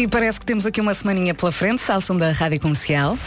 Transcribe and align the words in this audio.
E 0.00 0.08
parece 0.08 0.40
que 0.40 0.46
temos 0.46 0.64
aqui 0.64 0.80
uma 0.80 0.94
semaninha 0.94 1.34
pela 1.34 1.52
frente, 1.52 1.82
salsam 1.82 2.16
da 2.16 2.32
Rádio 2.32 2.58
Comercial. 2.58 3.18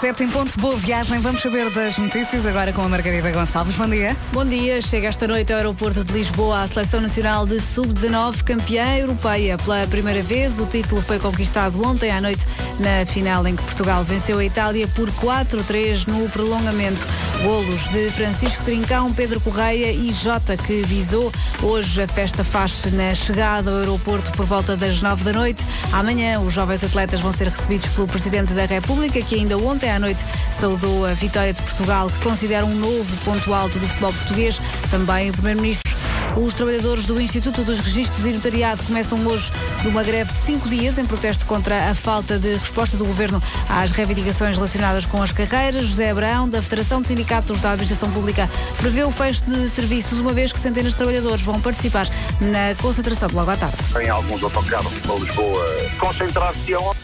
Sete 0.00 0.22
em 0.22 0.28
ponto, 0.28 0.56
boa 0.60 0.76
viagem. 0.76 1.18
Vamos 1.18 1.42
saber 1.42 1.70
das 1.70 1.98
notícias 1.98 2.46
agora 2.46 2.72
com 2.72 2.82
a 2.82 2.88
Margarida 2.88 3.32
Gonçalves. 3.32 3.74
Bom 3.74 3.88
dia. 3.88 4.16
Bom 4.32 4.44
dia. 4.44 4.80
Chega 4.80 5.08
esta 5.08 5.26
noite 5.26 5.52
ao 5.52 5.56
aeroporto 5.56 6.04
de 6.04 6.12
Lisboa 6.12 6.62
a 6.62 6.68
Seleção 6.68 7.00
Nacional 7.00 7.44
de 7.44 7.60
Sub-19, 7.60 8.44
campeã 8.44 8.96
europeia 8.96 9.56
pela 9.58 9.84
primeira 9.88 10.22
vez. 10.22 10.60
O 10.60 10.66
título 10.66 11.02
foi 11.02 11.18
conquistado 11.18 11.84
ontem 11.84 12.12
à 12.12 12.20
noite 12.20 12.46
na 12.78 13.04
final 13.06 13.44
em 13.48 13.56
que 13.56 13.62
Portugal 13.64 14.04
venceu 14.04 14.38
a 14.38 14.44
Itália 14.44 14.86
por 14.86 15.10
4-3 15.10 16.06
no 16.06 16.28
prolongamento. 16.28 17.04
Golos 17.42 17.88
de 17.88 18.08
Francisco 18.10 18.62
Trincão, 18.64 19.12
Pedro 19.12 19.40
Correia 19.40 19.92
e 19.92 20.12
Jota, 20.12 20.56
que 20.56 20.82
visou. 20.82 21.32
Hoje 21.60 22.02
a 22.02 22.06
festa 22.06 22.44
faz 22.44 22.84
na 22.92 23.14
chegada 23.14 23.70
ao 23.70 23.78
aeroporto 23.78 24.30
por 24.32 24.46
volta 24.46 24.76
das 24.76 25.02
9 25.02 25.24
da 25.24 25.32
noite. 25.32 25.64
Amanhã 25.92 26.40
os 26.40 26.52
jovens 26.52 26.84
atletas 26.84 27.20
vão 27.20 27.32
ser 27.32 27.48
recebidos 27.48 27.88
pelo 27.90 28.06
Presidente 28.06 28.52
da 28.52 28.64
República, 28.64 29.20
que 29.22 29.34
ainda 29.34 29.58
ontem 29.58 29.87
à 29.90 29.98
noite 29.98 30.24
saudou 30.50 31.06
a 31.06 31.12
vitória 31.12 31.52
de 31.52 31.62
Portugal, 31.62 32.08
que 32.08 32.20
considera 32.20 32.64
um 32.64 32.74
novo 32.74 33.16
ponto 33.24 33.52
alto 33.52 33.78
do 33.78 33.86
futebol 33.86 34.12
português. 34.12 34.60
Também 34.90 35.30
o 35.30 35.32
Primeiro-Ministro 35.32 35.88
os 36.36 36.54
trabalhadores 36.54 37.04
do 37.04 37.20
Instituto 37.20 37.64
dos 37.64 37.80
Registros 37.80 38.24
e 38.24 38.30
Notariado 38.30 38.82
começam 38.84 39.18
hoje 39.26 39.50
numa 39.82 40.02
greve 40.04 40.32
de 40.32 40.38
cinco 40.38 40.68
dias 40.68 40.98
em 40.98 41.04
protesto 41.04 41.44
contra 41.46 41.90
a 41.90 41.94
falta 41.94 42.38
de 42.38 42.54
resposta 42.54 42.96
do 42.96 43.04
Governo 43.04 43.42
às 43.68 43.90
reivindicações 43.90 44.56
relacionadas 44.56 45.06
com 45.06 45.20
as 45.22 45.32
carreiras. 45.32 45.86
José 45.86 46.10
Abraão, 46.10 46.48
da 46.48 46.62
Federação 46.62 47.00
de 47.00 47.08
Sindicatos 47.08 47.60
da 47.60 47.72
Administração 47.72 48.10
Pública, 48.12 48.48
prevê 48.76 49.02
o 49.02 49.10
fecho 49.10 49.42
de 49.44 49.68
serviços, 49.68 50.20
uma 50.20 50.32
vez 50.32 50.52
que 50.52 50.58
centenas 50.58 50.92
de 50.92 50.98
trabalhadores 50.98 51.42
vão 51.42 51.60
participar 51.60 52.06
na 52.40 52.74
concentração 52.80 53.28
de 53.28 53.34
logo 53.34 53.50
à 53.50 53.56
tarde. 53.56 53.76
Tem 53.92 54.08
alguns 54.08 54.42
autocarros 54.42 54.92
para 54.94 55.14
Lisboa 55.16 55.66
concentrar-se-ão 55.98 56.94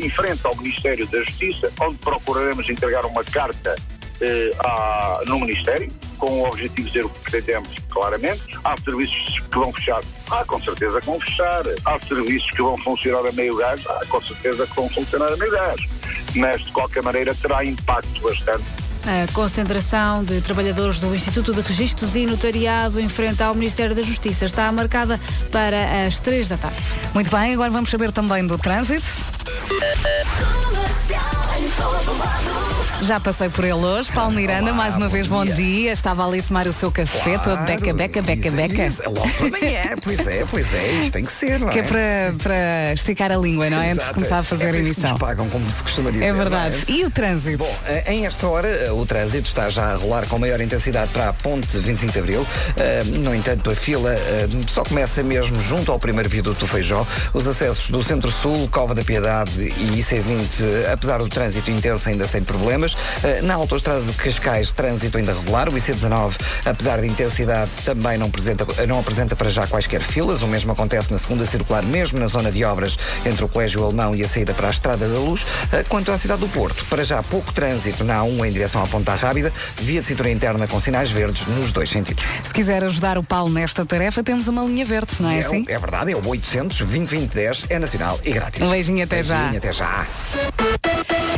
em 0.00 0.10
frente 0.10 0.40
ao 0.44 0.56
Ministério 0.56 1.06
da 1.08 1.18
Justiça, 1.24 1.72
onde 1.80 1.96
procuraremos 2.26 2.68
entregar 2.68 3.06
uma 3.06 3.22
carta 3.22 3.76
eh, 4.20 4.50
à, 4.58 5.20
no 5.26 5.38
Ministério, 5.38 5.90
com 6.18 6.42
o 6.42 6.48
objetivo 6.48 6.88
de 6.88 6.92
dizer 6.92 7.04
o 7.04 7.08
que 7.08 7.30
pretendemos 7.30 7.70
claramente. 7.88 8.42
Há 8.64 8.74
serviços 8.80 9.38
que 9.38 9.58
vão 9.58 9.72
fechar, 9.72 10.02
há 10.30 10.44
com 10.44 10.60
certeza 10.60 11.00
que 11.00 11.06
vão 11.06 11.20
fechar. 11.20 11.62
Há 11.84 12.00
serviços 12.06 12.50
que 12.50 12.62
vão 12.62 12.76
funcionar 12.78 13.26
a 13.26 13.32
meio 13.32 13.56
gás, 13.56 13.86
há 13.86 14.04
com 14.06 14.20
certeza 14.20 14.66
que 14.66 14.74
vão 14.74 14.88
funcionar 14.88 15.32
a 15.32 15.36
meio 15.36 15.52
gás. 15.52 15.80
Mas, 16.34 16.64
de 16.64 16.72
qualquer 16.72 17.02
maneira, 17.02 17.34
terá 17.34 17.64
impacto 17.64 18.20
bastante 18.20 18.64
a 19.06 19.32
concentração 19.32 20.24
de 20.24 20.40
trabalhadores 20.40 20.98
do 20.98 21.14
Instituto 21.14 21.54
de 21.54 21.60
Registros 21.60 22.16
e 22.16 22.26
Notariado 22.26 22.98
em 22.98 23.08
frente 23.08 23.40
ao 23.40 23.54
Ministério 23.54 23.94
da 23.94 24.02
Justiça 24.02 24.46
está 24.46 24.72
marcada 24.72 25.20
para 25.52 26.08
as 26.08 26.18
três 26.18 26.48
da 26.48 26.56
tarde. 26.56 26.82
Muito 27.14 27.30
bem, 27.30 27.54
agora 27.54 27.70
vamos 27.70 27.88
saber 27.88 28.10
também 28.10 28.44
do 28.44 28.58
trânsito. 28.58 29.06
uncontrollable 31.56 32.75
Já 33.02 33.20
passei 33.20 33.48
por 33.48 33.62
ele 33.64 33.74
hoje. 33.74 34.10
Paulo 34.10 34.32
Miranda, 34.32 34.64
Olá, 34.70 34.72
mais 34.72 34.96
uma 34.96 35.08
vez, 35.08 35.26
bom 35.28 35.44
dia. 35.44 35.54
dia. 35.54 35.92
Estava 35.92 36.26
ali 36.26 36.40
a 36.40 36.42
tomar 36.42 36.66
o 36.66 36.72
seu 36.72 36.90
café, 36.90 37.38
todo 37.38 37.56
beca, 37.64 37.92
beca, 37.92 38.22
beca, 38.22 38.48
isso, 38.48 38.56
beca. 38.56 38.86
isso. 38.86 39.02
Logo 39.04 39.28
pela 39.38 39.50
manhã, 39.50 39.82
pois 40.02 40.26
é, 40.26 40.44
pois 40.50 40.74
é, 40.74 40.92
isto 41.02 41.12
tem 41.12 41.24
que 41.24 41.30
ser, 41.30 41.60
não 41.60 41.68
é? 41.68 41.72
Que 41.72 41.78
é 41.80 41.82
para, 41.82 42.34
para 42.42 42.92
esticar 42.94 43.30
a 43.30 43.36
língua, 43.36 43.68
não 43.70 43.78
é? 43.80 43.90
Antes 43.92 43.96
de 43.98 44.02
Exato. 44.02 44.14
começar 44.14 44.38
a 44.38 44.42
fazer 44.42 44.64
é 44.64 44.70
a 44.70 44.76
emissão. 44.78 45.10
nos 45.10 45.18
pagam, 45.20 45.48
como 45.50 45.70
se 45.70 45.82
costuma 45.82 46.10
dizer. 46.10 46.24
É 46.24 46.30
não 46.32 46.38
verdade. 46.38 46.76
E 46.88 47.04
o 47.04 47.10
trânsito? 47.10 47.58
Bom, 47.58 47.76
eh, 47.86 48.12
em 48.14 48.26
esta 48.26 48.48
hora 48.48 48.66
eh, 48.68 48.90
o 48.90 49.04
trânsito 49.06 49.46
está 49.46 49.68
já 49.68 49.92
a 49.92 49.96
rolar 49.96 50.26
com 50.26 50.38
maior 50.38 50.60
intensidade 50.60 51.10
para 51.12 51.28
a 51.28 51.32
ponte 51.34 51.76
25 51.78 52.12
de 52.12 52.18
Abril. 52.18 52.46
Eh, 52.76 53.04
No 53.04 53.34
entanto, 53.34 53.70
a 53.70 53.74
fila 53.76 54.16
só 54.68 54.82
começa 54.82 55.22
mesmo 55.22 55.60
junto 55.60 55.92
ao 55.92 55.98
primeiro 55.98 56.28
viaduto 56.28 56.60
do 56.60 56.66
Feijó. 56.66 57.06
Os 57.34 57.46
acessos 57.46 57.90
do 57.90 58.02
Centro-Sul, 58.02 58.68
Cova 58.72 58.94
da 58.94 59.04
Piedade 59.04 59.50
e 59.60 60.00
IC20, 60.00 60.60
eh, 60.60 60.90
apesar 60.92 61.18
do 61.18 61.28
trânsito 61.28 61.70
intenso, 61.70 62.08
ainda 62.08 62.26
sem 62.26 62.42
problemas. 62.42 62.85
Eh, 63.24 63.40
Na 63.42 63.54
autoestrada 63.54 64.00
de 64.02 64.12
Cascais, 64.12 64.70
trânsito 64.72 65.16
ainda 65.18 65.32
regular. 65.32 65.68
O 65.68 65.72
IC19, 65.72 66.34
apesar 66.64 67.00
de 67.00 67.06
intensidade, 67.06 67.70
também 67.84 68.18
não 68.18 68.26
apresenta, 68.26 68.66
não 68.86 68.98
apresenta 68.98 69.34
para 69.36 69.48
já 69.50 69.66
quaisquer 69.66 70.00
filas. 70.02 70.42
O 70.42 70.46
mesmo 70.48 70.72
acontece 70.72 71.10
na 71.12 71.18
segunda 71.18 71.46
circular, 71.46 71.82
mesmo 71.82 72.18
na 72.18 72.26
zona 72.28 72.50
de 72.50 72.64
obras 72.64 72.96
entre 73.24 73.44
o 73.44 73.48
Colégio 73.48 73.84
Alemão 73.84 74.14
e 74.14 74.22
a 74.24 74.28
saída 74.28 74.52
para 74.54 74.68
a 74.68 74.70
Estrada 74.70 75.08
da 75.08 75.18
Luz. 75.18 75.46
Eh, 75.72 75.84
Quanto 75.88 76.10
à 76.12 76.18
cidade 76.18 76.40
do 76.40 76.48
Porto, 76.48 76.84
para 76.90 77.04
já 77.04 77.22
pouco 77.22 77.52
trânsito 77.52 78.04
na 78.04 78.20
A1 78.20 78.46
em 78.48 78.52
direção 78.52 78.82
à 78.82 78.86
Ponta 78.86 79.14
Rábida, 79.14 79.52
via 79.76 80.00
de 80.00 80.06
cintura 80.06 80.30
interna 80.30 80.66
com 80.66 80.80
sinais 80.80 81.10
verdes 81.10 81.46
nos 81.46 81.72
dois 81.72 81.88
sentidos. 81.90 82.24
Se 82.42 82.52
quiser 82.52 82.82
ajudar 82.84 83.16
o 83.18 83.22
Paulo 83.22 83.52
nesta 83.52 83.84
tarefa, 83.86 84.22
temos 84.22 84.46
uma 84.48 84.62
linha 84.62 84.84
verde, 84.84 85.12
não 85.20 85.30
é, 85.30 85.38
É, 85.40 85.46
assim? 85.46 85.64
é 85.68 85.78
verdade, 85.78 86.12
é 86.12 86.16
o 86.16 86.26
800 86.26 86.78
2010 86.78 87.66
é 87.70 87.78
nacional 87.78 88.18
e 88.24 88.30
grátis. 88.32 88.60
Um 88.62 88.70
beijinho 88.70 89.04
até 89.04 89.22
já. 89.22 89.36
Beijinho 89.38 89.58
até 89.58 89.72
já. 89.72 90.06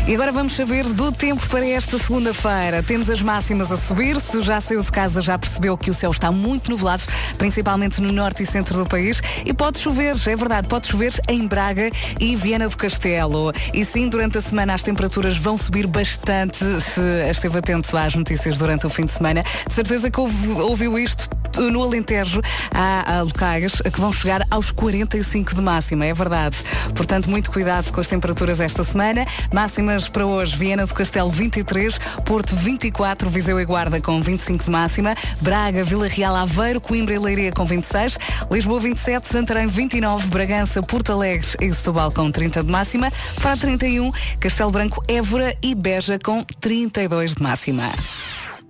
E 0.08 0.14
agora 0.14 0.32
vamos 0.32 0.56
saber 0.56 0.84
do 0.86 1.12
tempo 1.12 1.46
para 1.48 1.66
esta 1.66 1.98
segunda-feira. 1.98 2.82
Temos 2.82 3.10
as 3.10 3.20
máximas 3.20 3.70
a 3.70 3.76
subir. 3.76 4.18
Se 4.18 4.40
já 4.40 4.58
saiu 4.58 4.80
de 4.80 4.90
casa, 4.90 5.20
já 5.20 5.38
percebeu 5.38 5.76
que 5.76 5.90
o 5.90 5.94
céu 5.94 6.10
está 6.10 6.32
muito 6.32 6.70
nublado, 6.70 7.02
principalmente 7.36 8.00
no 8.00 8.10
norte 8.10 8.42
e 8.42 8.46
centro 8.46 8.78
do 8.78 8.86
país. 8.86 9.20
E 9.44 9.52
pode 9.52 9.78
chover, 9.78 10.16
é 10.26 10.34
verdade, 10.34 10.66
pode 10.66 10.88
chover 10.88 11.12
em 11.28 11.46
Braga 11.46 11.90
e 12.18 12.34
Viana 12.36 12.70
do 12.70 12.76
Castelo. 12.78 13.52
E 13.74 13.84
sim, 13.84 14.08
durante 14.08 14.38
a 14.38 14.40
semana 14.40 14.72
as 14.72 14.82
temperaturas 14.82 15.36
vão 15.36 15.58
subir 15.58 15.86
bastante. 15.86 16.56
Se 16.80 17.30
esteve 17.30 17.58
atento 17.58 17.94
às 17.94 18.14
notícias 18.14 18.56
durante 18.56 18.86
o 18.86 18.90
fim 18.90 19.04
de 19.04 19.12
semana, 19.12 19.44
de 19.66 19.74
certeza 19.74 20.10
que 20.10 20.18
ouvi- 20.18 20.48
ouviu 20.52 20.98
isto 20.98 21.28
no 21.56 21.82
Alentejo 21.82 22.40
há, 22.72 23.18
há 23.18 23.22
locais 23.22 23.72
que 23.92 24.00
vão 24.00 24.12
chegar 24.12 24.46
aos 24.50 24.70
45 24.70 25.54
de 25.54 25.60
máxima, 25.60 26.06
é 26.06 26.14
verdade. 26.14 26.56
Portanto, 26.94 27.28
muito 27.28 27.50
cuidado 27.50 27.92
com 27.92 28.00
as 28.00 28.08
temperaturas 28.08 28.60
esta 28.60 28.84
semana. 28.84 29.26
Máximas 29.52 30.08
para 30.08 30.26
hoje, 30.26 30.56
Viana 30.56 30.86
do 30.86 30.94
Castelo 30.94 31.30
23, 31.30 31.98
Porto 32.24 32.54
24, 32.56 33.28
Viseu 33.30 33.60
e 33.60 33.64
Guarda 33.64 34.00
com 34.00 34.20
25 34.20 34.64
de 34.64 34.70
máxima, 34.70 35.14
Braga, 35.40 35.84
Vila 35.84 36.08
Real, 36.08 36.36
Aveiro, 36.36 36.80
Coimbra 36.80 37.14
e 37.14 37.18
Leiria 37.18 37.52
com 37.52 37.64
26, 37.64 38.18
Lisboa 38.50 38.80
27, 38.80 39.28
Santarém 39.28 39.66
29, 39.66 40.28
Bragança, 40.28 40.82
Porto 40.82 41.12
Alegre 41.12 41.48
e 41.60 41.72
Setúbal 41.72 42.12
com 42.12 42.30
30 42.30 42.62
de 42.62 42.70
máxima, 42.70 43.10
Faro 43.10 43.58
31, 43.60 44.12
Castelo 44.40 44.70
Branco, 44.70 45.02
Évora 45.08 45.56
e 45.62 45.74
Beja 45.74 46.18
com 46.18 46.44
32 46.60 47.34
de 47.34 47.42
máxima. 47.42 47.90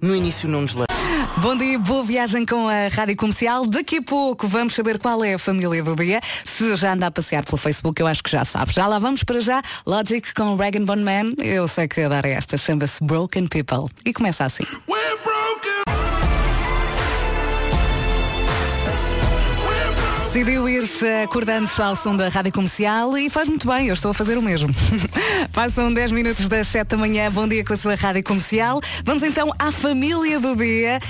No 0.01 0.15
início 0.15 0.49
não 0.49 0.63
nos 0.63 0.75
lembra. 0.75 0.98
Bom 1.37 1.55
dia, 1.57 1.79
boa 1.79 2.03
viagem 2.03 2.45
com 2.45 2.69
a 2.69 2.89
Rádio 2.89 3.17
Comercial. 3.17 3.65
Daqui 3.67 3.99
a 3.99 4.03
pouco 4.03 4.49
vamos 4.49 4.75
saber 4.75 4.99
qual 4.99 5.23
é 5.23 5.35
a 5.35 5.39
família 5.39 5.83
do 5.83 5.95
dia. 5.95 6.21
Se 6.45 6.77
já 6.77 6.95
anda 6.95 7.07
a 7.07 7.11
passear 7.11 7.45
pelo 7.45 7.57
Facebook, 7.59 8.01
eu 8.01 8.07
acho 8.07 8.23
que 8.23 8.31
já 8.31 8.45
sabe. 8.45 8.73
Já 8.73 8.87
lá 8.87 8.99
vamos 8.99 9.23
para 9.23 9.41
já. 9.41 9.63
Logic 9.87 10.35
com 10.35 10.57
Regan 10.57 10.85
Bone 10.85 11.05
Man. 11.05 11.35
Eu 11.39 11.69
sei 11.69 11.87
que 11.87 12.01
a 12.01 12.09
dar 12.09 12.25
é 12.25 12.33
esta. 12.33 12.59
Chama-se 12.59 13.03
Broken 13.05 13.47
People. 13.47 13.87
E 14.05 14.13
começa 14.13 14.45
assim. 14.45 14.65
Decidiu 20.33 20.69
ir 20.69 20.85
acordando-se 21.25 21.81
ao 21.81 21.97
som 21.97 22.15
da 22.15 22.29
Rádio 22.29 22.53
Comercial 22.53 23.17
e 23.17 23.31
faz 23.31 23.49
muito 23.49 23.67
bem, 23.67 23.89
eu 23.89 23.95
estou 23.95 24.11
a 24.11 24.15
fazer 24.15 24.37
o 24.39 24.43
mesmo. 24.43 24.69
Passam 25.53 25.93
10 25.93 26.13
minutos 26.13 26.49
das 26.49 26.67
7 26.69 26.89
da 26.89 26.97
manhã, 26.97 27.31
bom 27.31 27.47
dia 27.47 27.65
com 27.65 27.73
a 27.73 27.77
sua 27.77 27.95
Rádio 27.95 28.23
Comercial. 28.23 28.81
Vamos 29.05 29.23
então 29.23 29.53
à 29.59 29.71
família 29.71 30.41
do 30.41 30.57
dia. 30.57 31.01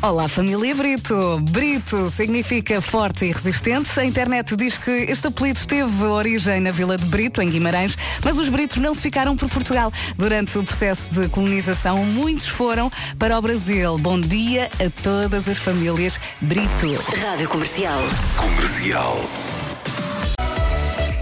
Olá, 0.00 0.26
família 0.28 0.74
Brito. 0.74 1.38
Brito 1.42 2.10
significa 2.10 2.80
forte 2.80 3.24
e 3.24 3.32
resistente. 3.32 3.88
A 3.98 4.04
internet 4.04 4.56
diz 4.56 4.76
que 4.76 4.90
este 4.90 5.28
apelido 5.28 5.60
teve 5.66 6.04
origem 6.04 6.60
na 6.60 6.72
vila 6.72 6.98
de 6.98 7.04
Brito, 7.04 7.40
em 7.40 7.48
Guimarães, 7.48 7.96
mas 8.24 8.36
os 8.36 8.48
britos 8.48 8.78
não 8.78 8.94
se 8.94 9.00
ficaram 9.00 9.36
por 9.36 9.48
Portugal. 9.48 9.92
Durante 10.16 10.58
o 10.58 10.64
processo 10.64 11.08
de 11.12 11.28
colonização, 11.28 11.98
muitos 12.04 12.48
foram 12.48 12.90
para 13.16 13.38
o 13.38 13.42
Brasil. 13.42 13.96
Bom 13.98 14.20
dia 14.20 14.68
a 14.84 15.02
todas 15.02 15.46
as 15.48 15.58
famílias 15.58 16.18
Brito. 16.40 17.00
Rádio 17.22 17.48
Comercial. 17.48 18.00
Comercial. 18.36 19.20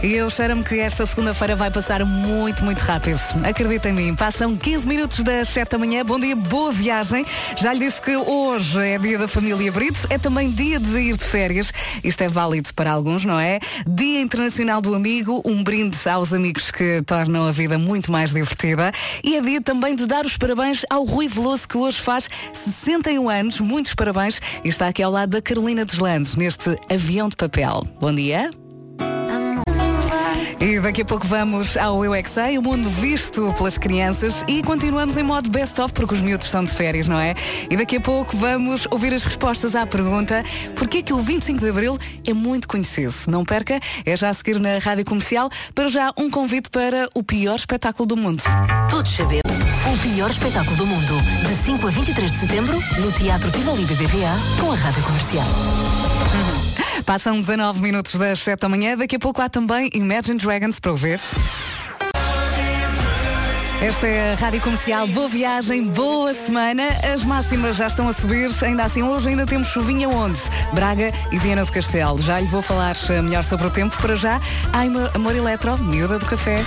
E 0.03 0.15
eu 0.15 0.31
cheiro-me 0.31 0.65
que 0.65 0.79
esta 0.79 1.05
segunda-feira 1.05 1.55
vai 1.55 1.71
passar 1.71 2.03
muito, 2.07 2.65
muito 2.65 2.79
rápido. 2.79 3.21
Acredita 3.45 3.91
em 3.91 3.93
mim. 3.93 4.15
Passam 4.15 4.57
15 4.57 4.89
minutos 4.89 5.23
das 5.23 5.49
7 5.51 5.73
da 5.73 5.79
manhã. 5.79 6.03
Bom 6.03 6.19
dia, 6.19 6.35
boa 6.35 6.73
viagem. 6.73 7.27
Já 7.59 7.75
lhe 7.75 7.81
disse 7.81 8.01
que 8.01 8.17
hoje 8.17 8.79
é 8.81 8.97
dia 8.97 9.19
da 9.19 9.29
família 9.29 9.71
Brito. 9.71 10.07
É 10.09 10.17
também 10.17 10.51
dia 10.51 10.81
de 10.81 10.99
ir 10.99 11.19
de 11.19 11.25
férias. 11.25 11.71
Isto 12.03 12.23
é 12.23 12.29
válido 12.31 12.73
para 12.73 12.91
alguns, 12.91 13.27
não 13.27 13.39
é? 13.39 13.61
Dia 13.87 14.23
Internacional 14.23 14.81
do 14.81 14.95
Amigo. 14.95 15.43
Um 15.45 15.63
brinde 15.63 15.99
aos 16.09 16.33
amigos 16.33 16.71
que 16.71 17.03
tornam 17.03 17.47
a 17.47 17.53
vida 17.53 17.77
muito 17.77 18.11
mais 18.11 18.33
divertida. 18.33 18.93
E 19.23 19.37
é 19.37 19.41
dia 19.43 19.61
também 19.61 19.95
de 19.95 20.07
dar 20.07 20.25
os 20.25 20.39
parabéns 20.39 20.83
ao 20.89 21.05
Rui 21.05 21.29
Veloso, 21.29 21.69
que 21.69 21.77
hoje 21.77 22.01
faz 22.01 22.27
61 22.55 23.29
anos. 23.29 23.61
Muitos 23.61 23.95
parabéns. 23.95 24.41
E 24.65 24.69
está 24.71 24.89
aqui 24.89 25.03
ao 25.03 25.13
lado 25.13 25.33
da 25.33 25.43
Carolina 25.43 25.85
dos 25.85 25.99
Landes, 25.99 26.37
neste 26.37 26.71
avião 26.91 27.29
de 27.29 27.37
papel. 27.37 27.87
Bom 28.01 28.15
dia. 28.15 28.51
E 30.61 30.79
daqui 30.79 31.01
a 31.01 31.05
pouco 31.07 31.27
vamos 31.27 31.75
ao 31.79 32.05
Eu 32.05 32.15
é 32.15 32.23
Sei, 32.23 32.59
o 32.59 32.63
mundo 32.63 32.89
visto 32.91 33.53
pelas 33.57 33.79
crianças 33.79 34.45
e 34.47 34.63
continuamos 34.63 35.17
em 35.17 35.23
modo 35.23 35.49
best-of 35.49 35.93
porque 35.95 36.15
os 36.15 36.21
miúdos 36.21 36.47
estão 36.47 36.63
de 36.63 36.71
férias, 36.71 37.09
não 37.09 37.19
é? 37.19 37.35
E 37.71 37.77
daqui 37.79 37.97
a 37.97 38.01
pouco 38.01 38.37
vamos 38.37 38.87
ouvir 38.91 39.15
as 39.15 39.23
respostas 39.23 39.75
à 39.75 39.87
pergunta 39.87 40.45
porquê 40.77 41.03
que 41.03 41.15
o 41.15 41.19
25 41.19 41.61
de 41.61 41.71
Abril 41.71 41.99
é 42.27 42.35
muito 42.35 42.69
conhecido. 42.69 43.15
Não 43.27 43.43
perca, 43.43 43.81
é 44.05 44.17
já 44.17 44.29
a 44.29 44.35
seguir 44.35 44.61
na 44.61 44.79
Rádio 44.79 45.07
Comercial 45.07 45.49
para 45.75 45.89
já 45.89 46.13
um 46.17 46.31
convite 46.31 46.69
para 46.69 47.09
o 47.15 47.23
pior 47.23 47.57
espetáculo 47.57 48.07
do 48.07 48.17
mundo. 48.17 48.43
Todos 48.91 49.11
sabemos. 49.11 49.41
O 49.87 49.99
pior 50.03 50.31
espetáculo 50.31 50.77
do 50.77 50.87
mundo. 50.87 51.15
De 51.49 51.55
5 51.65 51.87
a 51.89 51.91
23 51.91 52.33
de 52.33 52.39
setembro, 52.39 52.79
no 52.99 53.11
Teatro 53.13 53.51
Tivoli 53.51 53.87
BBVA, 53.87 54.61
com 54.61 54.71
a 54.71 54.77
Rádio 54.77 55.03
Comercial. 55.05 55.47
Passam 57.05 57.41
19 57.41 57.81
minutos 57.81 58.15
das 58.19 58.39
7 58.41 58.61
da 58.61 58.69
manhã, 58.69 58.97
daqui 58.97 59.17
a 59.17 59.19
pouco 59.19 59.41
há 59.43 59.49
também 59.49 59.91
Imagine 59.95 60.39
Dragons 60.39 60.79
para 60.79 60.91
ouvir. 60.93 61.19
Esta 63.83 64.07
é 64.07 64.33
a 64.33 64.37
Rádio 64.37 64.61
Comercial. 64.61 65.07
Boa 65.09 65.27
viagem, 65.29 65.83
boa 65.85 66.35
semana. 66.35 66.89
As 67.13 67.25
máximas 67.25 67.77
já 67.77 67.87
estão 67.87 68.07
a 68.09 68.13
subir. 68.13 68.51
Ainda 68.63 68.85
assim, 68.85 69.03
hoje 69.03 69.31
ainda 69.31 69.47
temos 69.47 69.69
chuvinha 69.69 70.09
onde? 70.09 70.39
Braga 70.75 71.11
e 71.33 71.39
Viana 71.39 71.65
do 71.65 71.73
Castelo. 71.73 72.19
Já 72.23 72.39
lhe 72.39 72.47
vou 72.47 72.61
falar 72.61 72.95
eh, 73.09 73.23
melhor 73.23 73.43
sobre 73.43 73.67
o 73.67 73.71
tempo. 73.71 73.97
Para 74.01 74.17
já, 74.17 74.39
Amor- 74.73 75.11
Amor 75.15 75.35
Eletro, 75.35 75.79
miúda 75.79 76.19
do 76.19 76.27
café. 76.27 76.63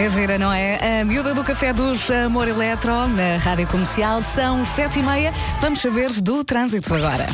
É 0.00 0.08
gira, 0.08 0.38
não 0.38 0.50
é? 0.50 1.02
A 1.02 1.04
miúda 1.04 1.34
do 1.34 1.44
café 1.44 1.74
dos 1.74 2.10
Amor 2.10 2.48
Eletro 2.48 3.06
na 3.08 3.36
Rádio 3.36 3.66
Comercial 3.66 4.22
são 4.34 4.64
sete 4.64 4.98
e 4.98 5.02
meia. 5.02 5.30
Vamos 5.60 5.82
saber 5.82 6.10
do 6.22 6.42
trânsito 6.42 6.94
agora. 6.94 7.26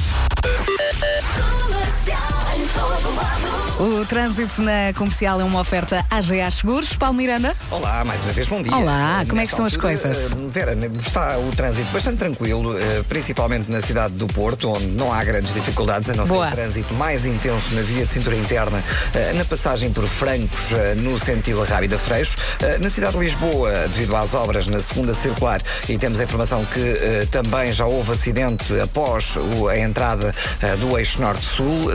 O 3.78 4.06
trânsito 4.06 4.62
na 4.62 4.90
comercial 4.96 5.38
é 5.38 5.44
uma 5.44 5.60
oferta 5.60 6.02
AGA 6.10 6.50
Seguros. 6.50 6.94
Paulo 6.94 7.14
Miranda. 7.14 7.54
Olá, 7.70 8.02
mais 8.06 8.22
uma 8.22 8.32
vez, 8.32 8.48
bom 8.48 8.62
dia. 8.62 8.74
Olá, 8.74 9.20
Eh, 9.20 9.26
como 9.26 9.38
é 9.40 9.46
que 9.46 9.52
nesta 9.52 9.64
estão 9.64 9.66
as 9.66 9.74
altura, 9.74 9.98
coisas? 9.98 10.32
eh, 10.32 10.36
Vera, 10.48 10.76
está 11.06 11.36
o 11.38 11.50
trânsito 11.54 11.92
bastante 11.92 12.16
tranquilo, 12.16 12.78
eh, 12.78 13.02
principalmente 13.06 13.70
na 13.70 13.82
cidade 13.82 14.14
do 14.14 14.26
Porto, 14.28 14.70
onde 14.70 14.86
não 14.86 15.12
há 15.12 15.22
grandes 15.22 15.52
dificuldades, 15.52 16.08
a 16.08 16.14
não 16.14 16.24
ser 16.24 16.32
Boa. 16.32 16.48
o 16.48 16.50
trânsito 16.52 16.94
mais 16.94 17.26
intenso 17.26 17.74
na 17.74 17.82
via 17.82 18.06
de 18.06 18.12
cintura 18.12 18.34
interna, 18.36 18.82
na 19.34 19.44
passagem 19.44 19.92
por 19.92 20.06
Francos, 20.06 20.70
no 21.02 21.18
sentido 21.18 21.62
Rábida 21.62 21.98
Freixo. 21.98 22.36
Na 22.80 22.88
cidade 22.88 23.12
de 23.12 23.18
Lisboa, 23.24 23.70
devido 23.88 24.16
às 24.16 24.32
obras 24.32 24.66
na 24.68 24.80
segunda 24.80 25.12
circular, 25.12 25.60
e 25.86 25.98
temos 25.98 26.18
a 26.18 26.24
informação 26.24 26.64
que 26.64 27.26
também 27.30 27.70
já 27.72 27.84
houve 27.84 28.12
acidente 28.12 28.78
após 28.80 29.34
a 29.70 29.78
entrada 29.78 30.34
do 30.80 30.98
eixo 30.98 31.20
norte-sul, 31.20 31.90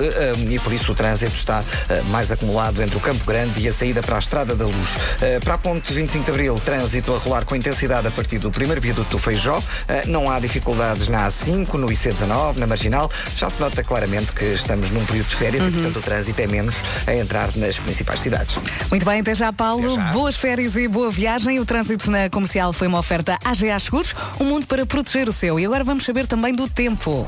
e 0.50 0.60
por 0.60 0.71
isso 0.74 0.92
o 0.92 0.96
trânsito 0.96 1.36
está 1.36 1.64
eh, 1.90 2.02
mais 2.10 2.32
acumulado 2.32 2.82
entre 2.82 2.98
o 2.98 3.00
Campo 3.00 3.24
Grande 3.26 3.60
e 3.62 3.68
a 3.68 3.74
saída 3.74 4.02
para 4.02 4.16
a 4.16 4.20
Estrada 4.20 4.56
da 4.56 4.66
Luz. 4.66 4.90
Eh, 5.22 5.40
Para 5.40 5.56
a 5.56 5.58
ponte 5.58 5.92
25 5.94 6.26
de 6.26 6.32
Abril, 6.32 6.56
trânsito 6.64 7.14
a 7.14 7.18
rolar 7.18 7.46
com 7.46 7.56
intensidade 7.56 8.08
a 8.08 8.12
partir 8.12 8.40
do 8.40 8.52
primeiro 8.52 8.80
viaduto 8.82 9.10
do 9.12 9.20
Feijó. 9.20 9.62
Eh, 9.88 10.04
Não 10.08 10.30
há 10.30 10.40
dificuldades 10.40 11.08
na 11.08 11.28
A5, 11.28 11.74
no 11.74 11.88
IC19, 11.88 12.58
na 12.58 12.68
Marginal. 12.68 13.10
Já 13.36 13.50
se 13.50 13.60
nota 13.60 13.84
claramente 13.84 14.32
que 14.34 14.46
estamos 14.46 14.90
num 14.90 15.06
período 15.06 15.28
de 15.28 15.36
férias 15.36 15.64
e, 15.66 15.72
portanto, 15.72 15.98
o 15.98 16.02
trânsito 16.02 16.42
é 16.42 16.48
menos 16.48 16.76
a 17.08 17.14
entrar 17.16 17.50
nas 17.56 17.78
principais 17.80 18.22
cidades. 18.22 18.56
Muito 18.90 19.06
bem, 19.06 19.22
até 19.22 19.36
já, 19.36 19.52
Paulo. 19.52 19.94
Até 19.94 19.96
já. 19.96 20.12
Boas 20.12 20.36
férias 20.36 20.76
e 20.76 20.88
boa 20.88 21.10
viagem. 21.12 21.60
O 21.60 21.66
trânsito 21.66 22.10
na 22.10 22.30
comercial 22.30 22.74
foi 22.74 22.88
uma 22.88 23.00
oferta 23.00 23.38
AGA 23.44 23.80
Seguros, 23.80 24.14
um 24.40 24.46
mundo 24.46 24.66
para 24.68 24.86
proteger 24.86 25.28
o 25.30 25.34
seu. 25.34 25.60
E 25.60 25.66
agora 25.66 25.84
vamos 25.84 26.06
saber 26.06 26.28
também 26.28 26.54
do 26.54 26.68
tempo. 26.68 27.28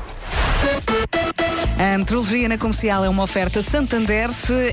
A 1.76 1.98
meteorologia 1.98 2.48
na 2.48 2.56
comercial 2.56 3.04
é 3.04 3.08
uma 3.08 3.24
oferta 3.24 3.60
Santander 3.60 4.30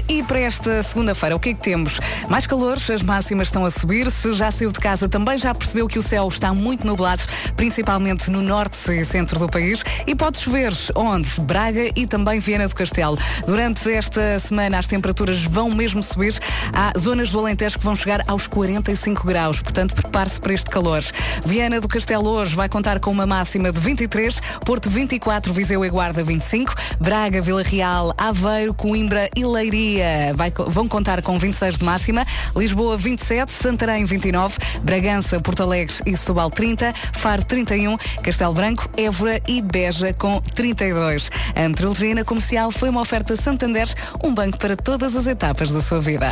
e 0.07 0.21
para 0.21 0.39
esta 0.39 0.83
segunda-feira 0.83 1.35
o 1.35 1.39
que 1.39 1.49
é 1.49 1.53
que 1.55 1.59
temos? 1.59 1.99
Mais 2.29 2.45
calor, 2.45 2.77
as 2.77 3.01
máximas 3.01 3.47
estão 3.47 3.65
a 3.65 3.71
subir. 3.71 4.11
Se 4.11 4.33
já 4.35 4.51
saiu 4.51 4.71
de 4.71 4.79
casa 4.79 5.09
também 5.09 5.39
já 5.39 5.53
percebeu 5.53 5.87
que 5.87 5.97
o 5.97 6.03
céu 6.03 6.27
está 6.27 6.53
muito 6.53 6.85
nublado, 6.85 7.23
principalmente 7.55 8.29
no 8.29 8.43
norte 8.43 8.77
e 8.91 9.03
centro 9.03 9.39
do 9.39 9.49
país 9.49 9.83
e 10.05 10.13
pode 10.13 10.37
chover 10.37 10.71
onde? 10.93 11.27
Braga 11.41 11.89
e 11.95 12.05
também 12.05 12.39
Viana 12.39 12.67
do 12.67 12.75
Castelo. 12.75 13.17
Durante 13.47 13.91
esta 13.91 14.37
semana 14.37 14.77
as 14.77 14.85
temperaturas 14.85 15.43
vão 15.43 15.71
mesmo 15.71 16.03
subir. 16.03 16.39
Há 16.71 16.93
zonas 16.99 17.31
do 17.31 17.39
Alentejo 17.39 17.79
que 17.79 17.83
vão 17.83 17.95
chegar 17.95 18.23
aos 18.27 18.45
45 18.45 19.25
graus, 19.25 19.59
portanto 19.59 19.95
prepare-se 19.95 20.39
para 20.39 20.53
este 20.53 20.69
calor. 20.69 21.03
Viana 21.43 21.81
do 21.81 21.87
Castelo 21.87 22.29
hoje 22.29 22.55
vai 22.55 22.69
contar 22.69 22.99
com 22.99 23.09
uma 23.09 23.25
máxima 23.25 23.71
de 23.71 23.79
23, 23.79 24.39
Porto 24.63 24.87
24, 24.87 25.51
Viseu 25.51 25.83
e 25.83 25.89
Guarda 25.89 26.23
25, 26.23 26.75
Braga, 26.99 27.41
Vila 27.41 27.63
Real, 27.63 28.13
Aveiro, 28.17 28.73
Coimbra 28.73 29.29
e 29.35 29.45
Leiria 29.45 30.33
vai 30.35 30.51
vão 30.67 30.87
contar 30.87 31.21
com 31.21 31.37
26 31.37 31.77
de 31.77 31.85
máxima, 31.85 32.25
Lisboa 32.55 32.97
27, 32.97 33.51
Santarém 33.51 34.05
29, 34.05 34.57
Bragança, 34.83 35.39
Porto 35.39 35.63
Alegre 35.63 35.95
e 36.05 36.15
Setúbal 36.15 36.51
30, 36.51 36.93
Faro 37.13 37.43
31, 37.43 37.97
Castelo 38.21 38.53
Branco, 38.53 38.89
Évora 38.97 39.41
e 39.47 39.61
Beja 39.61 40.13
com 40.13 40.41
32. 40.41 41.29
A 41.55 41.67
meteorologia 41.67 42.15
na 42.15 42.23
comercial 42.23 42.71
foi 42.71 42.89
uma 42.89 43.01
oferta 43.01 43.35
Santander, 43.35 43.87
um 44.23 44.33
banco 44.33 44.57
para 44.57 44.75
todas 44.75 45.15
as 45.15 45.27
etapas 45.27 45.71
da 45.71 45.81
sua 45.81 45.99
vida. 45.99 46.31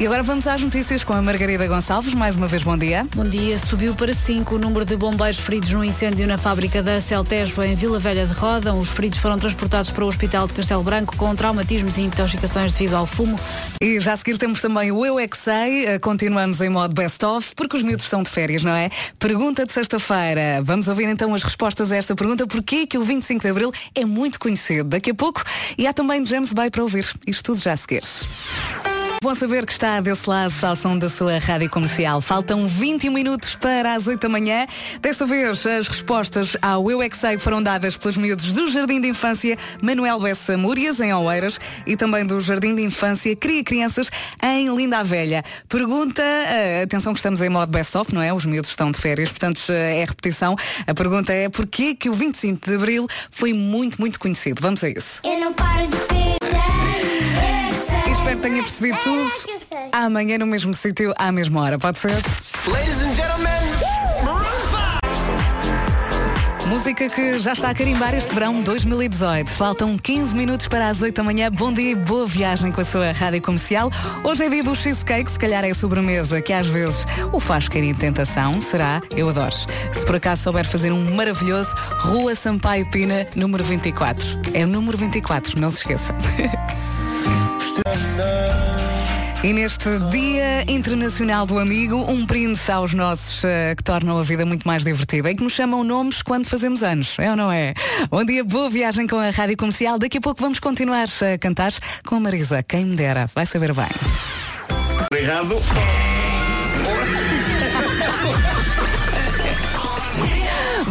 E 0.00 0.06
agora 0.06 0.22
vamos 0.22 0.46
às 0.46 0.62
notícias 0.62 1.04
com 1.04 1.12
a 1.12 1.20
Margarida 1.20 1.66
Gonçalves. 1.66 2.14
Mais 2.14 2.34
uma 2.34 2.48
vez, 2.48 2.62
bom 2.62 2.74
dia. 2.74 3.06
Bom 3.14 3.28
dia. 3.28 3.58
Subiu 3.58 3.94
para 3.94 4.14
5 4.14 4.54
o 4.54 4.58
número 4.58 4.82
de 4.82 4.96
bombeiros 4.96 5.38
feridos 5.38 5.70
no 5.72 5.84
incêndio 5.84 6.26
na 6.26 6.38
fábrica 6.38 6.82
da 6.82 7.02
Celtejo 7.02 7.62
em 7.62 7.74
Vila 7.74 7.98
Velha 7.98 8.26
de 8.26 8.32
Roda. 8.32 8.72
Os 8.72 8.88
feridos 8.88 9.18
foram 9.18 9.38
transportados 9.38 9.90
para 9.90 10.02
o 10.02 10.08
Hospital 10.08 10.46
de 10.46 10.54
Castelo 10.54 10.82
Branco 10.82 11.14
com 11.18 11.36
traumatismos 11.36 11.98
e 11.98 12.00
intoxicações 12.00 12.72
devido 12.72 12.94
ao 12.94 13.04
fumo. 13.04 13.38
E 13.78 14.00
já 14.00 14.14
a 14.14 14.16
seguir 14.16 14.38
temos 14.38 14.62
também 14.62 14.90
o 14.90 15.04
Eu 15.04 15.20
É 15.20 15.28
Que 15.28 15.36
Sei. 15.36 15.84
Eh, 15.84 15.98
Continuamos 15.98 16.62
em 16.62 16.70
modo 16.70 16.94
best-of, 16.94 17.52
porque 17.54 17.76
os 17.76 17.82
miúdos 17.82 18.06
estão 18.06 18.22
de 18.22 18.30
férias, 18.30 18.64
não 18.64 18.72
é? 18.72 18.88
Pergunta 19.18 19.66
de 19.66 19.72
sexta-feira. 19.74 20.62
Vamos 20.62 20.88
ouvir 20.88 21.10
então 21.10 21.34
as 21.34 21.42
respostas 21.42 21.92
a 21.92 21.96
esta 21.96 22.16
pergunta. 22.16 22.46
Porquê 22.46 22.86
que 22.86 22.96
o 22.96 23.04
25 23.04 23.42
de 23.42 23.50
Abril 23.50 23.70
é 23.94 24.06
muito 24.06 24.40
conhecido? 24.40 24.88
Daqui 24.88 25.10
a 25.10 25.14
pouco. 25.14 25.44
E 25.76 25.86
há 25.86 25.92
também 25.92 26.24
James 26.24 26.54
Bay 26.54 26.70
para 26.70 26.82
ouvir. 26.82 27.06
Isto 27.26 27.52
tudo 27.52 27.60
já 27.60 27.74
a 27.74 27.76
seguir. 27.76 28.02
Bom 29.22 29.34
saber 29.34 29.66
que 29.66 29.72
está 29.72 30.00
desse 30.00 30.26
lado 30.26 30.50
ao 30.62 30.74
som 30.74 30.96
da 30.96 31.10
sua 31.10 31.38
rádio 31.38 31.68
comercial. 31.68 32.22
Faltam 32.22 32.66
20 32.66 33.10
minutos 33.10 33.54
para 33.54 33.92
as 33.92 34.06
8 34.06 34.18
da 34.18 34.30
manhã. 34.30 34.66
Desta 35.02 35.26
vez, 35.26 35.66
as 35.66 35.86
respostas 35.88 36.56
ao 36.62 36.90
Eu 36.90 37.02
é 37.02 37.08
Que 37.10 37.18
Sei 37.18 37.36
foram 37.36 37.62
dadas 37.62 37.98
pelos 37.98 38.16
miúdos 38.16 38.54
do 38.54 38.70
Jardim 38.70 38.98
de 38.98 39.08
Infância 39.08 39.58
Manuel 39.82 40.20
Bessa 40.20 40.56
Múrias, 40.56 41.00
em 41.00 41.12
Oeiras, 41.12 41.60
e 41.84 41.98
também 41.98 42.24
do 42.24 42.40
Jardim 42.40 42.74
de 42.74 42.80
Infância 42.80 43.36
Cria 43.36 43.62
Crianças, 43.62 44.10
em 44.42 44.74
Linda 44.74 45.00
a 45.00 45.02
Velha. 45.02 45.44
Pergunta, 45.68 46.22
eh, 46.22 46.84
atenção 46.84 47.12
que 47.12 47.18
estamos 47.18 47.42
em 47.42 47.50
modo 47.50 47.70
best-of, 47.70 48.14
não 48.14 48.22
é? 48.22 48.32
Os 48.32 48.46
miúdos 48.46 48.70
estão 48.70 48.90
de 48.90 48.98
férias, 48.98 49.28
portanto 49.28 49.60
eh, 49.68 50.00
é 50.00 50.04
repetição. 50.06 50.56
A 50.86 50.94
pergunta 50.94 51.30
é 51.30 51.50
porquê 51.50 51.94
que 51.94 52.08
o 52.08 52.14
25 52.14 52.70
de 52.70 52.74
Abril 52.74 53.06
foi 53.30 53.52
muito, 53.52 54.00
muito 54.00 54.18
conhecido? 54.18 54.62
Vamos 54.62 54.82
a 54.82 54.88
isso. 54.88 55.20
Eu 55.22 55.38
não 55.40 55.52
paro 55.52 55.88
de 55.88 55.96
pensar. 56.08 56.39
Espero 58.30 58.42
que 58.42 58.48
tenha 58.48 58.62
percebido 58.62 58.98
tudo. 59.02 59.30
Amanhã 59.90 60.38
no 60.38 60.46
mesmo 60.46 60.72
sítio, 60.72 61.12
à 61.18 61.32
mesma 61.32 61.62
hora, 61.62 61.78
pode 61.78 61.98
ser? 61.98 62.14
Música 66.68 67.08
que 67.08 67.40
já 67.40 67.54
está 67.54 67.70
a 67.70 67.74
carimbar 67.74 68.14
este 68.14 68.32
verão 68.32 68.62
2018. 68.62 69.50
Faltam 69.50 69.98
15 69.98 70.36
minutos 70.36 70.68
para 70.68 70.86
as 70.90 71.02
8 71.02 71.16
da 71.16 71.24
manhã. 71.24 71.50
Bom 71.50 71.72
dia 71.72 71.90
e 71.90 71.94
boa 71.96 72.24
viagem 72.28 72.70
com 72.70 72.80
a 72.80 72.84
sua 72.84 73.10
rádio 73.10 73.42
comercial. 73.42 73.90
Hoje 74.22 74.44
é 74.44 74.48
dia 74.48 74.62
do 74.62 74.76
cheesecake, 74.76 75.28
se 75.28 75.38
calhar 75.38 75.64
é 75.64 75.70
a 75.70 75.74
sobremesa 75.74 76.40
que 76.40 76.52
às 76.52 76.68
vezes 76.68 77.04
o 77.32 77.40
faz 77.40 77.68
cair 77.68 77.82
em 77.82 77.94
tentação. 77.94 78.60
Será? 78.62 79.00
Eu 79.10 79.28
adoro. 79.28 79.56
Se 79.92 80.04
por 80.06 80.14
acaso 80.14 80.44
souber 80.44 80.64
fazer 80.68 80.92
um 80.92 81.16
maravilhoso, 81.16 81.74
Rua 82.02 82.36
Sampaio 82.36 82.88
Pina, 82.92 83.26
número 83.34 83.64
24. 83.64 84.24
É 84.54 84.64
o 84.64 84.68
número 84.68 84.96
24, 84.96 85.60
não 85.60 85.72
se 85.72 85.78
esqueça. 85.78 86.14
E 89.42 89.54
neste 89.54 89.88
Dia 90.10 90.70
Internacional 90.70 91.46
do 91.46 91.58
Amigo, 91.58 91.96
um 91.96 92.26
brinde 92.26 92.60
aos 92.70 92.92
nossos 92.92 93.42
eh, 93.42 93.74
que 93.74 93.82
tornam 93.82 94.18
a 94.18 94.22
vida 94.22 94.44
muito 94.44 94.68
mais 94.68 94.84
divertida 94.84 95.30
e 95.30 95.34
que 95.34 95.42
nos 95.42 95.54
chamam 95.54 95.82
nomes 95.82 96.20
quando 96.20 96.44
fazemos 96.44 96.82
anos, 96.82 97.16
é 97.18 97.30
ou 97.30 97.36
não 97.36 97.50
é? 97.50 97.72
Bom 98.10 98.22
dia, 98.22 98.44
boa 98.44 98.68
viagem 98.68 99.06
com 99.06 99.16
a 99.16 99.30
Rádio 99.30 99.56
Comercial. 99.56 99.98
Daqui 99.98 100.18
a 100.18 100.20
pouco 100.20 100.42
vamos 100.42 100.60
continuar 100.60 101.08
a 101.08 101.38
cantar 101.38 101.72
com 102.04 102.16
a 102.16 102.20
Marisa. 102.20 102.62
Quem 102.62 102.84
me 102.84 102.96
dera, 102.96 103.26
vai 103.34 103.46
saber 103.46 103.72
bem. 103.72 103.86
Errado. 105.10 105.56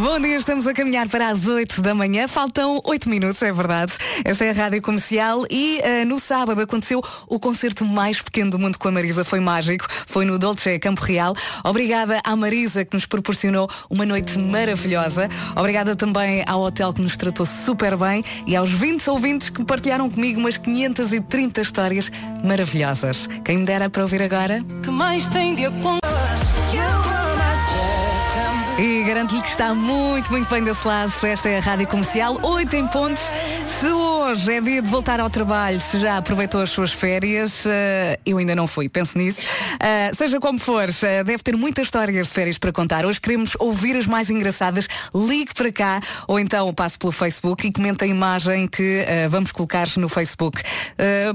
Bom 0.01 0.17
dia, 0.17 0.37
estamos 0.37 0.65
a 0.65 0.73
caminhar 0.73 1.09
para 1.09 1.27
as 1.27 1.45
8 1.45 1.81
da 1.81 1.93
manhã. 1.93 2.25
Faltam 2.25 2.79
8 2.85 3.09
minutos, 3.09 3.41
é 3.41 3.51
verdade. 3.51 3.91
Esta 4.23 4.45
é 4.45 4.51
a 4.51 4.53
Rádio 4.53 4.81
Comercial 4.81 5.43
e 5.49 5.77
eh, 5.83 6.05
no 6.05 6.21
sábado 6.21 6.61
aconteceu 6.61 7.03
o 7.27 7.37
concerto 7.37 7.83
mais 7.83 8.21
pequeno 8.21 8.51
do 8.51 8.57
mundo 8.57 8.79
com 8.79 8.87
a 8.87 8.91
Marisa. 8.91 9.25
Foi 9.25 9.41
mágico. 9.41 9.85
Foi 10.07 10.23
no 10.23 10.39
Dolce 10.39 10.79
Campo 10.79 11.01
Real. 11.01 11.35
Obrigada 11.65 12.21
à 12.23 12.33
Marisa 12.33 12.85
que 12.85 12.95
nos 12.95 13.05
proporcionou 13.05 13.69
uma 13.89 14.05
noite 14.05 14.39
maravilhosa. 14.39 15.27
Obrigada 15.53 15.97
também 15.97 16.45
ao 16.47 16.61
hotel 16.61 16.93
que 16.93 17.01
nos 17.01 17.17
tratou 17.17 17.45
super 17.45 17.97
bem 17.97 18.23
e 18.47 18.55
aos 18.55 18.71
20 18.71 19.09
ouvintes 19.09 19.49
que 19.49 19.65
partilharam 19.65 20.09
comigo 20.09 20.39
umas 20.39 20.55
530 20.55 21.59
histórias 21.59 22.09
maravilhosas. 22.41 23.27
Quem 23.43 23.57
me 23.57 23.65
dera 23.65 23.89
para 23.89 24.03
ouvir 24.03 24.21
agora? 24.21 24.63
que 24.81 24.89
mais 24.89 25.27
tem 25.27 25.55
de 25.55 25.65
acontecer. 25.65 26.08
E 28.81 29.03
garanto-lhe 29.03 29.41
que 29.41 29.50
está 29.50 29.74
muito, 29.74 30.31
muito 30.31 30.50
bem 30.50 30.63
desse 30.63 30.88
lado. 30.88 31.12
Esta 31.21 31.50
é 31.50 31.57
a 31.57 31.59
Rádio 31.59 31.86
Comercial, 31.86 32.39
8 32.41 32.75
em 32.77 32.88
pontos. 32.88 33.19
Se 33.77 33.88
hoje 33.88 34.53
é 34.53 34.62
dia 34.62 34.81
de 34.81 34.88
voltar 34.88 35.19
ao 35.19 35.29
trabalho, 35.29 35.81
se 35.81 36.00
já 36.00 36.15
aproveitou 36.15 36.62
as 36.62 36.69
suas 36.69 36.93
férias, 36.93 37.65
eh, 37.65 38.17
eu 38.25 38.38
ainda 38.38 38.55
não 38.55 38.67
fui, 38.67 38.88
penso 38.88 39.17
nisso. 39.17 39.41
Eh, 39.81 40.12
seja 40.15 40.39
como 40.39 40.57
for, 40.57 40.86
eh, 41.03 41.24
deve 41.25 41.43
ter 41.43 41.57
muitas 41.57 41.88
histórias 41.88 42.27
de 42.27 42.33
férias 42.33 42.57
para 42.57 42.71
contar. 42.71 43.05
Hoje 43.05 43.19
queremos 43.19 43.51
ouvir 43.59 43.98
as 43.98 44.07
mais 44.07 44.29
engraçadas. 44.29 44.88
Ligue 45.13 45.53
para 45.53 45.74
cá 45.74 46.00
ou 46.25 46.39
então 46.39 46.74
passe 46.74 46.98
pelo 46.98 47.12
Facebook 47.12 47.67
e 47.67 47.74
comente 47.74 48.05
a 48.05 48.07
imagem 48.07 48.65
que 48.65 49.05
vamos 49.29 49.51
colocar 49.51 49.89
no 49.98 50.07
Facebook. 50.07 50.63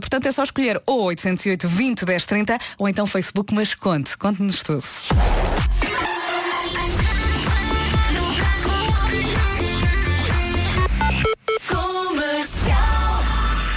Portanto, 0.00 0.26
é 0.26 0.32
só 0.32 0.44
escolher 0.44 0.80
ou 0.86 1.02
808 1.04 1.68
20 1.68 2.04
10 2.06 2.26
30 2.26 2.58
ou 2.78 2.88
então 2.88 3.06
Facebook, 3.06 3.52
mas 3.52 3.74
conte, 3.74 4.16
conte-nos 4.16 4.62
tudo. 4.62 4.84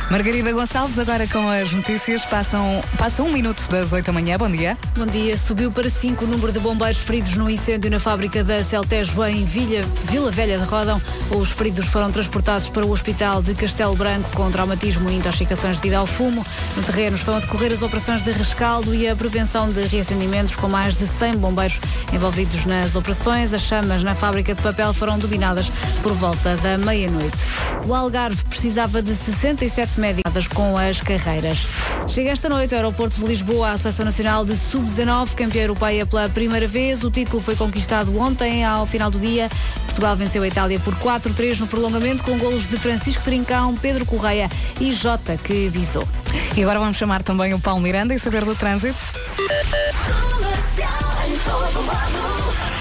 Margarida 0.09 0.53
Gonçalves, 0.53 0.97
agora 0.97 1.27
com 1.27 1.49
as 1.49 1.73
notícias, 1.73 2.23
passam, 2.23 2.81
passam 2.97 3.25
um 3.27 3.33
minuto 3.33 3.61
das 3.69 3.91
8 3.91 4.05
da 4.05 4.13
manhã. 4.13 4.37
Bom 4.37 4.49
dia. 4.49 4.77
Bom 4.95 5.05
dia. 5.05 5.35
Subiu 5.35 5.69
para 5.69 5.89
5 5.89 6.23
o 6.23 6.27
número 6.27 6.49
de 6.53 6.59
bombeiros 6.59 6.99
feridos 6.99 7.35
no 7.35 7.49
incêndio 7.49 7.91
na 7.91 7.99
fábrica 7.99 8.41
da 8.41 8.63
Celtejo 8.63 9.21
em 9.25 9.43
Vila, 9.43 9.85
Vila 10.05 10.31
Velha 10.31 10.57
de 10.57 10.63
Rodão. 10.63 11.01
Os 11.29 11.51
feridos 11.51 11.87
foram 11.87 12.09
transportados 12.09 12.69
para 12.69 12.85
o 12.85 12.91
hospital 12.91 13.41
de 13.41 13.53
Castelo 13.53 13.97
Branco 13.97 14.31
com 14.33 14.49
traumatismo 14.49 15.09
e 15.09 15.17
intoxicações 15.17 15.77
devido 15.77 15.95
ao 15.95 16.07
fumo. 16.07 16.45
No 16.77 16.83
terreno 16.83 17.17
estão 17.17 17.35
a 17.35 17.39
decorrer 17.41 17.73
as 17.73 17.81
operações 17.81 18.23
de 18.23 18.31
rescaldo 18.31 18.95
e 18.95 19.09
a 19.09 19.15
prevenção 19.15 19.69
de 19.69 19.81
reacendimentos 19.87 20.55
com 20.55 20.69
mais 20.69 20.95
de 20.95 21.05
100 21.05 21.33
bombeiros 21.33 21.81
envolvidos 22.13 22.63
nas 22.65 22.95
operações. 22.95 23.53
As 23.53 23.61
chamas 23.61 24.03
na 24.03 24.15
fábrica 24.15 24.55
de 24.55 24.61
papel 24.61 24.93
foram 24.93 25.19
dominadas 25.19 25.69
por 26.01 26.13
volta 26.13 26.55
da 26.55 26.77
meia-noite. 26.77 27.37
O 27.85 27.93
Algarve 27.93 28.43
precisava 28.45 29.01
de 29.01 29.13
67 29.13 29.96
médicos 29.97 30.47
com 30.47 30.77
as 30.77 31.01
carreiras. 31.01 31.59
Chega 32.07 32.31
esta 32.31 32.47
noite 32.47 32.73
ao 32.73 32.79
aeroporto 32.79 33.19
de 33.19 33.25
Lisboa 33.25 33.71
a 33.71 33.77
Seleção 33.77 34.05
Nacional 34.05 34.45
de 34.45 34.55
Sub-19, 34.55 35.33
campeã 35.35 35.63
europeia 35.63 36.05
pela 36.05 36.29
primeira 36.29 36.67
vez. 36.67 37.03
O 37.03 37.11
título 37.11 37.41
foi 37.41 37.55
conquistado 37.55 38.17
ontem, 38.17 38.63
ao 38.63 38.85
final 38.85 39.11
do 39.11 39.19
dia. 39.19 39.49
Portugal 39.85 40.15
venceu 40.15 40.43
a 40.43 40.47
Itália 40.47 40.79
por 40.79 40.95
4-3 40.95 41.59
no 41.59 41.67
prolongamento, 41.67 42.23
com 42.23 42.37
golos 42.37 42.67
de 42.67 42.77
Francisco 42.77 43.23
Trincão, 43.23 43.75
Pedro 43.75 44.05
Correia 44.05 44.49
e 44.79 44.93
Jota, 44.93 45.37
que 45.37 45.69
visou. 45.69 46.07
E 46.55 46.61
agora 46.61 46.79
vamos 46.79 46.97
chamar 46.97 47.23
também 47.23 47.53
o 47.53 47.59
Paulo 47.59 47.81
Miranda 47.81 48.13
e 48.13 48.19
saber 48.19 48.45
do 48.45 48.55
trânsito. 48.55 48.97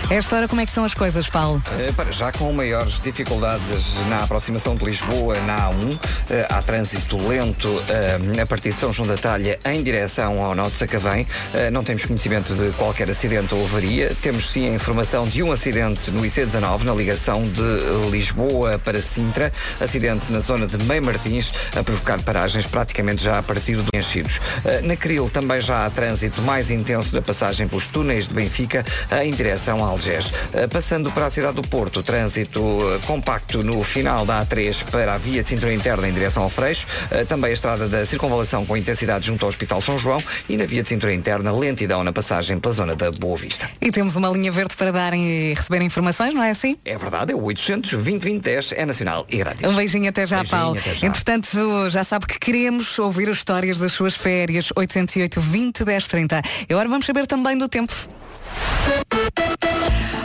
Esta 0.09 0.37
hora, 0.37 0.47
como 0.47 0.61
é 0.61 0.65
que 0.65 0.71
estão 0.71 0.85
as 0.85 0.95
coisas, 0.95 1.29
Paulo? 1.29 1.61
Eh, 1.81 2.13
já 2.13 2.31
com 2.31 2.53
maiores 2.53 3.01
dificuldades 3.01 3.93
na 4.09 4.23
aproximação 4.23 4.77
de 4.77 4.85
Lisboa 4.85 5.41
na 5.41 5.69
A1, 5.69 5.99
eh, 6.31 6.47
há 6.49 6.63
trânsito 6.63 7.17
lento 7.27 7.83
eh, 7.89 8.41
a 8.41 8.47
partir 8.47 8.73
de 8.73 8.79
São 8.79 8.93
João 8.93 9.09
da 9.09 9.17
Talha 9.17 9.59
em 9.65 9.83
direção 9.83 10.41
ao 10.45 10.55
Nó 10.55 10.69
de 10.69 10.75
Sacavém. 10.75 11.27
Não 11.73 11.83
temos 11.83 12.05
conhecimento 12.05 12.55
de 12.55 12.71
qualquer 12.77 13.11
acidente 13.11 13.53
ou 13.53 13.65
avaria. 13.65 14.15
Temos 14.23 14.49
sim 14.51 14.69
a 14.69 14.75
informação 14.75 15.27
de 15.27 15.43
um 15.43 15.51
acidente 15.51 16.11
no 16.13 16.23
IC19 16.23 16.85
na 16.85 16.95
ligação 16.95 17.43
de 17.43 18.11
Lisboa 18.11 18.79
para 18.79 19.01
Sintra. 19.01 19.53
Acidente 19.81 20.31
na 20.31 20.39
zona 20.39 20.67
de 20.67 20.83
Meio 20.85 21.03
Martins 21.03 21.53
a 21.75 21.83
provocar 21.83 22.21
paragens 22.23 22.67
praticamente 22.67 23.25
já 23.25 23.39
a 23.39 23.43
partir 23.43 23.77
do 23.77 23.89
enchidos. 23.95 24.41
Na 24.85 24.97
Cril 24.97 25.29
também 25.31 25.61
já 25.61 25.85
há 25.85 25.91
trânsito 25.91 26.41
mais 26.43 26.71
intenso 26.71 27.13
da 27.13 27.23
passagem 27.23 27.67
pelos 27.67 27.87
túneis 27.87 28.29
de 28.29 28.35
Benfica 28.35 28.85
em 29.23 29.33
direção 29.33 29.85
a 29.85 29.96
Algés. 29.97 30.31
Eh, 30.53 30.67
Passando 30.67 31.11
para 31.11 31.27
a 31.27 31.31
cidade 31.31 31.55
do 31.57 31.63
Porto, 31.63 32.03
trânsito 32.03 32.61
eh, 32.61 32.99
compacto 33.07 33.63
no 33.63 33.83
final 33.83 34.27
da 34.27 34.45
A3 34.45 34.85
para 34.91 35.15
a 35.15 35.19
via 35.19 35.43
de 35.43 35.49
cintura 35.49 35.73
interna 35.73 36.07
em 36.09 36.13
direção 36.13 36.43
ao 36.43 36.51
Freixo. 36.51 36.87
Eh, 37.11 37.25
Também 37.25 37.51
a 37.51 37.55
estrada 37.55 37.89
da 37.89 38.05
circunvalação 38.05 38.67
com 38.67 38.77
intensidade 38.77 39.27
junto 39.27 39.45
ao 39.45 39.49
Hospital 39.49 39.81
São 39.81 39.99
João 39.99 40.23
e 40.49 40.57
na 40.57 40.65
via 40.67 40.83
de 40.83 40.89
cintura 40.91 41.15
interna 41.15 41.51
lentidão 41.51 42.05
na 42.05 42.13
passagem 42.13 42.59
pela 42.59 42.75
zona 42.75 42.95
da 42.95 43.11
Boa 43.11 43.37
Vista. 43.39 43.71
E 43.81 43.91
temos 43.91 44.17
uma 44.17 44.29
linha 44.29 44.53
verde 44.53 44.77
para 44.77 44.93
darem 44.93 45.27
e 45.27 45.55
receberem 45.55 45.87
informações, 45.87 46.35
não 46.35 46.43
é 46.43 46.51
assim? 46.51 46.77
É 46.85 46.97
verdade, 46.99 47.33
é 47.33 47.35
o 47.35 47.43
800 47.43 47.93
2010 47.93 48.73
é 48.73 48.85
nacional 48.85 49.27
e 49.31 49.39
grátis. 49.39 49.65
Um 49.67 49.75
beijinho 49.75 50.09
até 50.11 50.27
já, 50.27 50.39
Beijinho, 50.39 50.61
Paulo. 50.61 50.79
até 50.79 50.95
já. 50.95 51.07
Entretanto, 51.07 51.91
já 51.91 52.05
sabe 52.05 52.27
que 52.27 52.39
queremos 52.39 52.99
ouvir 52.99 53.29
as 53.31 53.39
histórias 53.39 53.79
das 53.79 53.93
suas 53.93 54.15
férias. 54.15 54.69
808 54.77 55.41
20 55.41 55.85
10 55.85 56.07
30. 56.07 56.43
E 56.69 56.73
agora 56.73 56.89
vamos 56.89 57.07
saber 57.07 57.27
também 57.27 57.57
do 57.57 57.69
tempo. 57.69 57.93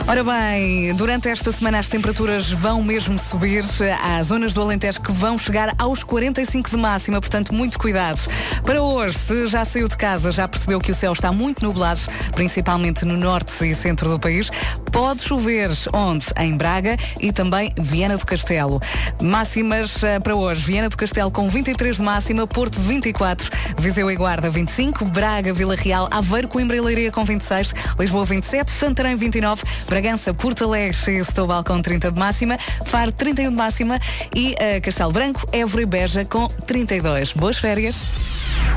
Ora 0.07 0.23
bem, 0.23 0.93
durante 0.95 1.29
esta 1.29 1.51
semana 1.51 1.79
as 1.79 1.87
temperaturas 1.87 2.49
vão 2.49 2.83
mesmo 2.83 3.17
subir. 3.19 3.63
Há 4.03 4.21
zonas 4.23 4.51
do 4.51 4.61
Alentejo 4.61 4.99
que 4.99 5.11
vão 5.11 5.37
chegar 5.37 5.73
aos 5.77 6.03
45 6.03 6.71
de 6.71 6.77
máxima, 6.77 7.21
portanto, 7.21 7.53
muito 7.53 7.79
cuidado. 7.79 8.19
Para 8.63 8.81
hoje, 8.81 9.17
se 9.17 9.47
já 9.47 9.63
saiu 9.63 9.87
de 9.87 9.95
casa, 9.95 10.31
já 10.31 10.47
percebeu 10.47 10.79
que 10.79 10.91
o 10.91 10.95
céu 10.95 11.13
está 11.13 11.31
muito 11.31 11.63
nublado, 11.63 12.01
principalmente 12.33 13.05
no 13.05 13.15
norte 13.15 13.65
e 13.65 13.75
centro 13.75 14.09
do 14.09 14.19
país. 14.19 14.49
Pode 14.91 15.21
chover 15.21 15.71
onde? 15.93 16.25
Em 16.37 16.57
Braga 16.57 16.97
e 17.19 17.31
também 17.31 17.71
Viana 17.79 18.17
do 18.17 18.25
Castelo. 18.25 18.81
Máximas 19.21 20.03
eh, 20.03 20.19
para 20.19 20.35
hoje. 20.35 20.61
Viana 20.61 20.89
do 20.89 20.97
Castelo 20.97 21.31
com 21.31 21.47
23 21.47 21.95
de 21.95 22.01
máxima, 22.01 22.45
Porto 22.45 22.79
24, 22.79 23.49
Viseu 23.79 24.11
e 24.11 24.15
Guarda 24.15 24.49
25, 24.49 25.05
Braga, 25.05 25.53
Vila 25.53 25.75
Real, 25.75 26.09
Aveiro, 26.11 26.47
Coimbra 26.47 26.75
e 26.75 26.81
Leiria 26.81 27.11
com 27.11 27.23
26, 27.23 27.73
Lisboa 27.97 28.25
27, 28.25 28.69
Santarém 28.71 29.15
29, 29.15 29.63
Bragança, 29.91 30.33
Porto 30.33 30.63
Alegre 30.63 30.95
Setúbal 30.95 31.65
com 31.65 31.81
30 31.81 32.13
de 32.13 32.17
máxima, 32.17 32.57
Faro 32.85 33.11
31 33.11 33.49
de 33.49 33.55
máxima 33.57 33.99
e 34.33 34.55
eh, 34.57 34.79
Castelo 34.79 35.11
Branco, 35.11 35.45
Évora 35.51 35.83
e 35.83 35.85
Beja 35.85 36.23
com 36.23 36.47
32. 36.47 37.33
Boas 37.33 37.57
férias. 37.57 37.97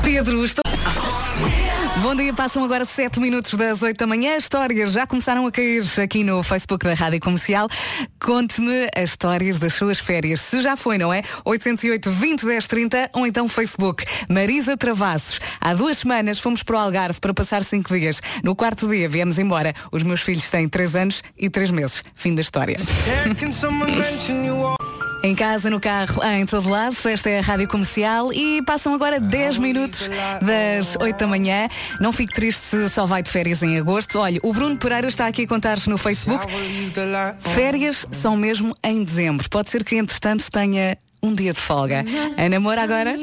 Pedro, 0.03 0.43
estou... 0.43 0.64
Bom 2.01 2.13
dia, 2.13 2.33
passam 2.33 2.63
agora 2.63 2.83
7 2.83 3.19
minutos 3.21 3.53
das 3.53 3.81
8 3.81 3.97
da 3.97 4.05
manhã. 4.05 4.35
As 4.35 4.43
histórias 4.43 4.91
já 4.91 5.07
começaram 5.07 5.47
a 5.47 5.51
cair 5.51 5.81
aqui 6.01 6.25
no 6.25 6.43
Facebook 6.43 6.85
da 6.85 6.93
Rádio 6.93 7.21
Comercial. 7.21 7.69
Conte-me 8.19 8.89
as 8.93 9.11
histórias 9.11 9.59
das 9.59 9.73
suas 9.73 9.97
férias. 9.97 10.41
Se 10.41 10.61
já 10.61 10.75
foi, 10.75 10.97
não 10.97 11.13
é? 11.13 11.23
808 11.45 12.11
20 12.11 12.45
10 12.45 12.67
30 12.67 13.09
ou 13.13 13.25
então 13.25 13.47
Facebook. 13.47 14.03
Marisa 14.27 14.75
Travassos. 14.75 15.39
Há 15.59 15.73
duas 15.73 15.99
semanas 15.99 16.37
fomos 16.37 16.63
para 16.63 16.75
o 16.75 16.79
Algarve 16.79 17.19
para 17.19 17.33
passar 17.33 17.63
5 17.63 17.97
dias. 17.97 18.21
No 18.43 18.55
quarto 18.55 18.89
dia 18.89 19.07
viemos 19.07 19.39
embora. 19.39 19.73
Os 19.91 20.03
meus 20.03 20.21
filhos 20.21 20.49
têm 20.49 20.67
3 20.67 20.95
anos 20.97 21.23
e 21.37 21.49
3 21.49 21.71
meses. 21.71 22.03
Fim 22.13 22.35
da 22.35 22.41
história. 22.41 22.75
Em 25.25 25.33
casa, 25.33 25.71
no 25.71 25.79
carro, 25.79 26.23
em 26.23 26.45
todo 26.45 26.69
lado, 26.69 26.95
esta 27.03 27.31
é 27.31 27.39
a 27.39 27.41
Rádio 27.41 27.67
Comercial 27.67 28.31
e 28.31 28.61
passam 28.61 28.93
agora 28.93 29.19
10 29.19 29.57
minutos 29.57 30.07
das 30.39 30.95
8 30.97 31.17
da 31.17 31.25
manhã. 31.25 31.67
Não 31.99 32.13
fique 32.13 32.31
triste 32.31 32.61
se 32.61 32.89
só 32.91 33.07
vai 33.07 33.23
de 33.23 33.31
férias 33.31 33.63
em 33.63 33.75
agosto. 33.79 34.19
Olha, 34.19 34.39
o 34.43 34.53
Bruno 34.53 34.77
Pereira 34.77 35.07
está 35.07 35.25
aqui 35.25 35.45
a 35.45 35.47
contar-nos 35.47 35.87
no 35.87 35.97
Facebook. 35.97 36.45
Férias 37.55 38.05
são 38.11 38.37
mesmo 38.37 38.77
em 38.83 39.03
dezembro. 39.03 39.49
Pode 39.49 39.71
ser 39.71 39.83
que, 39.83 39.95
entretanto, 39.95 40.45
tenha 40.51 40.95
um 41.23 41.33
dia 41.33 41.53
de 41.53 41.59
folga. 41.59 42.05
A 42.37 42.47
namora 42.47 42.83
agora? 42.83 43.15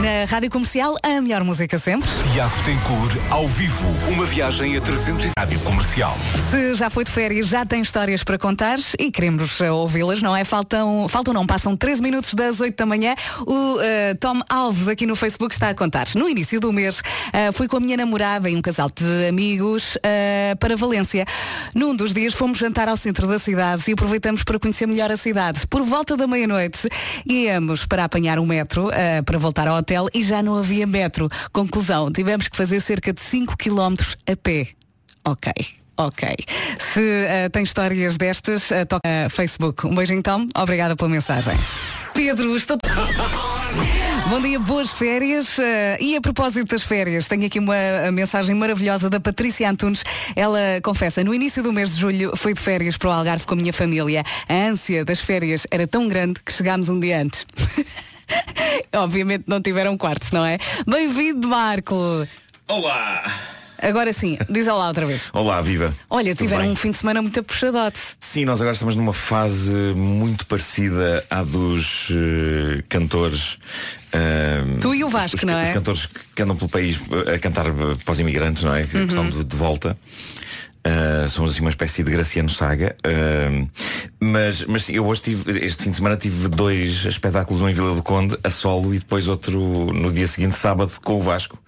Na 0.00 0.24
Rádio 0.24 0.48
Comercial, 0.50 0.96
a 1.02 1.20
melhor 1.20 1.44
música 1.44 1.78
sempre. 1.78 2.08
Tiago 2.32 2.54
Tencourt, 2.64 3.18
ao 3.28 3.46
vivo, 3.46 3.86
uma 4.08 4.24
viagem 4.24 4.74
a 4.74 4.80
300 4.80 5.24
e- 5.26 5.30
Rádio 5.38 5.60
Comercial. 5.60 6.16
Se 6.50 6.74
já 6.74 6.88
foi 6.88 7.04
de 7.04 7.10
férias, 7.10 7.48
já 7.48 7.66
tem 7.66 7.82
histórias 7.82 8.24
para 8.24 8.38
contar 8.38 8.78
e 8.98 9.10
queremos 9.12 9.60
eh, 9.60 9.70
ouvi-las, 9.70 10.22
não 10.22 10.34
é? 10.34 10.42
Faltam, 10.42 11.06
faltam 11.06 11.34
não, 11.34 11.46
passam 11.46 11.76
13 11.76 12.00
minutos 12.00 12.32
das 12.32 12.60
8 12.60 12.74
da 12.74 12.86
manhã. 12.86 13.14
O 13.46 13.78
eh, 13.82 14.14
Tom 14.14 14.40
Alves 14.48 14.88
aqui 14.88 15.04
no 15.04 15.14
Facebook 15.14 15.52
está 15.52 15.68
a 15.68 15.74
contar. 15.74 16.06
No 16.14 16.26
início 16.30 16.58
do 16.60 16.72
mês, 16.72 17.02
eh, 17.30 17.52
fui 17.52 17.68
com 17.68 17.76
a 17.76 17.80
minha 17.80 17.98
namorada 17.98 18.48
e 18.48 18.56
um 18.56 18.62
casal 18.62 18.90
de 18.94 19.28
amigos 19.28 19.98
eh, 20.02 20.54
para 20.58 20.76
Valência. 20.76 21.26
Num 21.74 21.94
dos 21.94 22.14
dias 22.14 22.32
fomos 22.32 22.56
jantar 22.56 22.88
ao 22.88 22.96
centro 22.96 23.26
da 23.26 23.38
cidade 23.38 23.82
e 23.86 23.92
aproveitamos 23.92 24.44
para 24.44 24.58
conhecer 24.58 24.86
melhor 24.86 25.10
a 25.12 25.16
cidade. 25.18 25.66
Por 25.66 25.82
volta 25.82 26.16
da 26.16 26.26
meia-noite, 26.26 26.88
íamos 27.28 27.84
para 27.84 28.04
apanhar 28.04 28.38
um 28.38 28.46
metro 28.46 28.88
para 29.26 29.38
voltar 29.38 29.68
ao 29.68 29.76
hotel 29.76 29.89
e 30.14 30.22
já 30.22 30.42
não 30.42 30.56
havia 30.58 30.86
metro. 30.86 31.28
Conclusão, 31.52 32.10
tivemos 32.12 32.48
que 32.48 32.56
fazer 32.56 32.80
cerca 32.80 33.12
de 33.12 33.20
5 33.20 33.56
km 33.56 33.96
a 34.26 34.36
pé. 34.36 34.68
Ok. 35.24 35.52
Ok. 35.96 36.34
Se 36.94 37.00
eh, 37.00 37.48
tem 37.50 37.62
histórias 37.62 38.16
destas, 38.16 38.72
eh, 38.72 38.86
toca 38.86 39.06
eh, 39.06 39.28
Facebook. 39.28 39.86
Um 39.86 39.94
beijinho, 39.94 40.22
Tom. 40.22 40.46
Obrigada 40.56 40.96
pela 40.96 41.10
mensagem. 41.10 41.52
Pedro, 42.14 42.56
estou. 42.56 42.78
Bom 44.30 44.40
dia, 44.40 44.58
boas 44.58 44.90
férias. 44.92 45.58
Eh, 45.58 45.98
e 46.00 46.16
a 46.16 46.20
propósito 46.22 46.70
das 46.70 46.82
férias, 46.82 47.28
tenho 47.28 47.44
aqui 47.44 47.58
uma 47.58 48.10
mensagem 48.12 48.54
maravilhosa 48.54 49.10
da 49.10 49.20
Patrícia 49.20 49.68
Antunes. 49.68 50.02
Ela 50.34 50.80
confessa, 50.82 51.22
no 51.22 51.34
início 51.34 51.62
do 51.62 51.72
mês 51.72 51.94
de 51.94 52.00
julho 52.00 52.32
fui 52.34 52.54
de 52.54 52.60
férias 52.60 52.96
para 52.96 53.10
o 53.10 53.12
Algarve 53.12 53.44
com 53.44 53.52
a 53.52 53.56
minha 53.58 53.72
família. 53.72 54.24
A 54.48 54.54
ânsia 54.54 55.04
das 55.04 55.20
férias 55.20 55.66
era 55.70 55.86
tão 55.86 56.08
grande 56.08 56.40
que 56.44 56.52
chegámos 56.52 56.88
um 56.88 56.98
dia 56.98 57.20
antes. 57.20 57.44
Obviamente 58.92 59.44
não 59.46 59.60
tiveram 59.60 59.96
quarto, 59.96 60.26
não 60.32 60.44
é? 60.44 60.58
Bem-vindo, 60.86 61.46
Marco. 61.46 61.94
Olá! 62.68 63.22
Agora 63.82 64.12
sim, 64.12 64.36
diz 64.50 64.68
olá 64.68 64.88
outra 64.88 65.06
vez. 65.06 65.30
Olá, 65.32 65.62
viva. 65.62 65.94
Olha, 66.10 66.34
Tudo 66.34 66.44
tiveram 66.44 66.64
bem? 66.64 66.72
um 66.72 66.76
fim 66.76 66.90
de 66.90 66.98
semana 66.98 67.22
muito 67.22 67.42
puxadote. 67.42 67.98
Sim, 68.20 68.44
nós 68.44 68.60
agora 68.60 68.74
estamos 68.74 68.94
numa 68.94 69.14
fase 69.14 69.72
muito 69.94 70.44
parecida 70.46 71.24
à 71.30 71.42
dos 71.42 72.08
eh, 72.10 72.82
cantores. 72.90 73.56
eh, 74.12 74.62
Tu 74.82 74.94
e 74.96 75.02
o 75.04 75.08
Vasco, 75.08 75.36
os, 75.38 75.44
não 75.44 75.54
é? 75.58 75.62
Os 75.62 75.70
cantores 75.70 76.06
que 76.36 76.42
andam 76.42 76.56
pelo 76.56 76.68
país 76.68 77.00
eh, 77.26 77.36
a 77.36 77.38
cantar 77.38 77.66
para 78.04 78.12
os 78.12 78.20
imigrantes, 78.20 78.64
não 78.64 78.74
é? 78.74 78.82
Que, 78.82 78.90
que 78.90 78.98
estão 79.04 79.24
Uhum. 79.24 79.30
de, 79.30 79.44
de 79.44 79.56
volta. 79.56 79.96
Uh, 80.86 81.28
somos 81.28 81.52
assim 81.52 81.60
uma 81.60 81.68
espécie 81.70 82.02
de 82.02 82.10
Graciano 82.10 82.48
Saga. 82.48 82.96
Uh, 83.06 83.68
mas, 84.18 84.64
mas 84.64 84.84
sim, 84.84 84.94
eu 84.94 85.04
hoje 85.06 85.20
tive 85.20 85.66
este 85.66 85.82
fim 85.82 85.90
de 85.90 85.96
semana 85.96 86.16
tive 86.16 86.48
dois 86.48 87.04
espetáculos 87.04 87.60
um 87.60 87.68
em 87.68 87.74
Vila 87.74 87.94
do 87.94 88.02
Conde 88.02 88.38
a 88.42 88.48
solo 88.48 88.94
e 88.94 88.98
depois 88.98 89.28
outro 89.28 89.60
no 89.92 90.10
dia 90.10 90.26
seguinte 90.26 90.56
sábado 90.56 90.90
com 91.02 91.16
o 91.16 91.20
Vasco. 91.20 91.58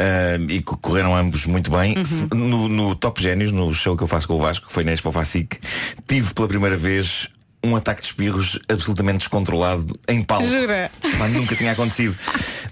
Uh, 0.00 0.50
e 0.50 0.62
co- 0.62 0.76
correram 0.76 1.16
ambos 1.16 1.46
muito 1.46 1.70
bem. 1.70 1.94
No, 2.32 2.68
no 2.68 2.94
Top 2.94 3.20
Génios 3.20 3.50
no 3.52 3.72
show 3.74 3.96
que 3.96 4.02
eu 4.04 4.08
faço 4.08 4.26
com 4.28 4.34
o 4.34 4.38
Vasco 4.38 4.66
que 4.68 4.72
foi 4.72 4.84
na 4.84 4.92
Expo 4.92 5.10
Facic 5.12 5.58
tive 6.06 6.32
pela 6.34 6.48
primeira 6.48 6.76
vez 6.76 7.28
um 7.64 7.74
ataque 7.76 8.00
de 8.02 8.08
espirros 8.08 8.58
absolutamente 8.68 9.18
descontrolado 9.18 9.94
em 10.08 10.22
palco 10.22 10.46
Jura? 10.46 10.90
Pá, 11.18 11.28
nunca 11.28 11.56
tinha 11.56 11.72
acontecido. 11.72 12.16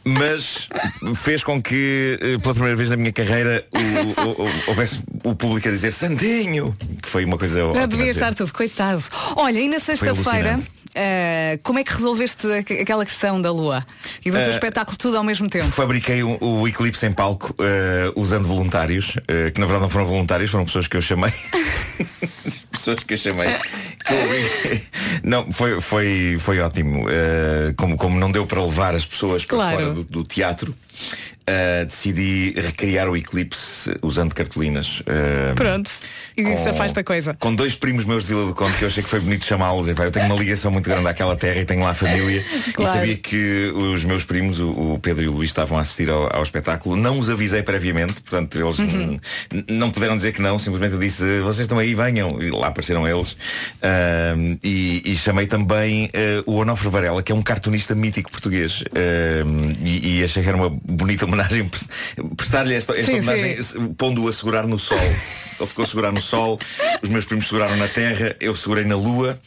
Mas 0.04 0.68
fez 1.16 1.44
com 1.44 1.62
que, 1.62 2.18
eh, 2.20 2.38
pela 2.38 2.54
primeira 2.54 2.76
vez 2.76 2.90
na 2.90 2.96
minha 2.96 3.12
carreira, 3.12 3.64
o- 3.72 4.20
o- 4.20 4.46
o- 4.46 4.50
houvesse 4.68 5.00
o 5.24 5.34
público 5.34 5.68
a 5.68 5.70
dizer 5.70 5.92
Santinho, 5.92 6.76
que 7.02 7.08
foi 7.08 7.24
uma 7.24 7.38
coisa 7.38 7.72
Já 7.72 7.86
devia 7.86 8.04
de 8.06 8.10
estar 8.10 8.34
tudo, 8.34 8.52
coitado. 8.52 9.02
Olha, 9.36 9.58
e 9.60 9.68
na 9.68 9.78
sexta-feira, 9.78 10.58
eh, 10.94 11.58
como 11.62 11.78
é 11.78 11.84
que 11.84 11.92
resolveste 11.92 12.46
aqu- 12.52 12.80
aquela 12.80 13.04
questão 13.04 13.40
da 13.40 13.50
lua 13.50 13.84
e 14.24 14.30
do 14.30 14.36
teu 14.38 14.46
Eh, 14.50 14.54
espetáculo 14.54 14.96
tudo 14.96 15.16
ao 15.16 15.24
mesmo 15.24 15.48
tempo? 15.48 15.68
Fabriquei 15.70 16.22
o, 16.22 16.36
o 16.40 16.68
Eclipse 16.68 17.06
em 17.06 17.12
palco 17.12 17.54
eh, 17.58 18.12
usando 18.16 18.46
voluntários, 18.46 19.12
que 19.54 19.60
na 19.60 19.66
verdade 19.66 19.82
não 19.82 19.90
foram 19.90 20.06
voluntários, 20.06 20.50
foram 20.50 20.64
pessoas 20.64 20.86
que 20.88 20.96
eu 20.96 21.02
chamei. 21.02 21.32
pessoas 22.70 23.04
que 23.04 23.14
eu 23.14 23.18
chamei. 23.18 23.48
Não, 25.22 25.50
foi, 25.52 25.80
foi, 25.80 26.36
foi 26.38 26.60
ótimo. 26.60 27.06
Como, 27.76 27.96
como 27.96 28.18
não 28.18 28.30
deu 28.30 28.46
para 28.46 28.62
levar 28.62 28.94
as 28.94 29.04
pessoas 29.06 29.44
para 29.44 29.56
Claro. 29.56 29.76
fora 29.78 29.90
do, 29.94 30.04
do 30.04 30.22
teatro, 30.24 30.74
eh, 31.52 31.84
decidi 31.84 32.54
recriar 32.56 33.08
o 33.08 33.16
Eclipse 33.16 33.94
usando 34.02 34.34
cartolinas. 34.34 35.02
Eh, 35.06 35.52
Pronto, 35.54 35.90
e 36.36 36.42
isso 36.42 36.62
com- 36.62 36.70
afasta 36.70 37.00
a 37.00 37.04
coisa. 37.04 37.34
Com 37.38 37.54
dois 37.54 37.74
primos 37.76 38.04
meus 38.04 38.22
de 38.24 38.30
Vila 38.30 38.46
do 38.46 38.54
Conde 38.54 38.76
que 38.76 38.84
eu 38.84 38.88
achei 38.88 39.02
que 39.02 39.08
foi 39.10 39.20
bonito 39.20 39.44
chamá-los. 39.44 39.86
Eu 39.88 40.10
tenho 40.10 40.26
uma 40.26 40.34
ligação 40.36 40.70
muito 40.70 40.88
grande 40.88 41.06
àquela 41.08 41.36
terra 41.36 41.60
e 41.60 41.64
tenho 41.64 41.82
lá 41.82 41.90
a 41.90 41.94
família. 41.94 42.42
Claro. 42.72 42.96
E 42.96 43.00
sabia 43.00 43.16
que 43.16 43.70
os 43.74 44.04
meus 44.04 44.24
primos, 44.24 44.58
o, 44.58 44.70
o 44.94 44.98
Pedro 44.98 45.24
e 45.24 45.28
o 45.28 45.32
Luís, 45.32 45.50
estavam 45.50 45.76
a 45.76 45.82
assistir 45.82 46.08
ao, 46.08 46.34
ao 46.34 46.42
espetáculo. 46.42 46.96
Não 46.96 47.18
os 47.18 47.28
avisei 47.28 47.62
previamente, 47.62 48.14
portanto 48.14 48.58
eles 48.58 48.78
Uhum. 48.78 49.18
não 49.68 49.90
puderam 49.90 50.16
dizer 50.16 50.32
que 50.32 50.40
não. 50.40 50.58
Simplesmente 50.58 50.94
eu 50.94 50.98
disse, 51.00 51.40
vocês 51.40 51.60
estão 51.60 51.78
aí, 51.78 51.94
venham. 51.94 52.40
E 52.40 52.50
lá 52.50 52.68
apareceram 52.68 53.06
eles. 53.06 53.36
Ahm, 53.82 54.56
e, 54.62 55.02
e 55.04 55.16
chamei 55.16 55.46
também 55.46 56.08
eh, 56.12 56.40
o 56.46 56.54
Onofre 56.56 56.88
Varela, 56.88 57.22
que 57.22 57.30
é 57.32 57.34
um 57.34 57.42
cartunista 57.42 57.94
mítico 57.94 58.30
português. 58.30 58.82
E, 59.84 60.18
e 60.20 60.24
achei 60.24 60.42
que 60.42 60.48
era 60.48 60.56
uma 60.56 60.70
bonita 60.70 61.24
homenagem 61.26 61.41
pres- 61.48 61.88
prestar-lhe 62.36 62.74
esta, 62.74 62.92
esta 62.98 63.06
Sim, 63.12 63.18
homenagem 63.20 63.58
pondo-o 63.96 64.28
a 64.28 64.32
segurar 64.32 64.66
no 64.66 64.78
sol. 64.78 64.98
Ele 64.98 65.66
ficou 65.68 65.84
a 65.84 65.86
segurar 65.86 66.10
no 66.12 66.20
sol, 66.20 66.58
os 67.02 67.08
meus 67.08 67.24
primos 67.24 67.46
seguraram 67.46 67.76
na 67.76 67.86
terra, 67.88 68.34
eu 68.40 68.54
segurei 68.56 68.84
na 68.84 68.96
lua. 68.96 69.38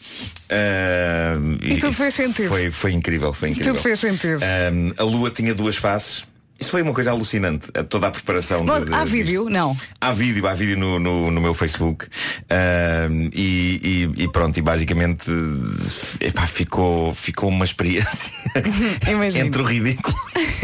ah, 0.50 1.36
E 1.62 1.78
tudo 1.78 1.94
fez 1.94 2.14
sentido. 2.14 2.48
Foi, 2.50 2.72
foi 2.72 2.92
incrível, 2.94 3.34
foi 3.34 3.50
incrível. 3.50 3.74
Tudo 3.74 3.84
fez 3.84 4.00
sentido. 4.00 4.40
Ah, 4.42 5.02
a 5.02 5.04
lua 5.04 5.30
tinha 5.32 5.54
duas 5.54 5.76
faces. 5.76 6.24
Isso 6.60 6.70
foi 6.70 6.82
uma 6.82 6.94
coisa 6.94 7.12
alucinante, 7.12 7.70
a- 7.74 7.84
toda 7.84 8.08
a 8.08 8.12
preparação. 8.12 8.62
de- 8.62 8.66
Mas 8.72 8.86
de- 8.86 8.94
há 8.94 9.00
disto. 9.00 9.12
vídeo? 9.12 9.50
Não. 9.50 9.76
Há 10.00 10.12
vídeo, 10.14 10.48
há 10.48 10.54
vídeo 10.54 10.78
no, 10.78 11.00
no, 11.00 11.30
no 11.32 11.42
meu 11.42 11.54
Facebook 11.54 12.08
Ahm, 12.50 13.30
e, 13.34 14.10
e- 14.18 14.24
e 14.24 14.28
pronto, 14.32 14.58
e 14.58 14.62
basicamente 14.62 15.30
epá, 16.22 16.46
ficou, 16.48 17.14
ficou 17.14 17.50
uma 17.50 17.66
experiência 17.66 18.32
entre 19.38 19.62
o 19.62 19.66
ridículo 19.66 20.16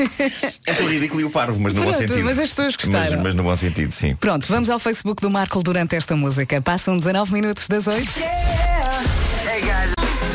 entre 0.68 0.84
o 0.84 0.88
ridículo 0.88 1.22
e 1.22 1.24
o 1.26 1.30
parvo, 1.30 1.60
mas 1.60 1.74
no 1.74 1.82
bom 1.82 1.88
Pronto, 1.92 1.98
sentido. 2.08 2.24
mas 2.26 2.40
as 2.40 2.50
pessoas 2.50 2.76
mas, 2.78 2.86
gostaram. 2.90 3.24
mas 3.24 3.36
no 3.36 3.44
bom 3.44 3.56
sentido, 3.56 3.92
sim. 3.92 4.16
Pronto, 4.16 4.48
vamos 4.48 4.70
ao 4.70 4.80
Facebook 4.80 5.22
do 5.22 5.30
Marco 5.30 5.62
durante 5.62 5.96
esta 5.96 6.16
música. 6.16 6.62
Passam 6.62 6.98
19 6.98 7.34
minutos 7.34 7.68
das 7.68 7.86
8. 7.88 8.10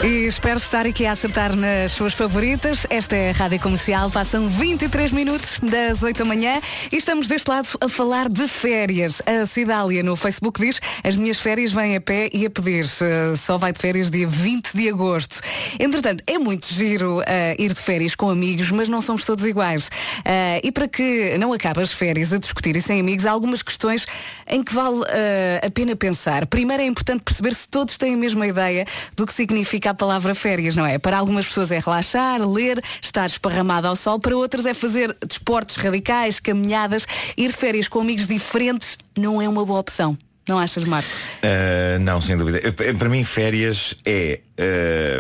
E 0.05 0.27
espero 0.27 0.59
estar 0.59 0.87
aqui 0.87 1.07
a 1.07 1.13
acertar 1.13 1.57
nas 1.57 1.91
suas 1.91 2.13
favoritas. 2.13 2.87
Esta 2.91 3.17
é 3.17 3.31
a 3.31 3.33
Rádio 3.33 3.59
Comercial. 3.59 4.11
Passam 4.11 4.47
23 4.49 5.11
minutos 5.11 5.59
das 5.61 6.03
8 6.03 6.19
da 6.19 6.25
manhã 6.25 6.61
e 6.93 6.97
estamos 6.97 7.27
deste 7.27 7.49
lado 7.49 7.67
a 7.81 7.89
falar 7.89 8.29
de 8.29 8.47
férias. 8.47 9.21
A 9.25 9.47
Cidália 9.47 10.03
no 10.03 10.15
Facebook 10.15 10.61
diz 10.61 10.81
as 11.03 11.17
minhas 11.17 11.41
férias 11.41 11.73
vêm 11.73 11.97
a 11.97 12.01
pé 12.01 12.29
e 12.33 12.45
a 12.47 12.51
pedir. 12.51 12.87
Eh, 13.01 13.35
Só 13.37 13.57
vai 13.59 13.73
de 13.73 13.79
férias 13.81 14.11
dia 14.11 14.29
20 14.29 14.77
de 14.77 14.89
agosto. 14.91 15.41
Entretanto, 15.81 16.23
é 16.27 16.39
muito 16.39 16.73
giro 16.73 17.23
eh, 17.27 17.57
ir 17.59 17.73
de 17.73 17.81
férias 17.81 18.15
com 18.15 18.29
amigos, 18.29 18.71
mas 18.71 18.89
não 18.89 19.01
somos 19.03 19.25
todos 19.25 19.45
iguais. 19.45 19.91
Eh, 20.25 20.61
e 20.63 20.71
para 20.71 20.87
que 20.87 21.37
não 21.39 21.53
acabe 21.53 21.83
as 21.83 21.91
férias 21.91 22.33
a 22.33 22.39
discutir 22.39 22.77
e 22.77 22.83
sem 22.83 23.01
amigos, 23.01 23.27
há 23.27 23.31
algumas 23.33 23.63
questões 23.63 24.07
em 24.47 24.63
que 24.63 24.73
vale 24.75 25.03
eh, 25.09 25.63
a 25.67 25.71
pena 25.71 25.97
pensar. 25.97 26.47
Primeiro 26.47 26.83
é 26.83 26.87
importante 26.87 27.23
perceber 27.25 27.55
se 27.55 27.67
todos 27.69 27.97
têm 27.97 28.15
a 28.15 28.17
mesma 28.17 28.47
ideia 28.47 28.87
do 29.17 29.27
que 29.27 29.33
significa 29.33 29.86
a 29.89 29.95
palavra 29.95 30.35
férias, 30.35 30.75
não 30.77 30.85
é? 30.87 30.99
Para 30.99 31.19
algumas 31.19 31.47
pessoas 31.47 31.71
é 31.71 31.79
relaxar, 31.79 32.41
ler, 32.49 32.83
estar 33.03 33.27
esparramado 33.27 33.87
ao 33.89 33.97
sol, 33.97 34.19
para 34.21 34.37
outras 34.37 34.67
é 34.67 34.75
fazer 34.75 35.17
desportos 35.27 35.77
radicais, 35.77 36.41
caminhadas, 36.41 37.07
ir 37.37 37.49
de 37.49 37.55
férias 37.57 37.89
com 37.89 38.01
amigos 38.01 38.27
diferentes 38.29 38.99
não 39.17 39.41
é 39.41 39.49
uma 39.49 39.65
boa 39.65 39.81
opção. 39.81 40.17
Não 40.49 40.59
achas, 40.59 40.85
Marco? 40.85 41.09
Uh, 41.43 41.99
não, 42.01 42.21
sem 42.21 42.37
dúvida. 42.37 42.59
Eu- 42.63 42.73
eu- 42.87 42.95
Para 42.97 43.09
mim, 43.09 43.25
férias 43.25 43.97
é 44.07 44.41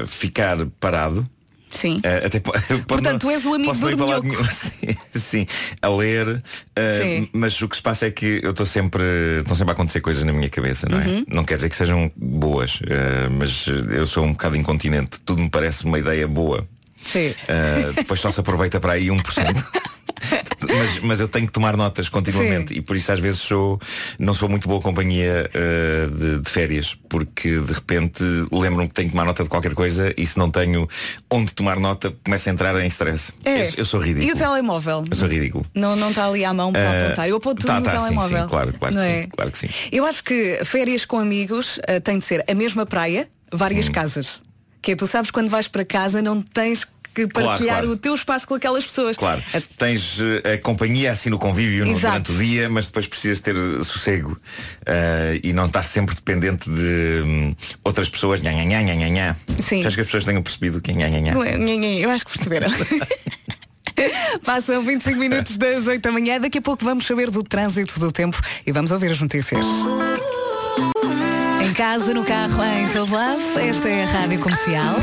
uh, 0.02 0.06
ficar 0.06 0.56
parado. 0.78 1.28
Sim. 1.76 1.96
Uh, 1.98 2.26
até 2.26 2.40
po- 2.40 2.52
pode 2.52 2.84
Portanto, 2.86 3.20
tu 3.22 3.30
és 3.30 3.44
o 3.44 3.54
amigo 3.54 3.72
não 3.74 3.80
lado 3.88 3.96
dorminhoco. 3.96 4.26
nenhum. 4.26 4.44
sim, 4.50 4.96
sim, 5.14 5.46
a 5.82 5.88
ler. 5.88 6.26
uh, 6.28 6.42
Sim. 7.02 7.28
mas 7.32 7.60
o 7.60 7.68
que 7.68 7.76
se 7.76 7.82
passa 7.82 8.06
é 8.06 8.10
que 8.10 8.40
eu 8.42 8.50
estou 8.50 8.64
sempre. 8.66 9.02
Estão 9.40 9.54
sempre 9.54 9.72
a 9.72 9.74
acontecer 9.74 10.00
coisas 10.00 10.24
na 10.24 10.32
minha 10.32 10.48
cabeça, 10.48 10.88
não 10.88 11.00
é? 11.00 11.06
Uhum. 11.06 11.24
Não 11.28 11.44
quer 11.44 11.56
dizer 11.56 11.68
que 11.68 11.76
sejam 11.76 12.10
boas, 12.16 12.76
uh, 12.80 13.30
mas 13.38 13.66
eu 13.66 14.06
sou 14.06 14.24
um 14.24 14.32
bocado 14.32 14.56
incontinente. 14.56 15.20
Tudo 15.24 15.42
me 15.42 15.50
parece 15.50 15.84
uma 15.84 15.98
ideia 15.98 16.26
boa. 16.26 16.66
Sim. 17.02 17.28
Uh, 17.30 17.92
depois 17.94 18.20
só 18.20 18.30
se 18.30 18.40
aproveita 18.40 18.80
para 18.80 18.92
aí 18.92 19.06
1%. 19.06 19.64
mas, 20.68 20.98
mas 21.00 21.20
eu 21.20 21.28
tenho 21.28 21.46
que 21.46 21.52
tomar 21.52 21.76
notas 21.76 22.08
continuamente 22.08 22.72
Sim. 22.72 22.80
e 22.80 22.82
por 22.82 22.96
isso 22.96 23.12
às 23.12 23.20
vezes 23.20 23.40
sou, 23.40 23.78
não 24.18 24.34
sou 24.34 24.48
muito 24.48 24.66
boa 24.68 24.80
companhia 24.80 25.48
uh, 25.54 26.10
de, 26.10 26.40
de 26.40 26.50
férias, 26.50 26.96
porque 27.08 27.60
de 27.60 27.72
repente 27.72 28.22
lembro-me 28.50 28.88
que 28.88 28.94
tenho 28.94 29.08
que 29.08 29.12
tomar 29.12 29.24
nota 29.26 29.42
de 29.44 29.48
qualquer 29.48 29.74
coisa 29.74 30.12
e 30.16 30.26
se 30.26 30.38
não 30.38 30.50
tenho 30.50 30.88
onde 31.30 31.52
tomar 31.54 31.78
nota, 31.78 32.12
começo 32.24 32.48
a 32.48 32.52
entrar 32.52 32.74
em 32.82 32.86
stress. 32.86 33.32
É. 33.44 33.62
Eu, 33.62 33.70
eu 33.78 33.84
sou 33.84 34.00
ridículo. 34.00 34.28
E 34.28 34.32
o 34.32 34.36
telemóvel? 34.36 35.04
Eu 35.08 35.16
sou 35.16 35.28
ridículo. 35.28 35.66
Não, 35.74 35.94
não 35.94 36.10
está 36.10 36.26
ali 36.26 36.44
à 36.44 36.52
mão 36.52 36.72
para 36.72 36.80
Eh, 36.82 37.06
apontar. 37.06 37.28
Eu 37.28 37.36
aponto 37.36 37.60
tudo 37.60 37.66
tá, 37.66 37.78
no 37.80 37.84
tá, 37.84 37.90
sim, 37.92 38.04
telemóvel. 38.04 38.42
sim, 38.42 38.48
claro, 38.48 38.72
claro 38.78 38.94
que 38.94 39.00
não 39.00 39.06
sim, 39.06 39.12
é? 39.12 39.26
claro 39.28 39.50
que 39.50 39.58
sim. 39.58 39.68
Eu 39.92 40.04
acho 40.06 40.24
que 40.24 40.60
férias 40.64 41.04
com 41.04 41.18
amigos 41.18 41.78
eh, 41.86 42.00
tem 42.00 42.18
de 42.18 42.24
ser 42.24 42.44
a 42.48 42.54
mesma 42.54 42.84
praia, 42.86 43.28
Hum. 43.52 43.56
várias 43.58 43.88
casas. 43.88 44.42
Que 44.86 44.92
é, 44.92 44.94
tu 44.94 45.04
sabes 45.04 45.32
quando 45.32 45.48
vais 45.48 45.66
para 45.66 45.84
casa 45.84 46.22
não 46.22 46.40
tens 46.40 46.84
que 47.12 47.26
Claro, 47.26 47.48
partilhar 47.48 47.78
claro. 47.78 47.90
o 47.90 47.96
teu 47.96 48.14
espaço 48.14 48.46
com 48.46 48.54
aquelas 48.54 48.86
pessoas. 48.86 49.16
Claro, 49.16 49.42
tens 49.76 50.18
eh, 50.20 50.52
a 50.52 50.58
companhia 50.58 51.10
assim 51.10 51.28
no 51.28 51.40
convívio 51.40 51.84
Exato. 51.88 52.00
durante 52.00 52.30
o 52.30 52.38
dia, 52.38 52.68
mas 52.68 52.86
depois 52.86 53.08
precisas 53.08 53.40
ter 53.40 53.56
eh, 53.56 53.82
sossego 53.82 54.38
eh, 54.84 55.40
e 55.42 55.52
não 55.52 55.66
estar 55.66 55.82
sempre 55.82 56.14
dependente 56.14 56.70
de 56.70 57.22
hum, 57.24 57.56
outras 57.82 58.08
pessoas. 58.08 58.40
Nha, 58.40 58.52
nha, 58.52 58.64
nha, 58.64 58.94
nha, 58.94 59.08
nha. 59.08 59.36
Sim. 59.60 59.84
Acho 59.84 59.96
que 59.96 60.02
as 60.02 60.06
pessoas 60.06 60.24
tenham 60.24 60.40
percebido 60.40 60.80
que 60.80 60.92
nha, 60.92 61.08
nha, 61.08 61.20
nha. 61.20 61.32
Eu 61.32 62.10
acho 62.10 62.24
que 62.24 62.32
perceberam. 62.32 62.70
Passam 64.44 64.84
25 64.84 65.18
minutos 65.18 65.56
das 65.56 65.84
8 65.84 66.00
da 66.00 66.12
manhã. 66.12 66.38
Daqui 66.38 66.58
a 66.58 66.62
pouco 66.62 66.84
vamos 66.84 67.06
saber 67.06 67.28
do 67.30 67.42
trânsito 67.42 67.98
do 67.98 68.12
tempo 68.12 68.40
e 68.64 68.70
vamos 68.70 68.92
ouvir 68.92 69.10
as 69.10 69.20
notícias. 69.20 69.66
Casa, 71.76 72.14
no 72.14 72.24
carro, 72.24 72.64
em 72.64 72.88
todo 72.88 73.14
lado, 73.14 73.38
esta 73.58 73.86
é 73.86 74.04
a 74.04 74.06
Rádio 74.06 74.40
Comercial. 74.40 74.96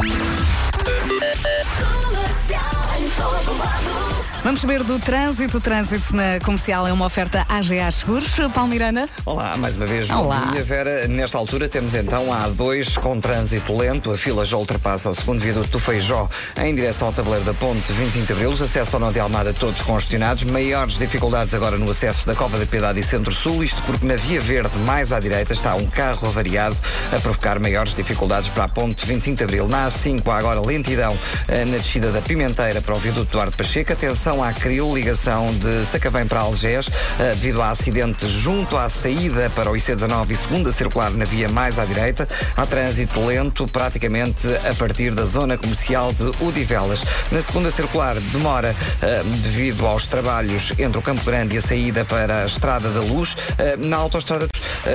Vamos 4.43 4.59
saber 4.59 4.83
do 4.83 4.99
trânsito. 4.99 5.55
O 5.55 5.61
trânsito 5.61 6.13
na 6.13 6.37
comercial 6.43 6.85
é 6.85 6.91
uma 6.91 7.05
oferta 7.05 7.45
AGA 7.47 7.89
Seguros. 7.89 8.27
Paulo 8.53 8.69
Miranda. 8.69 9.07
Olá, 9.25 9.55
mais 9.55 9.77
uma 9.77 9.85
vez. 9.85 10.09
Olá. 10.09 10.49
Dia, 10.51 10.63
Vera. 10.63 11.07
Nesta 11.07 11.37
altura 11.37 11.69
temos 11.69 11.95
então 11.95 12.31
a 12.33 12.49
A2 12.49 12.99
com 12.99 13.21
trânsito 13.21 13.73
lento. 13.73 14.11
A 14.11 14.17
fila 14.17 14.43
já 14.43 14.57
ultrapassa 14.57 15.09
o 15.09 15.15
segundo 15.15 15.39
viaduto 15.39 15.69
do 15.69 15.79
Feijó 15.79 16.27
em 16.61 16.75
direção 16.75 17.07
ao 17.07 17.13
tabuleiro 17.13 17.45
da 17.45 17.53
Ponte 17.53 17.93
25 17.93 18.25
de 18.25 18.33
Abril. 18.33 18.49
Os 18.49 18.61
acessos 18.61 18.93
ao 18.93 18.99
Nó 18.99 19.11
de 19.11 19.19
Almada 19.21 19.53
todos 19.53 19.79
congestionados. 19.81 20.43
Maiores 20.43 20.97
dificuldades 20.97 21.53
agora 21.53 21.77
no 21.77 21.89
acesso 21.89 22.27
da 22.27 22.35
Cova 22.35 22.59
da 22.59 22.65
Piedade 22.65 22.99
e 22.99 23.03
Centro-Sul. 23.03 23.63
Isto 23.63 23.81
porque 23.83 24.05
na 24.05 24.17
Via 24.17 24.41
Verde, 24.41 24.77
mais 24.79 25.13
à 25.13 25.21
direita, 25.21 25.53
está 25.53 25.73
um 25.75 25.87
carro 25.87 26.27
avariado 26.27 26.75
a 27.13 27.19
provocar 27.21 27.61
maiores 27.61 27.95
dificuldades 27.95 28.49
para 28.49 28.65
a 28.65 28.67
Ponte 28.67 29.05
25 29.05 29.37
de 29.37 29.43
Abril. 29.45 29.69
Na 29.69 29.89
A5 29.89 30.27
há 30.27 30.37
agora 30.37 30.59
lentidão 30.59 31.17
eh, 31.47 31.63
na 31.63 31.77
descida 31.77 32.11
da 32.11 32.21
Pimenteira 32.21 32.81
para 32.81 32.93
o 32.93 32.99
viaduto 32.99 33.31
Duarte 33.31 33.55
Pacheco. 33.55 33.93
Atenção 33.93 34.32
à 34.41 34.53
CRIO, 34.53 34.95
ligação 34.95 35.47
de 35.53 35.85
Sacavém 35.85 36.25
para 36.25 36.39
Algés, 36.39 36.87
eh, 37.19 37.31
devido 37.31 37.61
a 37.61 37.71
acidente 37.71 38.25
junto 38.25 38.77
à 38.77 38.87
saída 38.87 39.51
para 39.53 39.69
o 39.69 39.73
IC19 39.73 40.31
e 40.31 40.35
segunda 40.37 40.71
circular 40.71 41.11
na 41.11 41.25
via 41.25 41.49
mais 41.49 41.77
à 41.77 41.83
direita. 41.83 42.27
Há 42.55 42.65
trânsito 42.65 43.19
lento 43.25 43.67
praticamente 43.67 44.47
a 44.65 44.73
partir 44.73 45.13
da 45.13 45.25
zona 45.25 45.57
comercial 45.57 46.13
de 46.13 46.31
Udivelas. 46.41 47.03
Na 47.31 47.41
segunda 47.41 47.69
circular 47.69 48.15
demora 48.31 48.73
eh, 49.01 49.21
devido 49.43 49.85
aos 49.85 50.07
trabalhos 50.07 50.71
entre 50.79 50.97
o 50.97 51.01
Campo 51.01 51.23
Grande 51.25 51.55
e 51.55 51.57
a 51.57 51.61
saída 51.61 52.05
para 52.05 52.43
a 52.43 52.45
Estrada 52.45 52.89
da 52.89 53.01
Luz. 53.01 53.35
Eh, 53.57 53.75
na 53.77 53.97
autoestrada 53.97 54.47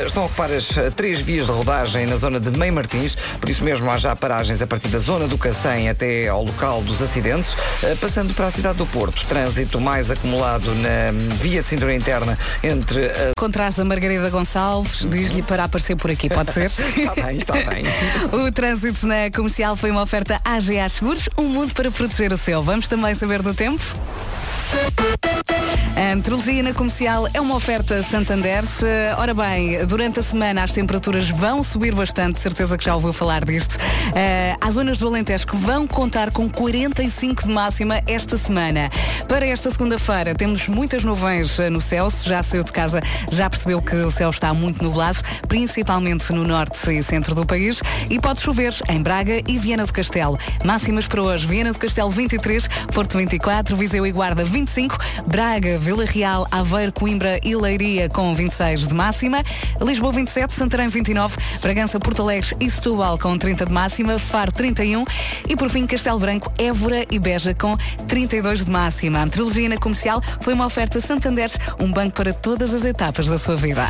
estão 0.06 0.22
a 0.22 0.26
ocupar 0.26 0.50
as 0.50 0.68
três 0.96 1.20
vias 1.20 1.46
de 1.46 1.52
rodagem 1.52 2.06
na 2.06 2.16
zona 2.16 2.40
de 2.40 2.56
Meio 2.58 2.72
Martins, 2.72 3.16
por 3.40 3.48
isso 3.48 3.62
mesmo 3.62 3.90
há 3.90 3.96
já 3.98 4.16
paragens 4.16 4.60
a 4.62 4.66
partir 4.66 4.88
da 4.88 4.98
zona 4.98 5.26
do 5.26 5.36
Cacém 5.38 5.88
até 5.88 6.28
ao 6.28 6.44
local 6.44 6.82
dos 6.82 7.00
acidentes, 7.00 7.54
passando 8.00 8.34
para 8.34 8.46
a 8.46 8.50
cidade 8.50 8.78
do 8.78 8.86
Porto. 8.86 9.26
Trânsito 9.28 9.80
mais 9.80 10.10
acumulado 10.10 10.74
na 10.76 11.12
via 11.36 11.62
de 11.62 11.68
cintura 11.68 11.94
interna 11.94 12.38
entre 12.62 13.06
a 13.06 13.32
Contras 13.38 13.78
a 13.78 13.84
Margarida 13.84 14.30
Gonçalves. 14.30 15.06
Diz-lhe 15.08 15.42
para 15.42 15.64
aparecer 15.64 15.96
por 15.96 16.10
aqui, 16.10 16.28
pode 16.28 16.52
ser? 16.52 16.70
Está 16.96 17.14
bem, 17.14 17.36
está 17.38 17.52
bem. 17.54 17.84
O 18.32 18.50
trânsito 18.50 19.06
na 19.06 19.30
comercial 19.30 19.76
foi 19.76 19.90
uma 19.90 20.02
oferta 20.02 20.40
AGA 20.44 20.88
Seguros, 20.88 21.28
um 21.36 21.44
mundo 21.44 21.74
para 21.74 21.90
proteger 21.90 22.32
o 22.32 22.38
seu. 22.38 22.62
Vamos 22.62 22.88
também 22.88 23.14
saber 23.14 23.42
do 23.42 23.52
tempo? 23.52 23.84
A 25.98 26.14
meteorologia 26.14 26.62
na 26.62 26.72
comercial 26.72 27.26
é 27.34 27.40
uma 27.40 27.56
oferta 27.56 28.00
Santander. 28.04 28.62
Eh, 28.84 29.14
Ora 29.18 29.34
bem, 29.34 29.84
durante 29.84 30.20
a 30.20 30.22
semana 30.22 30.62
as 30.62 30.72
temperaturas 30.72 31.28
vão 31.28 31.60
subir 31.60 31.92
bastante, 31.92 32.38
certeza 32.38 32.78
que 32.78 32.84
já 32.84 32.94
ouviu 32.94 33.12
falar 33.12 33.44
disto. 33.44 33.76
Eh, 34.14 34.54
Há 34.60 34.70
zonas 34.70 34.98
do 34.98 35.08
Alentejo 35.08 35.48
que 35.48 35.56
vão 35.56 35.88
contar 35.88 36.30
com 36.30 36.48
45 36.48 37.42
de 37.46 37.50
máxima 37.50 38.00
esta 38.06 38.38
semana. 38.38 38.90
Para 39.26 39.44
esta 39.44 39.70
segunda-feira 39.72 40.36
temos 40.36 40.68
muitas 40.68 41.02
nuvens 41.02 41.58
eh, 41.58 41.68
no 41.68 41.80
céu. 41.80 42.08
Se 42.10 42.28
já 42.28 42.44
saiu 42.44 42.62
de 42.62 42.70
casa, 42.70 43.02
já 43.32 43.50
percebeu 43.50 43.82
que 43.82 43.96
o 43.96 44.10
céu 44.12 44.30
está 44.30 44.54
muito 44.54 44.80
nublado, 44.84 45.18
principalmente 45.48 46.32
no 46.32 46.44
norte 46.44 46.78
e 46.92 47.02
centro 47.02 47.34
do 47.34 47.44
país. 47.44 47.82
E 48.08 48.20
pode 48.20 48.40
chover 48.40 48.72
em 48.88 49.02
Braga 49.02 49.42
e 49.48 49.58
Viana 49.58 49.84
do 49.84 49.92
Castelo. 49.92 50.38
Máximas 50.64 51.08
para 51.08 51.22
hoje: 51.22 51.44
Viana 51.44 51.72
do 51.72 51.78
Castelo 51.78 52.10
23, 52.10 52.68
Porto 52.94 53.18
24, 53.18 53.76
Viseu 53.76 54.06
e 54.06 54.12
Guarda 54.12 54.44
25, 54.44 54.96
Braga, 55.26 55.76
Vila 55.88 56.04
Real, 56.04 56.46
Aveiro, 56.50 56.92
Coimbra 56.92 57.40
e 57.42 57.56
Leiria 57.56 58.10
com 58.10 58.34
26 58.34 58.88
de 58.88 58.94
máxima, 58.94 59.42
Lisboa 59.80 60.12
27, 60.12 60.52
Santarém 60.52 60.86
29, 60.86 61.38
Bragança, 61.62 61.98
Porto 61.98 62.20
Alegre 62.20 62.54
e 62.60 62.70
Setúbal 62.70 63.18
com 63.18 63.38
30 63.38 63.64
de 63.64 63.72
máxima, 63.72 64.18
Faro 64.18 64.52
31 64.52 65.06
e 65.48 65.56
por 65.56 65.70
fim 65.70 65.86
Castelo 65.86 66.18
Branco, 66.18 66.52
Évora 66.58 67.06
e 67.10 67.18
Beja 67.18 67.54
com 67.54 67.74
32 68.06 68.66
de 68.66 68.70
máxima. 68.70 69.22
A 69.22 69.26
trilogia 69.28 69.66
na 69.66 69.78
comercial 69.78 70.20
foi 70.42 70.52
uma 70.52 70.66
oferta 70.66 71.00
Santander, 71.00 71.50
um 71.80 71.90
banco 71.90 72.16
para 72.16 72.34
todas 72.34 72.74
as 72.74 72.84
etapas 72.84 73.26
da 73.26 73.38
sua 73.38 73.56
vida. 73.56 73.88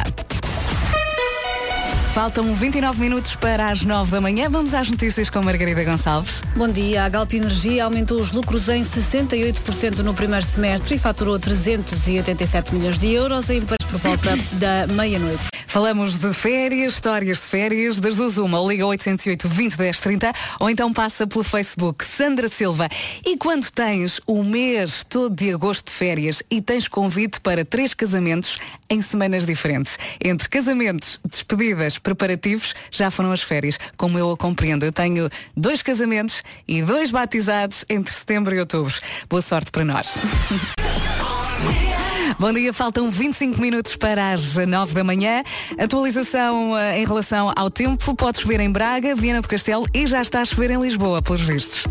Faltam 2.15 2.55
29 2.55 3.01
minutos 3.01 3.37
para 3.37 3.71
as 3.71 3.83
9 3.83 4.11
da 4.11 4.21
manhã. 4.21 4.49
Vamos 4.51 4.75
às 4.75 4.91
notícias 4.91 5.31
com 5.31 5.43
Margarida 5.43 5.85
Gonçalves. 5.85 6.43
Bom 6.57 6.69
dia. 6.69 7.05
A 7.05 7.09
Galp 7.09 7.33
Energia 7.35 7.85
aumentou 7.85 8.21
os 8.21 8.33
lucros 8.33 8.69
em 8.69 8.83
68% 8.83 9.99
no 9.99 10.15
primeiro 10.15 10.45
semestre 10.45 10.97
e 10.97 10.99
faturou 10.99 11.39
387 11.39 12.75
milhões 12.75 12.99
de 12.99 13.13
euros 13.13 13.51
em 13.51 13.61
por 13.61 13.79
volta 13.99 14.37
da 14.59 14.87
meia-noite. 14.95 15.49
Falamos 15.67 16.19
de 16.19 16.33
férias, 16.33 16.95
histórias 16.95 17.39
de 17.39 17.45
férias, 17.45 18.01
das 18.01 18.17
duas 18.17 18.39
uma, 18.39 18.59
ou 18.59 18.71
liga 18.71 18.87
808 18.87 19.47
20 19.47 19.77
10 19.77 20.01
30, 20.01 20.33
ou 20.59 20.71
então 20.71 20.93
passa 20.93 21.27
pelo 21.27 21.45
Facebook 21.45 22.05
Sandra 22.07 22.49
Silva. 22.49 22.89
E 23.25 23.37
quando 23.37 23.71
tens 23.71 24.19
o 24.27 24.43
mês 24.43 25.05
todo 25.05 25.35
de 25.37 25.53
agosto 25.53 25.87
de 25.87 25.93
férias 25.93 26.43
e 26.51 26.63
tens 26.63 26.89
convite 26.89 27.39
para 27.41 27.67
três 27.67 27.93
casamentos 27.93 28.57
em 28.91 29.03
semanas 29.03 29.47
diferentes, 29.47 29.99
entre 30.23 30.49
casamentos, 30.49 31.21
despedidas, 31.29 31.99
preparativos, 31.99 32.75
já 32.91 33.11
foram 33.11 33.33
as 33.33 33.43
férias, 33.43 33.79
como 33.97 34.19
eu 34.19 34.31
a 34.31 34.37
compreendo. 34.37 34.85
Eu 34.85 34.93
tenho 34.93 35.29
dois 35.57 35.83
casamentos 35.83 36.43
e 36.67 36.83
dois 36.83 37.11
batizados 37.11 37.85
entre 37.89 38.13
setembro 38.13 38.55
e 38.55 38.61
outubro. 38.61 38.95
Boa 39.29 39.43
sorte 39.43 39.71
para 39.71 39.85
nós. 39.85 40.15
Bom 42.39 42.53
dia, 42.53 42.73
faltam 42.73 43.11
25 43.11 43.61
minutos 43.61 43.97
para 43.97 44.31
as 44.31 44.55
9 44.55 44.95
da 44.95 45.03
manhã. 45.03 45.43
Atualização 45.77 46.79
eh, 46.79 47.01
em 47.01 47.05
relação 47.05 47.53
ao 47.57 47.69
tempo. 47.69 48.15
Pode 48.15 48.41
chover 48.41 48.61
em 48.61 48.71
Braga, 48.71 49.15
Viana 49.17 49.43
do 49.43 49.49
Castelo 49.49 49.87
e 49.93 50.07
já 50.07 50.23
está 50.23 50.43
a 50.43 50.45
chover 50.45 50.71
em 50.71 50.81
Lisboa, 50.81 51.21
pelos 51.21 51.41
vistos. 51.41 51.85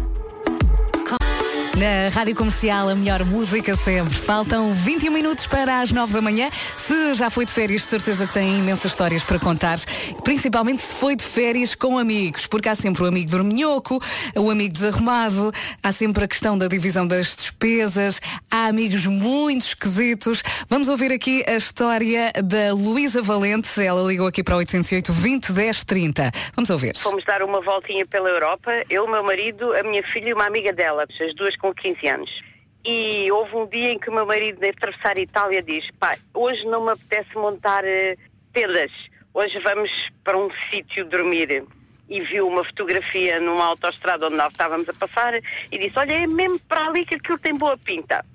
Na 1.77 2.09
Rádio 2.09 2.35
Comercial, 2.35 2.89
a 2.89 2.95
melhor 2.95 3.23
música 3.23 3.75
sempre. 3.75 4.15
Faltam 4.15 4.73
21 4.73 5.11
minutos 5.11 5.45
para 5.45 5.81
as 5.81 5.91
9 5.91 6.11
da 6.11 6.21
manhã. 6.21 6.49
Se 6.75 7.13
já 7.13 7.29
foi 7.29 7.45
de 7.45 7.51
férias, 7.51 7.83
de 7.83 7.89
certeza 7.89 8.25
que 8.25 8.33
tem 8.33 8.57
imensas 8.57 8.91
histórias 8.91 9.23
para 9.23 9.37
contar. 9.37 9.77
Principalmente 10.23 10.81
se 10.81 10.95
foi 10.95 11.15
de 11.15 11.23
férias 11.23 11.75
com 11.75 11.99
amigos, 11.99 12.47
porque 12.47 12.67
há 12.67 12.73
sempre 12.73 13.03
o 13.03 13.05
amigo 13.05 13.29
dorminhoco, 13.29 14.01
o 14.35 14.49
amigo 14.49 14.73
desarrumado, 14.73 15.51
há 15.83 15.91
sempre 15.91 16.23
a 16.23 16.27
questão 16.27 16.57
da 16.57 16.67
divisão 16.67 17.05
das 17.05 17.35
despesas, 17.35 18.19
há 18.49 18.65
amigos 18.65 19.05
muito 19.05 19.67
esquisitos. 19.67 20.41
Vamos 20.67 20.89
ouvir 20.89 21.11
aqui 21.11 21.43
a 21.45 21.57
história 21.57 22.33
da 22.43 22.73
Luísa 22.73 23.21
Valente. 23.21 23.79
Ela 23.79 24.01
ligou 24.01 24.25
aqui 24.25 24.43
para 24.43 24.55
o 24.55 24.57
808 24.57 25.13
20 25.13 25.53
10 25.53 25.83
30. 25.83 26.31
Vamos 26.55 26.71
ouvir. 26.71 26.97
Fomos 26.97 27.23
dar 27.23 27.43
uma 27.43 27.61
voltinha 27.61 28.03
pela 28.03 28.29
Europa, 28.29 28.71
eu, 28.89 29.07
meu 29.07 29.23
marido, 29.23 29.73
a 29.73 29.83
minha 29.83 30.01
filha 30.01 30.29
e 30.29 30.33
uma 30.33 30.47
amiga 30.47 30.73
dela, 30.73 31.05
as 31.21 31.35
duas 31.35 31.55
com 31.55 31.66
15 31.73 32.07
anos. 32.07 32.41
E 32.85 33.29
houve 33.31 33.55
um 33.55 33.67
dia 33.67 33.91
em 33.91 33.99
que 33.99 34.09
o 34.09 34.13
meu 34.13 34.25
marido, 34.25 34.59
de 34.59 34.69
atravessar 34.69 35.17
a 35.17 35.19
Itália, 35.19 35.61
diz, 35.61 35.91
pá, 35.99 36.17
hoje 36.33 36.65
não 36.65 36.85
me 36.85 36.91
apetece 36.91 37.35
montar 37.35 37.83
eh, 37.83 38.15
tendas, 38.53 38.91
hoje 39.33 39.59
vamos 39.59 40.09
para 40.23 40.37
um 40.37 40.49
sítio 40.69 41.03
dormir. 41.05 41.65
E 42.09 42.21
viu 42.21 42.47
uma 42.47 42.63
fotografia 42.63 43.41
numa 43.41 43.65
autoestrada 43.65 44.27
onde 44.27 44.37
nós 44.37 44.53
estávamos 44.53 44.87
a 44.87 44.93
passar 44.93 45.33
e 45.35 45.77
disse, 45.77 45.99
olha, 45.99 46.13
é 46.13 46.25
mesmo 46.25 46.57
para 46.61 46.87
ali 46.87 47.05
que 47.05 47.15
aquilo 47.15 47.37
tem 47.37 47.53
boa 47.53 47.77
pinta. 47.77 48.25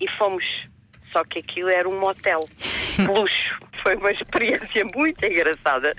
E 0.00 0.08
fomos, 0.08 0.64
só 1.12 1.22
que 1.24 1.38
aquilo 1.38 1.68
era 1.68 1.88
um 1.88 2.00
motel. 2.00 2.48
Luxo. 3.06 3.60
Foi 3.82 3.94
uma 3.94 4.10
experiência 4.10 4.84
muito 4.94 5.24
engraçada. 5.24 5.94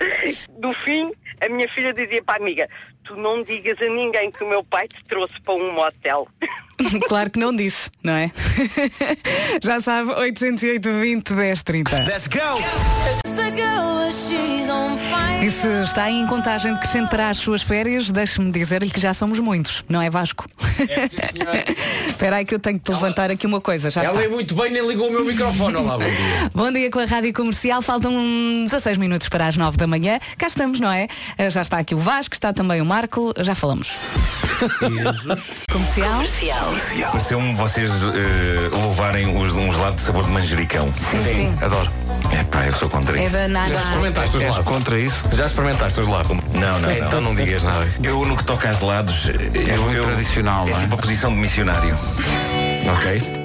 No 0.58 0.72
fim, 0.74 1.12
a 1.40 1.48
minha 1.48 1.68
filha 1.68 1.94
dizia 1.94 2.22
para 2.22 2.34
a 2.34 2.36
amiga, 2.42 2.68
tu 3.04 3.16
não 3.16 3.42
digas 3.42 3.80
a 3.80 3.88
ninguém 3.88 4.30
que 4.30 4.44
o 4.44 4.48
meu 4.48 4.62
pai 4.64 4.88
te 4.88 5.02
trouxe 5.04 5.40
para 5.40 5.54
um 5.54 5.72
motel. 5.72 6.28
claro 7.08 7.30
que 7.30 7.38
não 7.38 7.54
disse, 7.54 7.90
não 8.02 8.12
é? 8.14 8.30
Já 9.62 9.80
sabe, 9.80 10.10
808 10.12 10.90
20 11.00 11.34
10 11.34 11.62
30. 11.62 11.96
Let's 12.04 12.26
go! 12.26 12.60
E 15.42 15.50
se 15.50 15.66
está 15.84 16.10
em 16.10 16.26
contagem 16.26 16.74
decrescente 16.74 17.08
para 17.08 17.30
as 17.30 17.38
suas 17.38 17.62
férias, 17.62 18.10
deixe-me 18.12 18.52
dizer-lhe 18.52 18.90
que 18.90 19.00
já 19.00 19.14
somos 19.14 19.38
muitos, 19.38 19.82
não 19.88 20.02
é 20.02 20.10
Vasco? 20.10 20.44
Espera 22.06 22.36
aí 22.36 22.44
que 22.44 22.54
eu 22.54 22.58
tenho 22.58 22.78
que 22.78 22.90
levantar 22.92 23.30
aqui 23.30 23.46
uma 23.46 23.58
coisa. 23.60 23.90
Já 23.90 24.02
Ela 24.04 24.12
está. 24.16 24.24
é 24.24 24.28
muito 24.28 24.54
bem, 24.54 24.70
nem 24.70 24.86
ligou 24.86 25.08
o 25.08 25.10
meu 25.10 25.24
microfone. 25.24 25.76
Olá, 25.76 25.96
bom 25.96 26.04
dia. 26.04 26.50
Bom 26.54 26.72
dia 26.72 26.90
com 26.90 26.98
a 26.98 27.06
Rádio 27.06 27.32
Comercial. 27.32 27.80
Faltam 27.80 28.12
16 28.64 28.98
minutos 28.98 29.30
para 29.30 29.46
as 29.46 29.56
9 29.56 29.78
da 29.78 29.86
manhã. 29.86 30.20
Cá 30.36 30.46
estamos, 30.48 30.78
não 30.78 30.92
é? 30.92 31.08
Eh, 31.38 31.50
Já 31.50 31.62
está 31.62 31.78
aqui 31.78 31.94
o 31.94 31.98
Vasco, 31.98 32.34
está 32.34 32.52
também 32.52 32.82
o 32.82 32.84
Marco. 32.84 33.32
Já 33.38 33.54
falamos. 33.54 33.90
Comercial. 35.72 36.69
Pareceu-me 37.10 37.54
vocês 37.54 37.90
eh, 37.90 38.68
louvarem 38.72 39.36
os, 39.36 39.54
um 39.54 39.72
gelado 39.72 39.96
de 39.96 40.02
sabor 40.02 40.24
de 40.24 40.30
manjericão. 40.30 40.92
Sim. 41.10 41.54
Adoro. 41.60 41.90
É 42.32 42.44
pá, 42.44 42.64
eu 42.66 42.72
sou 42.72 42.88
contra 42.88 43.18
É 43.18 43.24
isso. 43.24 43.32
da 43.32 43.48
Nana. 43.48 43.68
Já 43.68 43.80
experimentaste 43.80 44.36
os 44.36 44.42
lados? 44.42 44.64
contra 44.66 44.98
isso? 44.98 45.24
Já 45.32 45.46
experimentaste 45.46 46.00
os 46.00 46.06
lados? 46.08 46.30
Não, 46.54 46.78
não, 46.78 46.90
Então 46.92 47.20
não 47.20 47.34
digas 47.34 47.64
nada. 47.64 47.86
Eu, 48.02 48.24
no 48.24 48.36
que 48.36 48.44
toca 48.44 48.68
a 48.68 48.72
gelados, 48.72 49.28
eu, 49.28 49.82
muito 49.82 49.96
eu- 49.96 50.04
tradicional, 50.04 50.66
é 50.68 50.70
não 50.70 50.78
é? 50.78 50.80
tipo 50.82 50.94
a 50.94 50.98
posição 50.98 51.30
de 51.32 51.38
missionário. 51.38 51.96
Ok? 52.92 53.42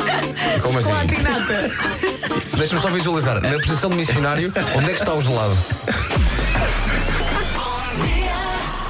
Como 0.61 0.79
assim? 0.79 0.91
Deixa-me 2.57 2.81
só 2.81 2.89
visualizar. 2.89 3.41
Na 3.41 3.57
posição 3.59 3.89
de 3.89 3.95
missionário, 3.97 4.53
onde 4.75 4.85
é 4.85 4.93
que 4.93 4.99
está 4.99 5.13
o 5.13 5.21
gelado? 5.21 5.57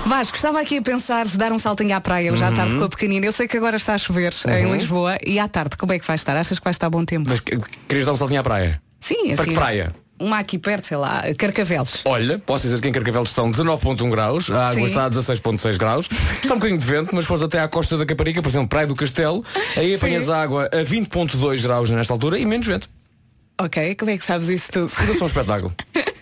Vasco, 0.06 0.36
estava 0.36 0.62
aqui 0.62 0.78
a 0.78 0.82
pensar 0.82 1.26
dar 1.30 1.52
um 1.52 1.58
saltinho 1.58 1.96
à 1.96 2.00
praia 2.02 2.32
hoje 2.32 2.44
à 2.44 2.50
Uhum. 2.50 2.56
tarde 2.56 2.76
com 2.76 2.84
a 2.84 2.90
pequenina. 2.90 3.26
Eu 3.26 3.32
sei 3.32 3.48
que 3.48 3.58
agora 3.58 3.76
está 3.76 3.96
a 3.96 3.98
chover 3.98 4.34
em 4.48 4.66
Uhum. 4.66 4.76
Lisboa 4.76 5.18
e 5.26 5.40
à 5.40 5.48
tarde, 5.48 5.76
como 5.78 5.94
é 5.94 6.00
que 6.00 6.06
vai 6.06 6.16
estar? 6.16 6.36
Achas 6.38 6.60
que 6.60 6.64
vai 6.64 6.72
estar 6.72 6.90
bom 6.90 7.04
tempo? 7.04 7.28
Mas 7.30 7.40
que- 7.40 7.58
querias 7.88 8.06
dar 8.06 8.14
um 8.14 8.16
saltinho 8.16 8.40
à 8.40 8.44
praia? 8.44 8.82
Sim, 9.02 9.16
assim. 9.28 9.36
Para 9.36 9.46
que 9.46 9.54
praia? 9.54 9.96
Uma 10.20 10.40
aqui 10.40 10.58
perto, 10.58 10.86
sei 10.88 10.96
lá, 10.96 11.24
Carcavelos. 11.38 12.02
Olha, 12.06 12.40
posso 12.40 12.66
dizer 12.68 12.80
que 12.80 12.88
em 12.88 12.92
Carcavelos 12.92 13.30
estão 13.30 13.50
19.1 13.52 14.10
graus, 14.10 14.50
a 14.50 14.68
água 14.70 14.76
Sim. 14.82 14.86
está 14.86 15.06
a 15.06 15.10
16.6 15.10 15.78
graus, 15.78 16.08
está 16.42 16.54
um 16.54 16.58
bocadinho 16.58 16.80
de 16.80 16.86
vento, 16.86 17.14
mas 17.14 17.26
fores 17.26 17.44
até 17.44 17.60
à 17.60 17.68
costa 17.68 17.98
da 17.98 18.06
Caparica, 18.06 18.42
por 18.42 18.48
exemplo, 18.48 18.70
Praia 18.70 18.88
do 18.88 18.96
Castelo, 18.96 19.44
aí 19.76 19.96
apanhas 19.96 20.30
a 20.30 20.42
água 20.42 20.70
a 20.72 20.84
20.2 20.86 21.64
graus 21.64 21.90
nesta 21.90 22.14
altura 22.14 22.40
e 22.40 22.46
menos 22.46 22.66
vento. 22.66 22.90
Ok, 23.60 23.96
como 23.96 24.12
é 24.12 24.18
que 24.18 24.24
sabes 24.24 24.48
isso 24.50 24.72
tudo? 24.72 24.92
Eu 25.06 25.16
sou 25.16 25.24
um 25.24 25.28
espetáculo. 25.28 25.74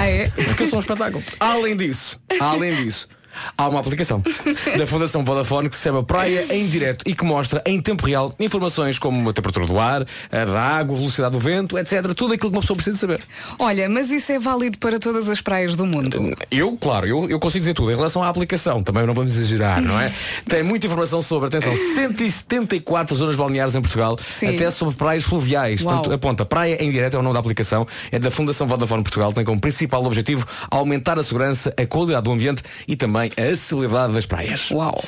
ah, 0.00 0.06
é? 0.06 0.28
Porque 0.28 0.62
eu 0.62 0.66
sou 0.66 0.78
um 0.78 0.80
espetáculo. 0.80 1.22
Além 1.38 1.76
disso, 1.76 2.20
além 2.40 2.84
disso, 2.84 3.08
há 3.56 3.68
uma 3.68 3.80
aplicação 3.80 4.22
da 4.76 4.86
Fundação 4.86 5.24
Vodafone 5.24 5.68
que 5.68 5.76
se 5.76 5.82
chama 5.82 6.02
Praia 6.02 6.46
em 6.50 6.66
Direto 6.66 7.04
e 7.06 7.14
que 7.14 7.24
mostra 7.24 7.62
em 7.66 7.80
tempo 7.80 8.06
real 8.06 8.32
informações 8.38 8.98
como 8.98 9.28
a 9.28 9.32
temperatura 9.32 9.66
do 9.66 9.78
ar, 9.78 10.06
a 10.30 10.44
da 10.44 10.60
água, 10.60 10.96
a 10.96 10.98
velocidade 10.98 11.32
do 11.32 11.38
vento, 11.38 11.78
etc. 11.78 12.14
Tudo 12.14 12.34
aquilo 12.34 12.50
que 12.50 12.56
uma 12.56 12.60
pessoa 12.60 12.76
precisa 12.76 12.96
saber. 12.96 13.20
Olha, 13.58 13.88
mas 13.88 14.10
isso 14.10 14.32
é 14.32 14.38
válido 14.38 14.78
para 14.78 14.98
todas 14.98 15.28
as 15.28 15.40
praias 15.40 15.76
do 15.76 15.86
mundo. 15.86 16.36
Eu, 16.50 16.76
claro, 16.76 17.06
eu, 17.06 17.28
eu 17.28 17.38
consigo 17.38 17.60
dizer 17.60 17.74
tudo. 17.74 17.90
Em 17.90 17.96
relação 17.96 18.22
à 18.22 18.28
aplicação, 18.28 18.82
também 18.82 19.06
não 19.06 19.14
vamos 19.14 19.36
exagerar, 19.36 19.80
não 19.80 20.00
é? 20.00 20.12
Tem 20.48 20.62
muita 20.62 20.86
informação 20.86 21.20
sobre, 21.22 21.48
atenção, 21.48 21.74
174 21.76 23.16
zonas 23.16 23.36
balneares 23.36 23.74
em 23.74 23.80
Portugal, 23.80 24.18
Sim. 24.30 24.54
até 24.54 24.70
sobre 24.70 24.94
praias 24.94 25.24
fluviais. 25.24 25.80
Uau. 25.82 25.96
Portanto, 25.96 26.14
aponta, 26.14 26.44
Praia 26.44 26.82
em 26.82 26.90
Direto 26.90 27.16
é 27.16 27.20
o 27.20 27.22
nome 27.22 27.34
da 27.34 27.40
aplicação, 27.40 27.86
é 28.10 28.18
da 28.18 28.30
Fundação 28.30 28.66
Vodafone 28.66 29.02
Portugal, 29.02 29.32
tem 29.32 29.44
como 29.44 29.60
principal 29.60 30.04
objetivo 30.04 30.46
aumentar 30.70 31.18
a 31.18 31.22
segurança, 31.22 31.74
a 31.76 31.86
qualidade 31.86 32.24
do 32.24 32.32
ambiente 32.32 32.62
e 32.86 32.96
também 32.96 33.19
a 33.20 33.24
acessibilidade 33.24 34.14
das 34.14 34.26
praias. 34.26 34.70
Uau! 34.70 35.00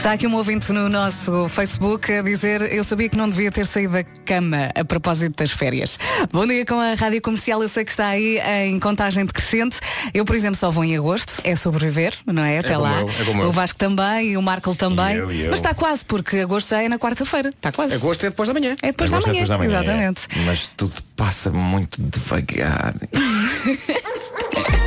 Está 0.00 0.12
aqui 0.12 0.26
um 0.26 0.34
ouvinte 0.34 0.72
no 0.72 0.88
nosso 0.88 1.46
Facebook 1.50 2.10
a 2.10 2.22
dizer 2.22 2.62
eu 2.72 2.82
sabia 2.82 3.06
que 3.06 3.18
não 3.18 3.28
devia 3.28 3.52
ter 3.52 3.66
saído 3.66 3.92
da 3.92 4.02
cama 4.02 4.70
a 4.74 4.82
propósito 4.82 5.36
das 5.36 5.50
férias. 5.50 5.98
Bom 6.32 6.46
dia 6.46 6.64
com 6.64 6.80
a 6.80 6.94
Rádio 6.94 7.20
Comercial, 7.20 7.62
eu 7.62 7.68
sei 7.68 7.84
que 7.84 7.90
está 7.90 8.06
aí 8.06 8.40
em 8.64 8.78
contagem 8.78 9.26
decrescente. 9.26 9.76
Eu, 10.14 10.24
por 10.24 10.34
exemplo, 10.34 10.56
só 10.56 10.70
vou 10.70 10.86
em 10.86 10.96
agosto, 10.96 11.34
é 11.44 11.54
sobreviver, 11.54 12.14
não 12.24 12.42
é? 12.42 12.60
Até 12.60 12.76
como 12.76 12.84
lá. 12.84 13.02
eu, 13.02 13.08
é 13.42 13.46
o 13.46 13.52
Vasco 13.52 13.78
também 13.78 14.28
e 14.30 14.36
o 14.38 14.42
Marco 14.42 14.74
também. 14.74 15.16
Eu, 15.16 15.30
eu. 15.30 15.50
Mas 15.50 15.60
está 15.60 15.74
quase, 15.74 16.02
porque 16.02 16.38
agosto 16.38 16.70
já 16.70 16.82
é 16.82 16.88
na 16.88 16.98
quarta-feira. 16.98 17.50
Está 17.50 17.70
quase. 17.70 17.92
Agosto 17.92 18.24
é 18.24 18.30
depois 18.30 18.48
da 18.48 18.54
manhã. 18.54 18.76
É 18.80 18.86
depois, 18.86 19.10
da 19.10 19.18
é 19.18 19.20
manhã. 19.20 19.32
depois 19.32 19.48
da 19.50 19.58
manhã, 19.58 19.80
Exatamente. 19.82 20.22
é. 20.34 20.44
Mas 20.46 20.66
tudo 20.78 20.94
passa 21.14 21.50
muito 21.50 22.00
devagar. 22.00 22.94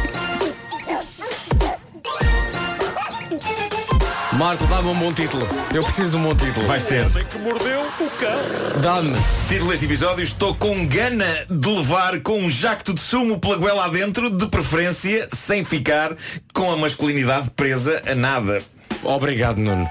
Marco, 4.44 4.68
dá-me 4.68 4.90
um 4.90 4.96
bom 4.96 5.14
título. 5.14 5.48
Eu 5.74 5.82
preciso 5.86 6.12
de 6.12 6.16
um 6.18 6.24
bom 6.24 6.36
título. 6.36 6.68
Vais 6.68 6.84
ter. 6.84 7.10
que 7.10 7.38
mordeu 7.38 7.80
o 7.80 8.10
cão. 8.20 8.82
Dá-me. 8.82 9.16
Título 9.48 9.72
deste 9.72 9.86
episódio, 9.86 10.22
estou 10.22 10.54
com 10.54 10.86
gana 10.86 11.46
de 11.50 11.70
levar 11.70 12.20
com 12.20 12.40
um 12.40 12.52
jacto 12.52 12.94
de 12.94 13.00
sumo 13.00 13.40
pela 13.40 13.56
goela 13.56 13.86
adentro, 13.86 14.30
de 14.30 14.46
preferência 14.48 15.30
sem 15.34 15.64
ficar 15.64 16.18
com 16.54 16.70
a 16.70 16.76
masculinidade 16.76 17.52
presa 17.52 18.02
a 18.06 18.14
nada. 18.14 18.62
Obrigado, 19.02 19.60
Nuno. 19.60 19.90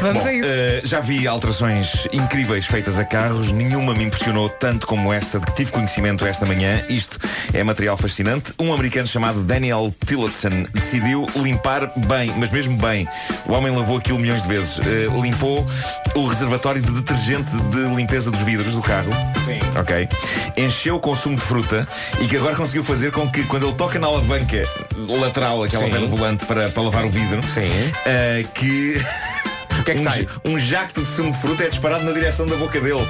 Vamos 0.00 0.22
Bom, 0.22 0.28
a 0.28 0.32
isso. 0.32 0.46
eh, 0.48 0.80
já 0.84 1.00
vi 1.00 1.26
alterações 1.26 2.06
incríveis 2.12 2.66
feitas 2.66 2.98
a 3.00 3.04
carros, 3.04 3.50
nenhuma 3.50 3.92
me 3.94 4.04
impressionou 4.04 4.48
tanto 4.48 4.86
como 4.86 5.12
esta 5.12 5.40
de 5.40 5.46
que 5.46 5.52
tive 5.56 5.72
conhecimento 5.72 6.24
esta 6.24 6.46
manhã. 6.46 6.84
Isto 6.88 7.18
é 7.52 7.64
material 7.64 7.96
fascinante. 7.96 8.52
Um 8.60 8.72
americano 8.72 9.08
chamado 9.08 9.42
Daniel 9.42 9.92
Tillotson 10.06 10.66
decidiu 10.72 11.26
limpar 11.36 11.90
bem, 12.06 12.32
mas 12.36 12.50
mesmo 12.52 12.76
bem. 12.76 13.08
O 13.46 13.52
homem 13.52 13.74
lavou 13.74 13.96
aquilo 13.98 14.20
milhões 14.20 14.42
de 14.42 14.48
vezes. 14.48 14.78
Eh, 14.78 15.08
limpou 15.20 15.66
o 16.14 16.26
reservatório 16.26 16.80
de 16.80 16.92
detergente 16.92 17.50
de 17.50 17.94
limpeza 17.94 18.30
dos 18.30 18.40
vidros 18.42 18.74
do 18.74 18.82
carro. 18.82 19.10
Sim. 19.44 19.58
Ok. 19.80 20.08
Encheu 20.56 20.94
o 20.96 21.00
consumo 21.00 21.34
de 21.34 21.42
fruta 21.42 21.86
e 22.20 22.26
que 22.28 22.36
agora 22.36 22.54
conseguiu 22.54 22.84
fazer 22.84 23.10
com 23.10 23.28
que 23.28 23.42
quando 23.44 23.66
ele 23.66 23.74
toca 23.74 23.98
na 23.98 24.06
alavanca 24.06 24.64
lateral, 25.08 25.64
aquela 25.64 25.84
Sim. 25.98 26.06
volante 26.06 26.44
para, 26.44 26.68
para 26.70 26.82
lavar 26.84 27.04
o 27.04 27.10
vidro, 27.10 27.42
Sim. 27.48 27.68
eh, 28.06 28.44
que 28.54 29.02
O 29.78 29.82
que 29.84 29.90
é 29.92 29.94
que 29.94 30.00
um, 30.00 30.04
sai? 30.04 30.28
um 30.44 30.58
jacto 30.58 31.02
de 31.02 31.08
sumo 31.08 31.32
de 31.32 31.38
fruta 31.40 31.64
é 31.64 31.68
disparado 31.68 32.04
na 32.04 32.12
direção 32.12 32.46
da 32.46 32.56
boca 32.56 32.80
dele. 32.80 33.06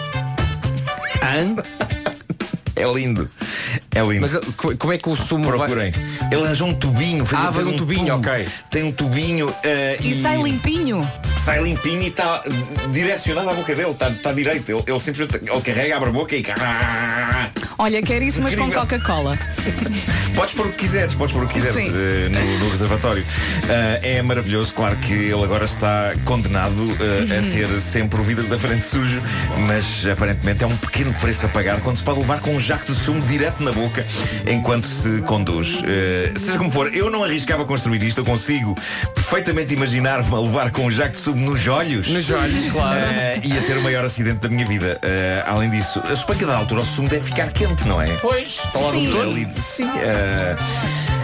É 2.76 2.84
lindo. 2.92 3.28
É 3.94 4.00
lindo. 4.00 4.20
Mas 4.20 4.34
eh, 4.34 4.40
co- 4.56 4.76
como 4.76 4.92
é 4.92 4.98
que 4.98 5.08
o 5.08 5.16
sumo 5.16 5.44
vai... 5.50 5.58
Procurem. 5.68 5.92
Ele 6.30 6.44
arranjou 6.44 6.68
um 6.68 6.74
tubinho. 6.74 7.24
Fez, 7.26 7.40
Ah, 7.40 7.44
fez 7.52 7.54
faz 7.56 7.66
um 7.66 7.76
tubinho, 7.76 8.14
tubo. 8.16 8.28
ok. 8.30 8.48
Tem 8.70 8.82
um 8.84 8.92
tubinho 8.92 9.54
eh, 9.64 9.96
E 10.00 10.22
sai 10.22 10.40
limpinho. 10.42 11.10
sai 11.38 11.62
limpinho 11.62 12.02
e 12.02 12.08
está 12.08 12.42
direcionado 12.90 13.50
à 13.50 13.54
boca 13.54 13.74
dele. 13.74 13.90
Está 13.90 14.08
está 14.10 14.32
direito. 14.32 14.70
Ele, 14.70 14.82
ele 14.86 15.00
simplesmente 15.00 15.50
ele 15.50 15.60
carrega, 15.60 15.96
abre 15.96 16.08
a 16.08 16.12
boca 16.12 16.36
e. 16.36 16.42
Olha, 17.78 18.02
quer 18.02 18.22
isso, 18.22 18.42
mas 18.42 18.54
com 18.54 18.62
Incrível. 18.66 18.80
Coca-Cola. 18.82 19.38
Podes 20.34 20.54
pôr 20.54 20.66
o 20.66 20.70
que 20.70 20.78
quiseres, 20.78 21.14
podes 21.14 21.32
pôr 21.34 21.44
o 21.44 21.48
que 21.48 21.54
quiseres 21.54 21.76
eh, 21.76 22.28
no, 22.28 22.58
no 22.64 22.70
reservatório. 22.70 23.24
Ah, 23.68 23.98
é 24.02 24.22
maravilhoso, 24.22 24.72
claro 24.72 24.96
que 24.96 25.12
ele 25.12 25.42
agora 25.42 25.64
está 25.64 26.12
condenado 26.24 26.74
eh, 27.00 27.18
Uhum. 27.18 27.48
a 27.48 27.50
ter 27.52 27.80
sempre 27.80 28.20
o 28.20 28.22
vidro 28.24 28.46
da 28.46 28.56
frente 28.58 28.84
sujo, 28.84 29.20
mas 29.66 30.06
aparentemente 30.06 30.62
é 30.62 30.66
um 30.66 30.76
pequeno 30.76 31.12
preço 31.14 31.46
a 31.46 31.48
pagar 31.48 31.80
quando 31.80 31.96
se 31.96 32.02
pode 32.04 32.20
levar 32.20 32.40
com 32.40 32.54
um 32.54 32.60
jacto 32.60 32.92
de 32.92 32.98
sumo 33.00 33.20
direto 33.22 33.62
na 33.62 33.67
boca 33.72 34.04
enquanto 34.50 34.86
se 34.86 35.20
conduz. 35.22 35.82
Eh, 35.84 36.32
seja 36.36 36.58
como 36.58 36.70
for, 36.70 36.94
eu 36.94 37.10
não 37.10 37.22
arriscava 37.24 37.64
construir 37.64 38.02
isto, 38.02 38.20
eu 38.20 38.24
consigo 38.24 38.76
perfeitamente 39.14 39.72
imaginar-me 39.74 40.32
a 40.34 40.38
levar 40.40 40.70
com 40.70 40.86
um 40.86 40.90
jacto 40.90 41.16
de 41.18 41.22
sumo 41.24 41.50
nos 41.50 41.66
olhos. 41.66 42.06
Nos 42.08 42.30
olhos, 42.30 42.72
claro. 42.72 42.98
Eh, 42.98 43.40
e 43.44 43.58
a 43.58 43.62
ter 43.62 43.76
o 43.76 43.82
maior 43.82 44.04
acidente 44.04 44.40
da 44.40 44.48
minha 44.48 44.66
vida. 44.66 44.98
Eh, 45.02 45.42
além 45.46 45.70
disso, 45.70 46.00
eu 46.08 46.16
suponho 46.16 46.38
que 46.38 46.44
a 46.44 46.48
da 46.48 46.56
altura 46.56 46.82
o 46.82 46.86
sumo 46.86 47.08
deve 47.08 47.24
ficar 47.24 47.50
quente, 47.50 47.86
não 47.86 48.00
é? 48.00 48.08
Pois, 48.20 48.58
do 48.72 48.90
Sim. 49.12 49.20
Ali 49.20 49.48
Sim. 49.54 49.90
eh, 50.00 50.56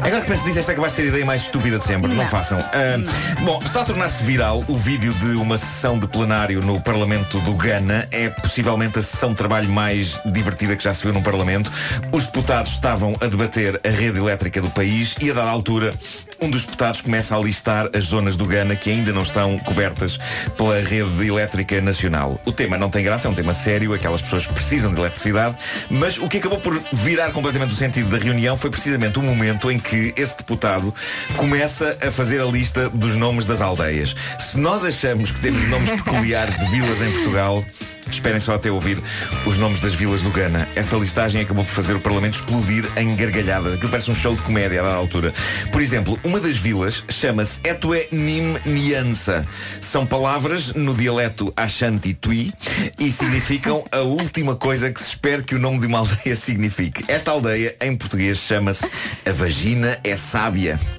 agora 0.03 0.21
que 0.23 0.29
penso 0.29 0.47
nisso, 0.47 0.59
esta 0.59 0.73
é 0.73 0.75
que 0.75 0.81
vai 0.81 0.91
ser 0.91 1.03
a 1.03 1.07
ideia 1.07 1.25
mais 1.27 1.43
estúpida 1.43 1.79
de 1.79 1.85
sempre. 1.85 2.09
Não, 2.09 2.17
Não. 2.25 2.29
façam. 2.29 2.59
Eh, 2.73 2.99
Bom, 3.43 3.61
está 3.65 3.83
a 3.83 3.85
tornar-se 3.85 4.23
viral 4.23 4.65
o 4.69 4.77
vídeo 4.77 5.13
de 5.15 5.37
uma 5.37 5.57
sessão 5.59 5.99
de 5.99 6.07
plenário 6.07 6.61
no 6.63 6.81
Parlamento 6.81 7.39
do 7.41 7.55
Ghana. 7.55 8.07
É 8.11 8.29
possivelmente 8.31 8.99
a 8.99 9.03
sessão 9.03 9.31
de 9.31 9.37
trabalho 9.37 9.69
mais 9.69 10.21
divertida 10.25 10.77
que 10.77 10.83
já 10.85 10.93
se 10.95 11.03
viu 11.03 11.13
num 11.13 11.23
Parlamento. 11.23 11.71
Os 12.13 12.24
deputados 12.27 12.73
estavam 12.73 13.17
a 13.21 13.27
debater 13.27 13.81
a 13.85 13.89
rede 13.89 14.19
elétrica 14.19 14.61
do 14.61 14.71
país 14.71 15.15
e, 15.21 15.31
a 15.31 15.35
dada 15.35 15.51
altura, 15.51 15.95
um 16.41 16.51
dos 16.51 16.65
deputados 16.65 17.01
começa 17.01 17.37
a 17.37 17.41
listar 17.41 17.89
as 17.95 18.05
zonas 18.05 18.37
do 18.37 18.47
Ghana 18.47 18.77
que 18.77 18.91
ainda 18.91 19.13
não 19.13 19.23
estão 19.23 19.59
cobertas 19.59 20.19
pela 20.57 20.81
rede 20.81 21.27
elétrica 21.27 21.81
nacional. 21.81 22.41
O 22.45 22.53
tema 22.53 22.77
não 22.77 22.91
tem 22.91 23.03
graça, 23.03 23.27
é 23.27 23.31
um 23.31 23.35
tema 23.35 23.55
sério, 23.55 23.95
aquelas 23.95 24.21
pessoas 24.21 24.47
precisam 24.47 24.93
de 24.93 25.01
eletricidade, 25.01 25.57
mas 25.91 26.19
o 26.19 26.29
que 26.29 26.39
acabou 26.39 26.61
por 26.61 26.81
virar 26.93 27.33
completamente 27.33 27.73
o 27.73 27.77
sentido 27.77 28.11
da 28.11 28.19
reunião 28.19 28.57
foi 28.57 28.71
precisamente 28.71 29.19
o 29.19 29.23
momento 29.23 29.71
em 29.71 29.79
que 29.79 30.13
esse 30.17 30.37
deputado 30.37 30.95
começa 31.37 31.97
a 32.01 32.11
fazer 32.11 32.41
a 32.41 32.45
lista 32.45 32.89
dos 32.91 33.17
nomes 33.17 33.47
das 33.47 33.61
aldeias. 33.61 34.15
Se 34.39 34.59
nós 34.59 34.85
achamos 34.85 35.31
que 35.31 35.41
temos 35.41 35.69
nomes 35.69 35.91
peculiares 36.03 36.59
de 36.59 36.67
vilas 36.67 37.01
em 37.01 37.11
Portugal, 37.13 37.65
Esperem 38.11 38.41
só 38.41 38.55
até 38.55 38.71
ouvir 38.71 38.99
os 39.47 39.59
nomes 39.59 39.81
das 39.81 39.95
vilas 39.95 40.23
do 40.23 40.31
Ghana. 40.31 40.69
Esta 40.75 40.97
listagem 40.97 41.43
acabou 41.43 41.65
por 41.65 41.73
fazer 41.73 41.95
o 41.95 42.01
Parlamento 42.01 42.35
explodir 42.35 42.85
em 42.97 43.15
gargalhadas. 43.17 43.75
Aquilo 43.75 43.91
parece 43.91 44.11
um 44.11 44.15
show 44.15 44.35
de 44.35 44.43
comédia 44.43 44.81
a 44.81 44.85
dada 44.85 44.97
altura. 44.97 45.33
Por 45.71 45.81
exemplo, 45.81 46.19
uma 46.25 46.41
das 46.41 46.57
vilas 46.57 47.05
chama-se 47.09 47.61
Etue 47.65 48.09
Nim 48.13 48.57
Niansa. 48.65 49.47
São 49.81 50.07
palavras 50.07 50.73
no 50.75 50.95
dialeto 50.95 51.53
Ashanti 51.57 52.15
Tui 52.15 52.53
e 52.99 53.11
significam 53.11 53.85
a 53.91 54.01
última 54.01 54.57
coisa 54.57 54.91
que 54.91 55.01
se 55.01 55.11
espera 55.11 55.43
que 55.43 55.55
o 55.55 55.59
nome 55.59 55.81
de 55.81 55.87
uma 55.87 55.99
aldeia 55.99 56.37
signifique. 56.37 57.05
Esta 57.09 57.31
aldeia, 57.31 57.75
em 57.81 57.97
português, 57.97 58.39
chama-se 58.39 58.89
A 59.27 59.33
Vagina 59.33 59.99
é 60.05 60.17
Sábia. 60.17 60.79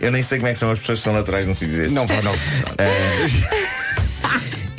Eu 0.00 0.10
nem 0.10 0.22
sei 0.22 0.38
como 0.38 0.48
é 0.48 0.52
que 0.52 0.58
são 0.58 0.70
as 0.70 0.78
pessoas 0.78 1.00
que 1.00 1.04
são 1.04 1.12
naturais 1.12 1.46
num 1.46 1.54
sítio 1.54 1.76
deste. 1.76 1.92
Não, 1.92 2.06
vá, 2.06 2.22
não. 2.22 2.32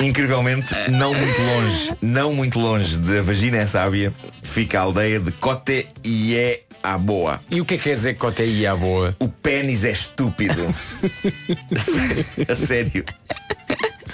Incrivelmente, 0.02 0.74
não 0.90 1.14
muito 1.14 1.40
longe, 1.40 1.92
não 2.02 2.34
muito 2.34 2.58
longe 2.58 2.98
da 2.98 3.22
vagina 3.22 3.58
é 3.58 3.66
sábia, 3.66 4.12
fica 4.42 4.80
a 4.80 4.82
aldeia 4.82 5.20
de 5.20 5.30
Cote 5.32 5.86
e 6.02 6.36
é 6.36 6.60
a 6.82 6.98
boa. 6.98 7.40
E 7.50 7.60
o 7.60 7.64
que 7.64 7.74
é 7.74 7.78
que 7.78 7.84
quer 7.84 7.92
dizer 7.92 8.14
cote 8.14 8.42
aí 8.42 8.66
à 8.66 8.74
boa? 8.74 9.14
O 9.20 9.28
pênis 9.28 9.84
é 9.84 9.92
estúpido. 9.92 10.74
a 12.48 12.54
sério. 12.54 13.04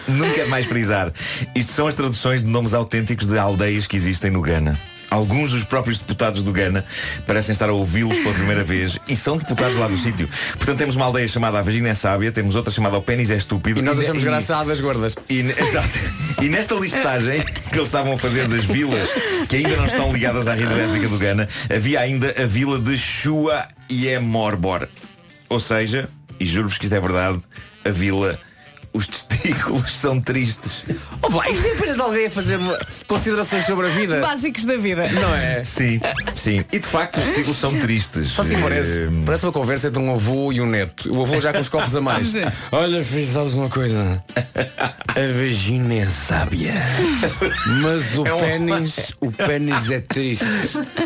Nunca 0.06 0.42
é 0.42 0.46
mais 0.46 0.66
frisar. 0.66 1.12
Isto 1.54 1.72
são 1.72 1.86
as 1.86 1.94
traduções 1.94 2.42
de 2.42 2.48
nomes 2.48 2.74
autênticos 2.74 3.26
de 3.26 3.38
aldeias 3.38 3.86
que 3.86 3.96
existem 3.96 4.30
no 4.30 4.42
Ghana. 4.42 4.78
Alguns 5.10 5.50
dos 5.52 5.64
próprios 5.64 5.98
deputados 5.98 6.42
do 6.42 6.52
Ghana 6.52 6.84
parecem 7.26 7.52
estar 7.52 7.68
a 7.68 7.72
ouvi-los 7.72 8.18
pela 8.18 8.34
primeira 8.34 8.62
vez 8.62 8.98
e 9.08 9.16
são 9.16 9.38
deputados 9.38 9.76
lá 9.76 9.88
do 9.88 9.96
sítio. 9.96 10.28
Portanto, 10.56 10.76
temos 10.78 10.96
uma 10.96 11.06
aldeia 11.06 11.26
chamada 11.26 11.58
A 11.58 11.62
Vagina 11.62 11.88
é 11.88 11.94
Sábia, 11.94 12.30
temos 12.30 12.54
outra 12.54 12.70
chamada 12.70 12.96
O 12.98 13.02
Pênis 13.02 13.30
é 13.30 13.36
Estúpido. 13.36 13.78
E 13.78 13.82
nós 13.82 13.98
achamos 13.98 14.22
e- 14.22 14.26
graça 14.26 14.62
das 14.64 14.80
gordas. 14.80 15.14
e, 15.30 15.40
exato. 15.40 15.98
E 16.42 16.48
nesta 16.48 16.74
listagem 16.74 17.42
que 17.42 17.76
eles 17.78 17.88
estavam 17.88 18.12
a 18.12 18.18
fazer 18.18 18.46
das 18.48 18.64
vilas 18.64 19.08
que 19.48 19.56
ainda 19.56 19.76
não 19.76 19.86
estão 19.86 20.12
ligadas 20.12 20.46
à 20.46 20.52
rede 20.54 20.72
elétrica 20.72 21.08
do 21.08 21.18
Ghana, 21.18 21.48
havia 21.74 22.00
ainda 22.00 22.34
a 22.40 22.46
vila 22.46 22.78
de 22.78 22.96
Shua 22.98 23.66
e 23.88 24.16
Morbor. 24.18 24.86
Ou 25.48 25.58
seja, 25.58 26.08
e 26.38 26.44
juro-vos 26.44 26.76
que 26.76 26.84
isto 26.84 26.94
é 26.94 27.00
verdade, 27.00 27.38
a 27.84 27.90
vila, 27.90 28.38
os 28.98 29.06
testículos 29.06 29.92
são 29.94 30.20
tristes. 30.20 30.82
Oh, 31.22 31.30
vai, 31.30 31.52
isso 31.52 31.66
é 31.66 31.72
apenas 31.72 32.00
alguém 32.00 32.26
a 32.26 32.30
fazer 32.30 32.58
considerações 33.06 33.64
sobre 33.64 33.86
a 33.86 33.90
vida. 33.90 34.20
Básicos 34.20 34.64
da 34.64 34.76
vida. 34.76 35.08
Não 35.12 35.34
é? 35.34 35.62
Sim, 35.64 36.00
sim. 36.34 36.64
E 36.72 36.78
de 36.78 36.86
facto 36.86 37.18
os 37.18 37.24
testículos 37.24 37.56
são 37.58 37.78
tristes. 37.78 38.30
Sabe 38.32 38.52
o 38.52 38.56
que 38.56 38.62
parece? 38.62 39.08
Parece 39.24 39.46
uma 39.46 39.52
conversa 39.52 39.88
entre 39.88 40.02
um 40.02 40.12
avô 40.12 40.52
e 40.52 40.60
um 40.60 40.66
neto. 40.66 41.12
O 41.14 41.22
avô 41.22 41.40
já 41.40 41.52
com 41.52 41.60
os 41.60 41.68
copos 41.68 41.94
a 41.94 42.00
mais. 42.00 42.32
Olha, 42.72 43.04
filho, 43.04 43.26
sabes 43.32 43.54
uma 43.54 43.68
coisa? 43.68 44.22
A 45.08 45.40
vagina 45.40 45.94
é 45.94 46.06
sábia. 46.06 46.74
Mas 47.82 48.14
o 48.16 48.26
É 48.26 48.34
um- 48.34 48.40
pênis, 48.40 49.12
o 49.20 49.30
pênis 49.32 49.90
é 49.90 50.00
triste. 50.00 50.44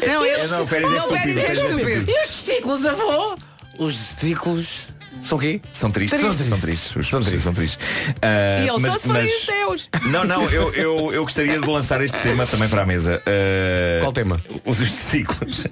Não, 0.07 0.25
este, 0.25 0.47
não, 0.49 0.63
o 0.63 0.67
pênis 0.67 0.91
é 0.93 0.97
não, 0.97 1.07
o 1.07 1.09
pênis 1.09 1.37
é 1.37 1.53
estúpido. 1.53 1.79
estúpido. 1.89 2.11
E 2.11 2.23
os 2.23 2.29
testículos, 2.29 2.87
avô? 2.87 3.37
Os 3.79 3.97
testículos 3.97 4.89
são 5.23 5.39
o 5.39 5.41
quê? 5.41 5.61
São 5.73 5.91
tristes. 5.91 6.19
Tristes. 6.21 6.47
São 6.47 6.59
tristes. 6.61 6.97
Os 6.97 7.09
São 7.09 7.21
tristes. 7.21 7.43
São 7.43 7.53
tristes. 7.55 7.79
Ah, 8.23 8.61
E 8.65 8.69
ele 8.69 8.79
mas- 8.79 8.93
só 8.93 8.99
se 8.99 9.07
forem 9.07 9.23
mas- 9.25 9.33
os 9.35 9.47
teus. 9.47 9.89
Não, 10.11 10.25
não, 10.25 10.49
eu, 10.51 10.73
eu, 10.75 11.13
eu 11.13 11.23
gostaria 11.25 11.59
de 11.61 11.67
lançar 11.67 12.01
este 12.03 12.19
tema 12.19 12.47
também 12.47 12.69
para 12.69 12.83
a 12.83 12.87
mesa. 12.87 13.23
Uh, 13.27 14.01
Qual 14.01 14.13
tema? 14.13 14.41
O 14.65 14.75
dos 14.75 14.91
testículos. 14.91 15.67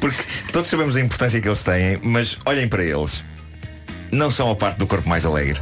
Porque 0.00 0.22
todos 0.52 0.68
sabemos 0.68 0.96
a 0.96 1.00
importância 1.00 1.40
que 1.40 1.48
eles 1.48 1.62
têm, 1.62 1.98
mas 2.02 2.36
olhem 2.44 2.68
para 2.68 2.84
eles. 2.84 3.22
Não 4.10 4.30
são 4.30 4.50
a 4.50 4.56
parte 4.56 4.78
do 4.78 4.86
corpo 4.86 5.08
mais 5.08 5.24
alegre. 5.24 5.60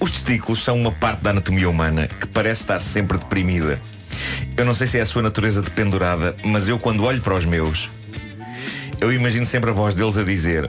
Os 0.00 0.10
testículos 0.10 0.62
são 0.64 0.76
uma 0.76 0.92
parte 0.92 1.22
da 1.22 1.30
anatomia 1.30 1.68
humana 1.68 2.08
que 2.08 2.26
parece 2.26 2.62
estar 2.62 2.80
sempre 2.80 3.18
deprimida. 3.18 3.80
Eu 4.56 4.64
não 4.64 4.74
sei 4.74 4.86
se 4.86 4.98
é 4.98 5.02
a 5.02 5.06
sua 5.06 5.22
natureza 5.22 5.60
dependurada, 5.62 6.34
mas 6.44 6.66
eu 6.68 6.78
quando 6.78 7.04
olho 7.04 7.20
para 7.20 7.34
os 7.34 7.44
meus, 7.44 7.88
eu 9.00 9.12
imagino 9.12 9.44
sempre 9.46 9.70
a 9.70 9.72
voz 9.72 9.94
deles 9.94 10.16
a 10.16 10.24
dizer 10.24 10.68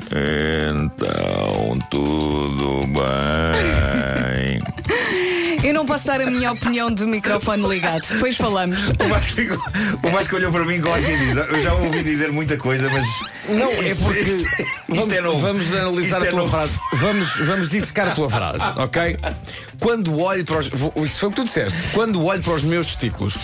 Então 0.76 1.80
tudo 1.90 2.82
bem. 2.88 4.62
Eu 5.62 5.74
não 5.74 5.86
posso 5.86 6.08
dar 6.08 6.22
a 6.22 6.26
minha 6.26 6.54
opinião 6.54 6.90
de 6.90 7.06
microfone 7.06 7.68
ligado. 7.68 8.08
Depois 8.10 8.38
falamos. 8.38 8.78
O 8.98 9.08
Vasco, 9.10 9.34
ficou, 9.34 9.58
o 10.04 10.10
Vasco 10.10 10.36
olhou 10.38 10.54
para 10.54 10.64
mim 10.64 10.80
com 10.80 10.98
e 10.98 11.18
diz 11.18 11.36
Eu 11.36 11.60
já 11.60 11.74
ouvi 11.74 12.02
dizer 12.02 12.32
muita 12.32 12.56
coisa, 12.58 12.90
mas 12.90 13.04
Não, 13.50 13.70
é 13.70 13.94
porque 13.94 14.20
isto, 14.22 14.48
isto 14.62 14.76
vamos, 14.88 15.14
é 15.14 15.22
novo. 15.22 15.40
vamos 15.42 15.74
analisar 15.76 16.22
Isto 16.22 16.24
a 16.24 16.28
é 16.28 16.30
tua 16.30 16.40
novo. 16.40 16.52
frase. 16.52 16.80
Vamos, 16.94 17.36
vamos 17.42 17.70
dissecar 17.70 18.08
a 18.08 18.12
tua 18.16 18.30
frase, 18.30 18.64
ok? 18.78 19.18
Quando 19.82 20.18
olho 20.18 20.46
para 20.46 20.60
os. 20.60 20.68
Isso 21.04 21.20
foi 21.20 21.28
o 21.28 21.32
que 21.32 21.36
tu 21.36 21.44
disseste. 21.44 21.78
Quando 21.92 22.24
olho 22.24 22.42
para 22.42 22.54
os 22.54 22.64
meus 22.64 22.86
testículos. 22.86 23.36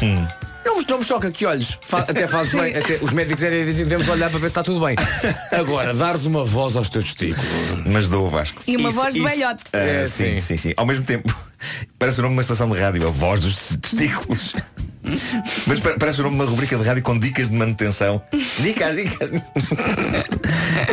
Não, 0.66 0.78
me- 0.80 0.86
não 0.90 0.98
me 0.98 1.04
choca 1.04 1.30
que 1.32 1.46
olhos. 1.46 1.78
Fa- 1.82 2.00
até 2.10 2.28
fazes 2.28 2.54
bem. 2.54 2.76
Até, 2.76 2.96
os 3.02 3.14
médicos 3.14 3.44
até 3.44 3.64
dizem 3.64 3.86
devemos 3.86 4.10
olhar 4.10 4.30
para 4.30 4.40
ver 4.40 4.48
se 4.50 4.52
está 4.52 4.64
tudo 4.64 4.84
bem. 4.86 4.96
Agora, 5.52 5.94
dares 5.94 6.26
uma 6.26 6.44
voz 6.44 6.76
aos 6.76 6.90
teus 6.90 7.14
testículos. 7.14 7.46
Mas 7.86 8.10
dou 8.10 8.26
o 8.26 8.30
Vasco. 8.30 8.62
E 8.68 8.76
uma 8.78 8.90
voz 8.90 9.14
de 9.14 9.22
velhote. 9.22 9.64
É, 9.72 10.06
sim, 10.06 10.36
sim. 10.36 10.42
sim, 10.42 10.58
sim. 10.58 10.74
Ao 10.76 10.86
mesmo 10.86 11.06
tempo, 11.06 11.34
parece 12.00 12.20
o 12.20 12.24
nome 12.24 12.34
de 12.34 12.38
uma 12.38 12.42
estação 12.42 12.70
de 12.70 12.80
rádio, 12.80 13.08
a 13.08 13.12
voz 13.12 13.40
dos 13.40 13.56
testículos. 13.82 14.54
Mas 15.68 15.80
pa- 15.80 15.94
parece 16.00 16.20
o 16.20 16.24
nome 16.24 16.36
de 16.38 16.42
uma 16.44 16.50
rubrica 16.50 16.76
de 16.78 16.84
rádio 16.84 17.04
com 17.04 17.18
dicas 17.18 17.48
de 17.48 17.54
manutenção. 17.56 18.20
Dicas, 18.60 18.96
dicas. 18.96 19.30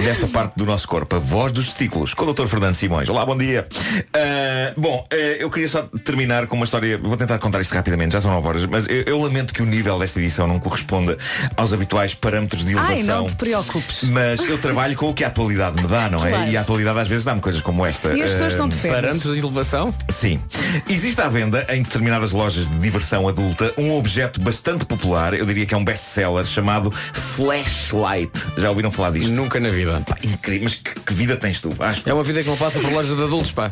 Desta 0.02 0.26
parte 0.26 0.54
do 0.56 0.66
nosso 0.66 0.86
corpo, 0.86 1.16
a 1.16 1.18
voz 1.18 1.50
dos 1.52 1.66
testículos, 1.66 2.12
com 2.12 2.26
o 2.26 2.32
Dr. 2.34 2.46
Fernando 2.46 2.74
Simões. 2.74 3.08
Olá, 3.08 3.24
bom 3.24 3.36
dia. 3.36 3.66
Ah, 4.12 4.72
bom, 4.76 5.06
ah, 5.10 5.14
eu 5.16 5.48
queria 5.50 5.68
só 5.68 5.82
terminar 6.04 6.46
com 6.46 6.56
uma 6.56 6.64
história. 6.64 6.98
Vou 6.98 7.16
tentar 7.16 7.38
contar 7.38 7.60
isto 7.62 7.72
rapidamente, 7.72 8.12
já 8.12 8.20
são 8.20 8.30
9 8.32 8.48
horas, 8.48 8.66
mas 8.66 8.86
eu, 8.86 9.02
eu 9.02 9.18
lamento 9.18 9.54
que 9.54 9.62
o 9.62 9.66
nível 9.66 9.98
desta 9.98 10.18
edição 10.20 10.46
não 10.46 10.58
corresponda 10.58 11.16
aos 11.56 11.72
habituais 11.72 12.14
parâmetros 12.14 12.64
de 12.64 12.72
elevação. 12.72 12.94
Ai, 12.96 13.02
não 13.02 13.26
te 13.26 13.34
preocupes. 13.36 14.02
Mas 14.04 14.40
eu 14.40 14.58
trabalho 14.58 14.94
com 14.96 15.08
o 15.08 15.14
que 15.14 15.24
a 15.24 15.28
atualidade 15.28 15.80
me 15.80 15.88
dá, 15.88 16.10
não 16.10 16.18
é? 16.24 16.28
Claro. 16.30 16.50
E 16.50 16.56
a 16.56 16.60
atualidade 16.60 16.98
às 17.00 17.08
vezes 17.08 17.24
dá-me 17.24 17.40
coisas 17.40 17.62
como 17.62 17.86
esta. 17.86 18.08
E 18.12 18.22
as 18.22 18.30
pessoas 18.30 18.42
Ah, 18.42 18.48
estão 18.48 18.68
de 18.68 18.76
férias. 18.76 19.00
Parâmetros 19.00 19.32
de 19.32 19.38
elevação? 19.38 19.94
Sim. 20.10 20.40
Existe 20.88 21.20
à 21.20 21.28
venda 21.28 21.66
em 21.70 21.82
determinadas 21.82 22.32
lojas 22.32 22.68
de 22.68 22.78
diversão 22.78 23.28
adulta 23.28 23.72
um 23.78 23.92
objeto 23.96 24.40
bastante 24.40 24.84
popular, 24.84 25.34
eu 25.34 25.44
diria 25.46 25.66
que 25.66 25.74
é 25.74 25.76
um 25.76 25.84
best-seller, 25.84 26.44
chamado 26.44 26.90
Flashlight. 26.90 28.30
Já 28.56 28.70
ouviram 28.70 28.90
falar 28.90 29.10
disto? 29.10 29.32
Nunca 29.32 29.58
na 29.60 29.70
vida. 29.70 30.02
Pá, 30.06 30.16
incrível. 30.22 30.64
Mas 30.64 30.74
que, 30.74 31.00
que 31.00 31.14
vida 31.14 31.36
tens 31.36 31.60
tu? 31.60 31.70
Vasco? 31.70 32.08
É 32.08 32.14
uma 32.14 32.22
vida 32.24 32.42
que 32.42 32.48
não 32.48 32.56
passa 32.56 32.78
por 32.80 32.90
loja 32.92 33.14
de 33.14 33.22
adultos, 33.22 33.52
pá. 33.52 33.68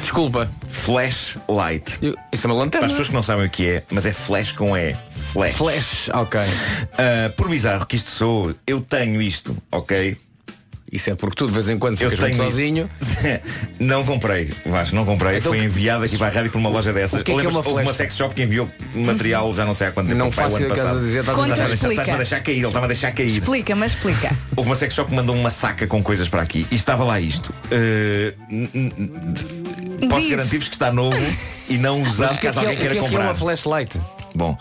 Desculpa. 0.00 0.48
Flashlight. 0.70 1.98
Eu- 2.00 2.14
Isso 2.32 2.46
é 2.46 2.50
uma 2.50 2.54
Para 2.54 2.64
lanterna. 2.64 2.86
as 2.86 2.92
pessoas 2.92 3.08
que 3.08 3.14
não 3.14 3.22
sabem 3.22 3.46
o 3.46 3.50
que 3.50 3.66
é, 3.68 3.82
mas 3.90 4.06
é 4.06 4.12
flash 4.12 4.52
com 4.52 4.76
E. 4.76 4.96
Flash. 5.32 5.54
Flash, 5.56 6.10
ok. 6.14 6.40
Ah, 6.96 7.30
por 7.36 7.48
bizarro 7.48 7.84
que 7.86 7.96
isto 7.96 8.10
sou, 8.10 8.54
eu 8.66 8.80
tenho 8.80 9.20
isto, 9.20 9.56
ok? 9.70 10.16
Isso 10.90 11.10
é 11.10 11.14
porque 11.14 11.36
tu 11.36 11.46
de 11.46 11.52
vez 11.52 11.68
em 11.68 11.78
quando 11.78 12.00
Eu 12.00 12.10
ficas 12.10 12.20
muito 12.20 12.36
tenho 12.38 12.50
sozinho. 12.50 12.90
não 13.78 14.04
comprei, 14.04 14.50
Vasco, 14.64 14.96
não 14.96 15.04
comprei. 15.04 15.36
Então, 15.38 15.52
Foi 15.52 15.62
enviado 15.62 16.04
aqui 16.04 16.16
para 16.16 16.28
a 16.28 16.30
rádio 16.30 16.50
por 16.50 16.58
uma 16.58 16.70
loja 16.70 16.92
dessas. 16.94 17.20
o 17.20 17.24
que 17.24 17.30
é 17.32 17.34
que 17.34 17.44
é 17.44 17.48
uma 17.48 17.58
Houve 17.58 17.70
uma 17.70 17.82
flash? 17.84 17.96
sex 17.98 18.16
shop 18.16 18.34
que 18.34 18.42
enviou 18.42 18.70
material 18.94 19.52
já 19.52 19.66
não 19.66 19.74
sei 19.74 19.88
há 19.88 19.92
quanto 19.92 20.06
tempo. 20.08 20.18
Não 20.18 20.30
pai, 20.30 20.46
o 20.46 20.50
faço 20.50 20.62
ano 20.64 21.00
dizer, 21.00 21.20
estás 21.20 21.38
a 21.38 21.42
Conta, 21.42 21.54
tentar- 21.54 21.54
Estás 21.54 21.60
a 21.60 21.68
deixar- 21.68 21.74
explica. 21.74 21.92
estás-me 22.02 22.14
a 22.14 22.16
deixar 22.16 22.40
cair, 22.40 22.56
ele 22.56 22.66
estava 22.66 22.84
a 22.84 22.88
deixar 22.88 23.12
cair. 23.12 23.26
Explica, 23.38 23.76
mas 23.76 23.92
explica. 23.92 24.30
Houve 24.56 24.70
uma 24.70 24.76
sex 24.76 24.94
shop 24.94 25.10
que 25.10 25.14
mandou 25.16 25.36
uma 25.36 25.50
saca 25.50 25.86
com 25.86 26.02
coisas 26.02 26.28
para 26.28 26.40
aqui 26.42 26.66
e 26.70 26.74
estava 26.74 27.04
lá 27.04 27.20
isto. 27.20 27.52
Uh, 27.66 28.32
posso 30.08 30.30
garantir-vos 30.30 30.68
que 30.68 30.74
está 30.74 30.90
novo 30.92 31.16
e 31.68 31.76
não 31.76 32.02
usado 32.02 32.34
é 32.34 32.36
caso 32.38 32.60
que 32.60 32.64
é, 32.66 32.68
alguém 32.70 32.76
o 32.76 32.80
que 32.80 32.86
é 32.86 32.88
queira 32.88 32.94
que 32.94 32.98
é 32.98 33.02
comprar. 33.02 33.24
uma 33.24 33.34
flashlight? 33.34 34.00
Bom, 34.34 34.56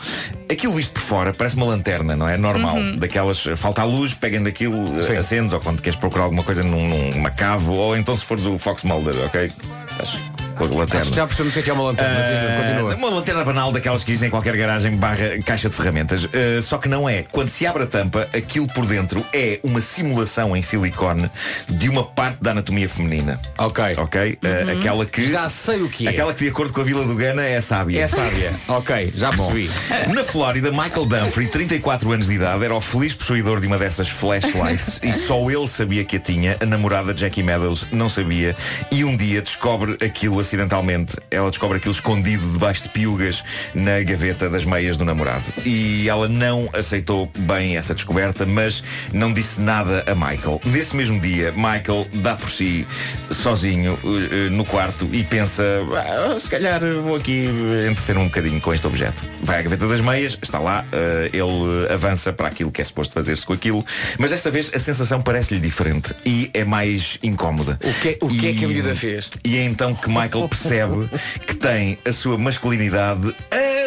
aquilo 0.50 0.74
visto 0.74 0.94
por 0.94 1.02
fora 1.02 1.34
parece 1.34 1.56
uma 1.56 1.66
lanterna, 1.66 2.16
não 2.16 2.28
é? 2.28 2.38
Normal. 2.38 2.78
Uhum. 2.78 2.98
Daquelas, 2.98 3.44
falta 3.56 3.82
a 3.82 3.86
luz, 3.86 4.14
pegam 4.14 4.44
daquilo, 4.44 5.04
Sim. 5.04 5.18
acendes, 5.18 5.54
ou 5.54 5.60
quando 5.60 5.82
queres 5.82 5.98
procurar 6.00 6.26
alguma 6.26 6.44
coisa 6.44 6.64
num, 6.64 7.12
numa 7.12 7.30
cave, 7.30 7.70
ou 7.70 7.96
então 7.98 8.16
se 8.16 8.24
fores 8.24 8.46
o 8.46 8.58
Fox 8.58 8.84
Mulder, 8.84 9.16
ok? 9.26 9.52
Estás 10.00 10.38
com 10.58 10.64
a 10.64 10.68
lanterna. 10.68 11.02
Acho 11.02 11.10
que 11.12 11.16
já 11.16 11.28
percebemos 11.28 11.52
o 11.52 11.54
que 11.54 11.60
é 11.60 11.64
que 11.64 11.70
é 11.70 11.74
uma 11.74 11.84
lanterna. 11.84 12.16
mas 12.18 12.28
Ah, 12.28 12.62
continua. 12.62 12.96
Uma 12.96 13.10
lanterna 13.16 13.44
banal 13.44 13.72
daquelas 13.72 14.04
que 14.04 14.10
existem 14.12 14.28
em 14.28 14.32
qualquer 14.32 14.58
garagem 14.58 14.96
barra 14.96 15.38
caixa 15.46 15.70
de 15.70 15.76
ferramentas. 15.76 16.26
Ah, 16.34 16.62
só 16.62 16.78
que 16.80 16.90
não 16.90 17.08
é. 17.08 17.24
Quando 17.32 17.50
se 17.50 17.66
abre 17.68 17.84
a 17.84 17.88
tampa, 17.88 18.28
aquilo 18.34 18.68
por 18.68 18.86
dentro 18.88 19.24
é 19.32 19.60
uma 19.64 19.82
simulação 19.82 20.58
em 20.58 20.62
silicone 20.64 21.30
de 21.70 21.90
uma 21.90 22.04
parte 22.04 22.40
da 22.42 22.52
anatomia 22.52 22.90
feminina. 22.90 23.40
Ok. 23.58 23.84
Ok? 23.98 24.40
Ah, 24.44 24.72
aquela 24.72 25.06
que. 25.06 25.30
Já 25.30 25.48
sei 25.48 25.82
o 25.84 25.90
que 25.90 26.08
é. 26.08 26.10
Aquela 26.10 26.34
que, 26.34 26.44
de 26.44 26.50
acordo 26.50 26.74
com 26.74 26.82
a 26.82 26.84
Vila 26.84 27.06
do 27.06 27.16
Gana, 27.16 27.44
é 27.44 27.62
sábia. 27.62 28.02
É 28.02 28.08
sábia. 28.08 28.54
ok, 28.68 29.14
já 29.16 29.30
percebi. 29.30 29.70
Na 30.14 30.24
Flórida, 30.24 30.72
Michael 30.72 31.06
Dunphy, 31.06 31.48
34 31.48 32.12
anos 32.12 32.28
de 32.28 32.34
idade, 32.34 32.66
era 32.66 32.74
o 32.74 32.82
feliz 32.82 33.14
possuidor 33.14 33.62
de 33.62 33.68
uma 33.68 33.78
dessas 33.78 34.10
flashlights 34.10 35.00
e 35.04 35.14
só 35.14 35.38
ele 35.52 35.68
sabia 35.68 36.04
que 36.04 36.16
a 36.18 36.20
tinha. 36.20 36.58
A 36.60 36.66
namorada 36.66 37.14
Jackie 37.16 37.44
Meadows 37.44 37.88
não 37.92 38.10
sabia 38.10 38.56
e 38.92 39.04
um 39.04 39.16
dia 39.16 39.42
descobre 39.42 39.87
aquilo 40.04 40.40
acidentalmente. 40.40 41.16
Ela 41.32 41.50
descobre 41.50 41.78
aquilo 41.78 41.94
escondido 41.94 42.46
debaixo 42.52 42.84
de 42.84 42.90
piugas 42.90 43.44
na 43.74 44.02
gaveta 44.04 44.50
das 44.50 44.66
meias 44.66 44.98
do 44.98 45.06
namorado. 45.06 45.44
E 45.66 46.08
ela 46.10 46.28
não 46.28 46.70
aceitou 46.74 47.32
bem 47.38 47.78
essa 47.78 47.94
descoberta, 47.94 48.46
mas 48.46 48.84
não 49.14 49.32
disse 49.34 49.62
nada 49.62 50.04
a 50.08 50.16
Michael. 50.16 50.62
Nesse 50.66 50.96
mesmo 50.96 51.20
dia, 51.20 51.52
Michael 51.52 52.08
dá 52.14 52.36
por 52.36 52.50
si 52.50 52.86
sozinho 53.32 53.98
eh, 54.04 54.48
eh, 54.48 54.50
no 54.50 54.66
quarto 54.66 55.08
e 55.12 55.24
pensa, 55.24 55.64
"Ah, 55.96 56.38
se 56.40 56.50
calhar 56.50 56.80
vou 57.04 57.16
aqui 57.16 57.48
entreter 57.90 58.18
um 58.18 58.26
bocadinho 58.26 58.60
com 58.62 58.74
este 58.74 58.86
objeto. 58.88 59.24
Vai 59.42 59.60
à 59.60 59.62
gaveta 59.62 59.88
das 59.88 60.02
meias, 60.02 60.38
está 60.42 60.60
lá, 60.60 60.86
eh, 60.92 61.30
ele 61.34 61.88
eh, 61.90 61.94
avança 61.94 62.32
para 62.34 62.48
aquilo 62.48 62.72
que 62.72 62.82
é 62.82 62.84
suposto 62.86 63.14
fazer-se 63.14 63.46
com 63.46 63.54
aquilo, 63.54 63.86
mas 64.18 64.32
desta 64.32 64.50
vez 64.52 64.72
a 64.74 64.80
sensação 64.80 65.22
parece-lhe 65.22 65.60
diferente 65.60 66.14
e 66.26 66.50
é 66.54 66.64
mais 66.64 67.18
incómoda. 67.22 67.80
O 67.84 67.94
que, 68.02 68.18
o 68.22 68.28
que 68.28 68.48
é 68.50 68.54
que 68.54 68.66
a 68.66 68.68
E- 68.68 68.74
miúda 68.74 68.96
fez? 68.96 69.30
E 69.44 69.58
é 69.58 69.64
então 69.78 69.94
que 69.94 70.10
Michael 70.10 70.50
percebe 70.50 71.08
que 71.46 71.54
tem 71.54 72.00
a 72.04 72.12
sua 72.12 72.36
masculinidade 72.36 73.32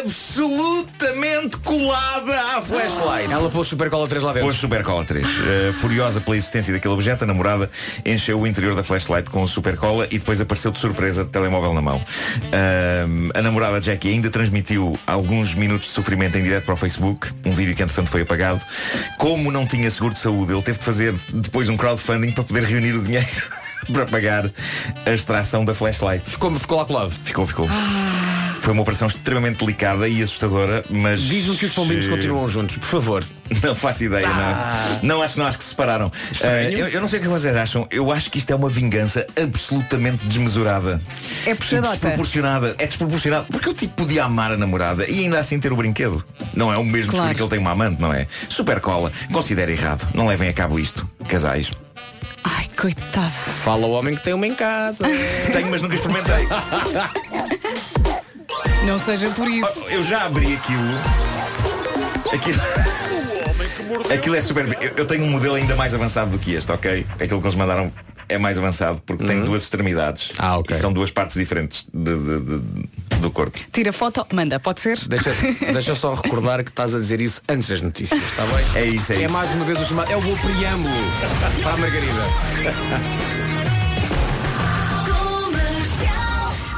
absolutamente 0.01 1.57
colada 1.57 2.57
à 2.57 2.61
flashlight. 2.61 3.29
Ela 3.29 3.49
pôs 3.49 3.67
super 3.67 3.89
cola 3.89 4.07
3 4.07 4.23
lá 4.23 4.31
dentro. 4.31 4.47
Pôs 4.47 4.57
Super 4.57 4.83
Cola 4.83 5.03
3. 5.03 5.27
Uh, 5.27 5.73
furiosa 5.73 6.21
pela 6.21 6.37
existência 6.37 6.73
daquele 6.73 6.93
objeto, 6.93 7.25
a 7.25 7.27
namorada 7.27 7.69
encheu 8.05 8.39
o 8.39 8.47
interior 8.47 8.73
da 8.73 8.83
flashlight 8.83 9.29
com 9.29 9.45
Super 9.45 9.75
Cola 9.75 10.07
e 10.09 10.17
depois 10.17 10.39
apareceu 10.39 10.71
de 10.71 10.79
surpresa 10.79 11.25
de 11.25 11.29
telemóvel 11.29 11.73
na 11.73 11.81
mão. 11.81 11.97
Um, 11.97 13.29
a 13.33 13.41
namorada 13.41 13.81
Jackie 13.81 14.09
ainda 14.09 14.29
transmitiu 14.29 14.97
alguns 15.05 15.53
minutos 15.53 15.89
de 15.89 15.93
sofrimento 15.93 16.37
em 16.37 16.43
direto 16.43 16.65
para 16.65 16.73
o 16.73 16.77
Facebook, 16.77 17.29
um 17.45 17.51
vídeo 17.51 17.75
que 17.75 17.83
entretanto 17.83 18.09
foi 18.09 18.21
apagado. 18.21 18.61
Como 19.17 19.51
não 19.51 19.67
tinha 19.67 19.89
seguro 19.91 20.13
de 20.13 20.19
saúde, 20.21 20.53
ele 20.53 20.61
teve 20.61 20.79
de 20.79 20.85
fazer 20.85 21.13
depois 21.33 21.67
um 21.67 21.75
crowdfunding 21.75 22.31
para 22.31 22.43
poder 22.43 22.63
reunir 22.63 22.93
o 22.93 23.03
dinheiro 23.03 23.60
para 23.91 24.05
pagar 24.05 24.49
a 25.05 25.11
extração 25.11 25.63
da 25.65 25.73
flashlight. 25.73 26.23
Ficou, 26.29 26.51
ficou 26.57 26.77
lá 26.77 26.85
colado. 26.85 27.11
Ficou, 27.23 27.45
ficou. 27.45 27.67
Foi 28.61 28.73
uma 28.73 28.83
operação 28.83 29.07
extremamente 29.07 29.57
delicada 29.65 30.07
e 30.07 30.21
assustadora, 30.21 30.85
mas. 30.87 31.19
Diz-me 31.21 31.57
que 31.57 31.65
os 31.65 31.73
pombinhos 31.73 32.05
eh, 32.05 32.09
continuam 32.09 32.47
juntos, 32.47 32.77
por 32.77 32.85
favor. 32.87 33.23
Não 33.63 33.73
faço 33.73 34.03
ideia, 34.05 34.27
Ah. 34.29 34.99
não. 35.01 35.15
Não 35.17 35.21
acho, 35.23 35.37
não 35.37 35.45
acho 35.45 35.57
que 35.57 35.63
se 35.65 35.71
separaram. 35.71 36.09
Eh, 36.41 36.69
eu, 36.73 36.87
eu 36.87 37.01
não 37.01 37.07
sei 37.09 37.19
o 37.19 37.21
que 37.23 37.27
vocês 37.27 37.53
acham. 37.53 37.85
Eu 37.91 38.09
acho 38.09 38.29
que 38.31 38.37
isto 38.37 38.49
é 38.51 38.55
uma 38.55 38.69
vingança 38.69 39.27
absolutamente 39.41 40.25
desmesurada. 40.25 41.01
É 41.45 41.53
puxadota. 41.53 41.89
desproporcionada. 41.91 42.75
É 42.77 42.85
desproporcionado. 42.87 43.47
Porque 43.51 43.67
o 43.67 43.73
tipo 43.73 43.93
podia 43.95 44.23
amar 44.23 44.53
a 44.53 44.57
namorada 44.57 45.05
e 45.09 45.19
ainda 45.19 45.37
assim 45.37 45.59
ter 45.59 45.73
o 45.73 45.75
brinquedo. 45.75 46.23
Não 46.53 46.71
é 46.71 46.77
o 46.77 46.83
mesmo 46.85 47.11
Claro. 47.11 47.25
descobrir 47.27 47.35
que 47.35 47.41
ele 47.41 47.49
tem 47.49 47.59
uma 47.59 47.71
amante, 47.71 47.99
não 47.99 48.13
é? 48.13 48.25
Super 48.47 48.79
cola. 48.79 49.11
Considera 49.33 49.69
errado. 49.69 50.07
Não 50.13 50.27
levem 50.27 50.47
a 50.47 50.53
cabo 50.53 50.79
isto. 50.79 51.05
Casais. 51.27 51.71
Ai, 52.43 52.65
coitado. 52.79 53.31
Fala 53.31 53.85
o 53.85 53.91
homem 53.91 54.15
que 54.15 54.23
tem 54.23 54.33
uma 54.33 54.47
em 54.47 54.55
casa. 54.55 55.05
Tenho, 55.51 55.69
mas 55.69 55.81
nunca 55.81 55.95
experimentei. 55.95 56.47
Não 58.85 58.99
seja 58.99 59.29
por 59.29 59.47
isso. 59.47 59.83
Eu 59.89 60.01
já 60.01 60.25
abri 60.25 60.53
aquilo. 60.53 60.81
Aquilo. 62.33 62.61
Aquilo 64.13 64.35
é 64.35 64.41
super. 64.41 64.77
Eu, 64.81 64.91
eu 64.97 65.05
tenho 65.05 65.23
um 65.23 65.29
modelo 65.29 65.55
ainda 65.55 65.75
mais 65.75 65.93
avançado 65.93 66.31
do 66.31 66.39
que 66.39 66.53
este, 66.53 66.71
ok? 66.71 67.05
Aquilo 67.19 67.39
que 67.39 67.45
eles 67.47 67.55
mandaram 67.55 67.91
é 68.33 68.37
mais 68.37 68.57
avançado 68.57 69.01
porque 69.05 69.25
tem 69.25 69.43
duas 69.43 69.63
extremidades. 69.63 70.31
Ah, 70.37 70.57
ok. 70.57 70.75
E 70.75 70.79
são 70.79 70.91
duas 70.91 71.11
partes 71.11 71.35
diferentes 71.35 71.85
de- 71.93 72.17
de- 72.17 72.41
de- 72.41 72.89
do 73.21 73.29
corpo. 73.29 73.59
Tira 73.71 73.93
foto, 73.93 74.25
manda, 74.33 74.59
pode 74.59 74.79
ser? 74.81 74.97
Deixa, 75.07 75.31
deixa 75.71 75.93
só 75.95 76.13
recordar 76.13 76.63
que 76.63 76.71
estás 76.71 76.95
a 76.95 76.99
dizer 76.99 77.21
isso 77.21 77.41
antes 77.47 77.67
das 77.69 77.81
notícias, 77.81 78.21
está 78.23 78.43
bem? 78.45 78.65
É 78.83 78.85
isso, 78.87 79.13
é, 79.13 79.17
É 79.17 79.25
isso. 79.25 79.33
mais 79.33 79.51
uma 79.53 79.65
vez 79.65 79.79
o 79.79 79.85
chamado. 79.85 80.11
É 80.11 80.15
o 80.17 80.21
meu 80.21 80.35
preâmbulo 80.37 80.95
para 81.63 81.73
a 81.73 81.77
Margarida. 81.77 83.50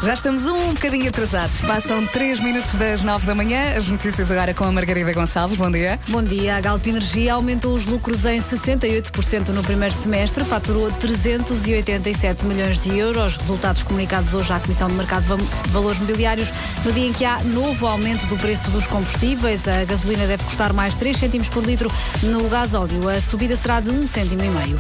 Já 0.04 0.16
estamos 0.16 0.46
um 0.46 0.74
bocadinho 0.74 1.08
atrasados. 1.08 1.62
Passam 1.62 2.06
3 2.06 2.42
minutos 2.42 2.76
das 2.76 3.04
9 3.04 3.26
da 3.26 3.34
manhã. 3.34 3.74
As 3.78 3.88
notícias 3.88 4.30
agora 4.30 4.54
com 4.54 4.66
a 4.66 4.72
Margarida 4.72 5.14
Gonçalves. 5.14 5.58
Bom 5.58 5.72
dia. 5.72 5.98
Bom 6.10 6.22
dia. 6.22 6.58
A 6.58 6.62
Galp 6.62 6.86
Energia 6.86 7.36
aumentou 7.36 7.74
os 7.74 7.86
lucros 7.86 8.26
em 8.26 8.38
68% 8.38 9.48
no 9.50 9.64
primeiro 9.64 9.96
semestre, 9.96 10.44
faturou 10.44 10.92
387 10.92 12.46
milhões 12.46 12.80
de 12.80 12.98
euros. 12.98 13.38
Resultados 13.38 13.84
comunicados 13.84 14.34
hoje 14.34 14.52
à 14.52 14.60
Comissão 14.60 14.90
de 14.90 14.96
Mercado 14.96 15.38
de 15.38 15.70
Valores 15.70 16.00
Mobiliários, 16.00 16.52
no 16.84 16.92
dia 16.92 17.08
em 17.08 17.14
que 17.14 17.24
há 17.24 17.40
novo 17.46 17.88
aumento 17.88 18.26
do 18.26 18.36
preço 18.36 18.70
dos 18.72 18.86
combustíveis. 18.88 19.66
A 19.70 19.86
gasolina 19.86 20.28
deve 20.28 20.44
custar 20.44 20.74
mais 20.74 20.96
3 20.96 21.18
cêntimos 21.18 21.48
por 21.48 21.64
litro 21.64 21.90
no 22.22 22.50
gasóleo. 22.50 23.08
A 23.08 23.22
subida 23.22 23.56
será 23.56 23.80
de 23.80 23.90
1 23.90 24.06
cêntimo 24.08 24.44
e 24.44 24.50
meio. 24.50 24.78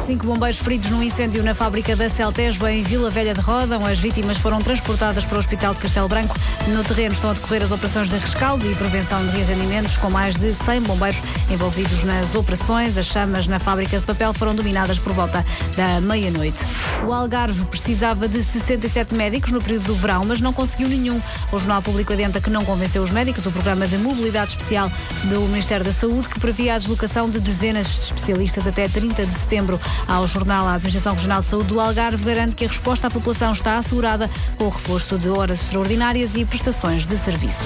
Cinco 0.00 0.26
bombeiros 0.26 0.58
feridos 0.58 0.90
num 0.90 1.02
incêndio 1.02 1.44
na 1.44 1.54
fábrica 1.54 1.94
da 1.94 2.08
Celtejo 2.08 2.66
em 2.66 2.82
Vila 2.82 3.08
Velha 3.08 3.34
de 3.34 3.40
Rodão. 3.40 3.86
As 3.86 4.00
vítimas 4.00 4.36
foram 4.38 4.63
transportadas 4.64 5.26
para 5.26 5.36
o 5.36 5.38
Hospital 5.38 5.74
de 5.74 5.80
Castelo 5.80 6.08
Branco. 6.08 6.34
No 6.66 6.82
terreno 6.82 7.14
estão 7.14 7.30
a 7.30 7.34
decorrer 7.34 7.62
as 7.62 7.70
operações 7.70 8.08
de 8.08 8.16
rescaldo 8.16 8.68
e 8.68 8.74
prevenção 8.74 9.24
de 9.26 9.36
reacendimentos, 9.36 9.96
com 9.98 10.10
mais 10.10 10.34
de 10.34 10.54
100 10.54 10.80
bombeiros 10.82 11.22
envolvidos 11.50 12.02
nas 12.02 12.34
operações. 12.34 12.96
As 12.96 13.06
chamas 13.06 13.46
na 13.46 13.60
fábrica 13.60 13.98
de 13.98 14.04
papel 14.04 14.32
foram 14.32 14.54
dominadas 14.54 14.98
por 14.98 15.12
volta 15.12 15.44
da 15.76 16.00
meia-noite. 16.00 16.58
O 17.06 17.12
Algarve 17.12 17.64
precisava 17.66 18.26
de 18.26 18.42
67 18.42 19.14
médicos 19.14 19.52
no 19.52 19.60
período 19.60 19.84
do 19.84 19.94
verão, 19.94 20.24
mas 20.24 20.40
não 20.40 20.52
conseguiu 20.52 20.88
nenhum. 20.88 21.20
O 21.52 21.58
Jornal 21.58 21.82
Público 21.82 22.12
adianta 22.12 22.40
que 22.40 22.48
não 22.48 22.64
convenceu 22.64 23.02
os 23.02 23.10
médicos 23.10 23.44
o 23.44 23.52
programa 23.52 23.86
de 23.86 23.98
mobilidade 23.98 24.52
especial 24.52 24.90
do 25.24 25.40
Ministério 25.42 25.84
da 25.84 25.92
Saúde, 25.92 26.28
que 26.28 26.40
previa 26.40 26.74
a 26.74 26.78
deslocação 26.78 27.28
de 27.28 27.38
dezenas 27.38 27.86
de 27.86 28.00
especialistas 28.04 28.66
até 28.66 28.88
30 28.88 29.26
de 29.26 29.34
setembro. 29.34 29.78
Ao 30.08 30.26
jornal, 30.26 30.66
a 30.66 30.74
Administração 30.74 31.12
Regional 31.12 31.42
de 31.42 31.48
Saúde 31.48 31.68
do 31.68 31.80
Algarve 31.80 32.24
garante 32.24 32.56
que 32.56 32.64
a 32.64 32.68
resposta 32.68 33.08
à 33.08 33.10
população 33.10 33.52
está 33.52 33.76
assegurada 33.76 34.30
com 34.54 34.68
reforço 34.68 35.18
de 35.18 35.28
horas 35.28 35.62
extraordinárias 35.62 36.36
e 36.36 36.44
prestações 36.44 37.06
de 37.06 37.16
serviço. 37.18 37.64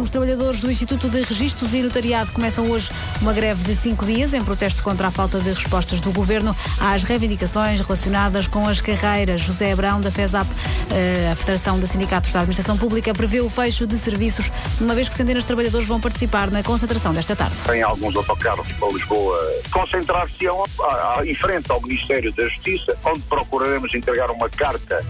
Os 0.00 0.10
trabalhadores 0.10 0.60
do 0.60 0.70
Instituto 0.70 1.08
de 1.08 1.22
Registros 1.22 1.72
e 1.72 1.82
Notariado 1.82 2.32
começam 2.32 2.70
hoje 2.70 2.90
uma 3.20 3.32
greve 3.32 3.62
de 3.64 3.74
cinco 3.74 4.04
dias 4.04 4.34
em 4.34 4.42
protesto 4.42 4.82
contra 4.82 5.08
a 5.08 5.10
falta 5.10 5.38
de 5.38 5.50
respostas 5.50 6.00
do 6.00 6.10
Governo 6.12 6.56
às 6.80 7.02
reivindicações 7.02 7.80
relacionadas 7.80 8.46
com 8.46 8.66
as 8.68 8.80
carreiras. 8.80 9.40
José 9.40 9.72
Abrão, 9.72 10.00
da 10.00 10.10
FESAP, 10.10 10.48
eh, 10.90 11.30
a 11.32 11.36
Federação 11.36 11.78
de 11.78 11.86
Sindicatos 11.86 12.32
da 12.32 12.40
Administração 12.40 12.76
Pública, 12.76 13.12
prevê 13.14 13.40
o 13.40 13.48
fecho 13.48 13.86
de 13.86 13.96
serviços, 13.96 14.50
uma 14.80 14.94
vez 14.94 15.08
que 15.08 15.14
centenas 15.14 15.42
de 15.42 15.46
trabalhadores 15.46 15.86
vão 15.86 16.00
participar 16.00 16.50
na 16.50 16.62
concentração 16.62 17.12
desta 17.12 17.36
tarde. 17.36 17.54
Tem 17.66 17.82
alguns 17.82 18.16
autocarros 18.16 18.66
para 18.72 18.88
Lisboa. 18.88 19.38
Concentrar-se-ão 19.70 20.64
ah, 20.80 21.16
ah, 21.18 21.26
em 21.26 21.34
frente 21.34 21.70
ao 21.70 21.80
Ministério 21.80 22.32
da 22.32 22.48
Justiça, 22.48 22.96
onde 23.04 23.20
procuraremos 23.20 23.94
entregar 23.94 24.30
uma 24.30 24.48
carta 24.48 25.04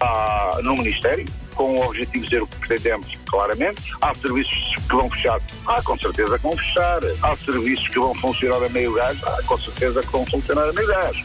à- 0.00 0.58
no 0.62 0.76
Ministério, 0.76 1.24
com 1.54 1.76
o 1.78 1.86
objetivo 1.86 2.12
de 2.24 2.24
dizer 2.30 2.42
o 2.42 2.46
que 2.46 2.56
pretendemos, 2.58 3.08
claramente. 3.26 3.80
Há 4.02 4.14
serviços 4.14 4.76
que 4.88 4.94
vão 4.94 5.10
fechar, 5.10 5.40
há 5.66 5.82
com 5.82 5.98
certeza 5.98 6.36
que 6.36 6.42
vão 6.42 6.56
fechar. 6.56 7.00
Há 7.22 7.36
serviços 7.36 7.88
que 7.88 7.98
vão 7.98 8.14
funcionar 8.14 8.62
a 8.64 8.68
meio 8.68 8.92
gás, 8.94 9.18
há 9.24 9.42
com 9.44 9.56
certeza 9.58 10.02
que 10.02 10.12
vão 10.12 10.26
funcionar 10.26 10.68
a 10.68 10.72
meio 10.72 10.88
gás. 10.88 11.16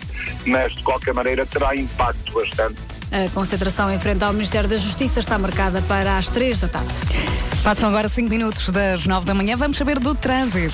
Mas, 0.46 0.74
de 0.74 0.82
qualquer 0.84 1.14
maneira, 1.14 1.46
terá 1.46 1.76
impacto 1.76 2.34
bastante 2.34 2.76
A 3.12 3.30
concentração 3.34 3.92
em 3.92 4.00
frente 4.00 4.24
ao 4.24 4.32
Ministério 4.32 4.70
da 4.70 4.78
Justiça 4.78 5.20
está 5.20 5.38
marcada 5.38 5.82
para 5.82 6.18
as 6.18 6.28
três 6.30 6.58
da 6.60 6.70
tarde. 6.70 6.94
Passam 7.62 7.90
agora 7.90 8.08
5 8.08 8.30
minutos 8.30 8.70
das 8.70 9.06
9 9.06 9.26
da 9.26 9.34
manhã. 9.34 9.58
Vamos 9.58 9.78
saber 9.78 10.00
do 10.00 10.16
trânsito. 10.16 10.74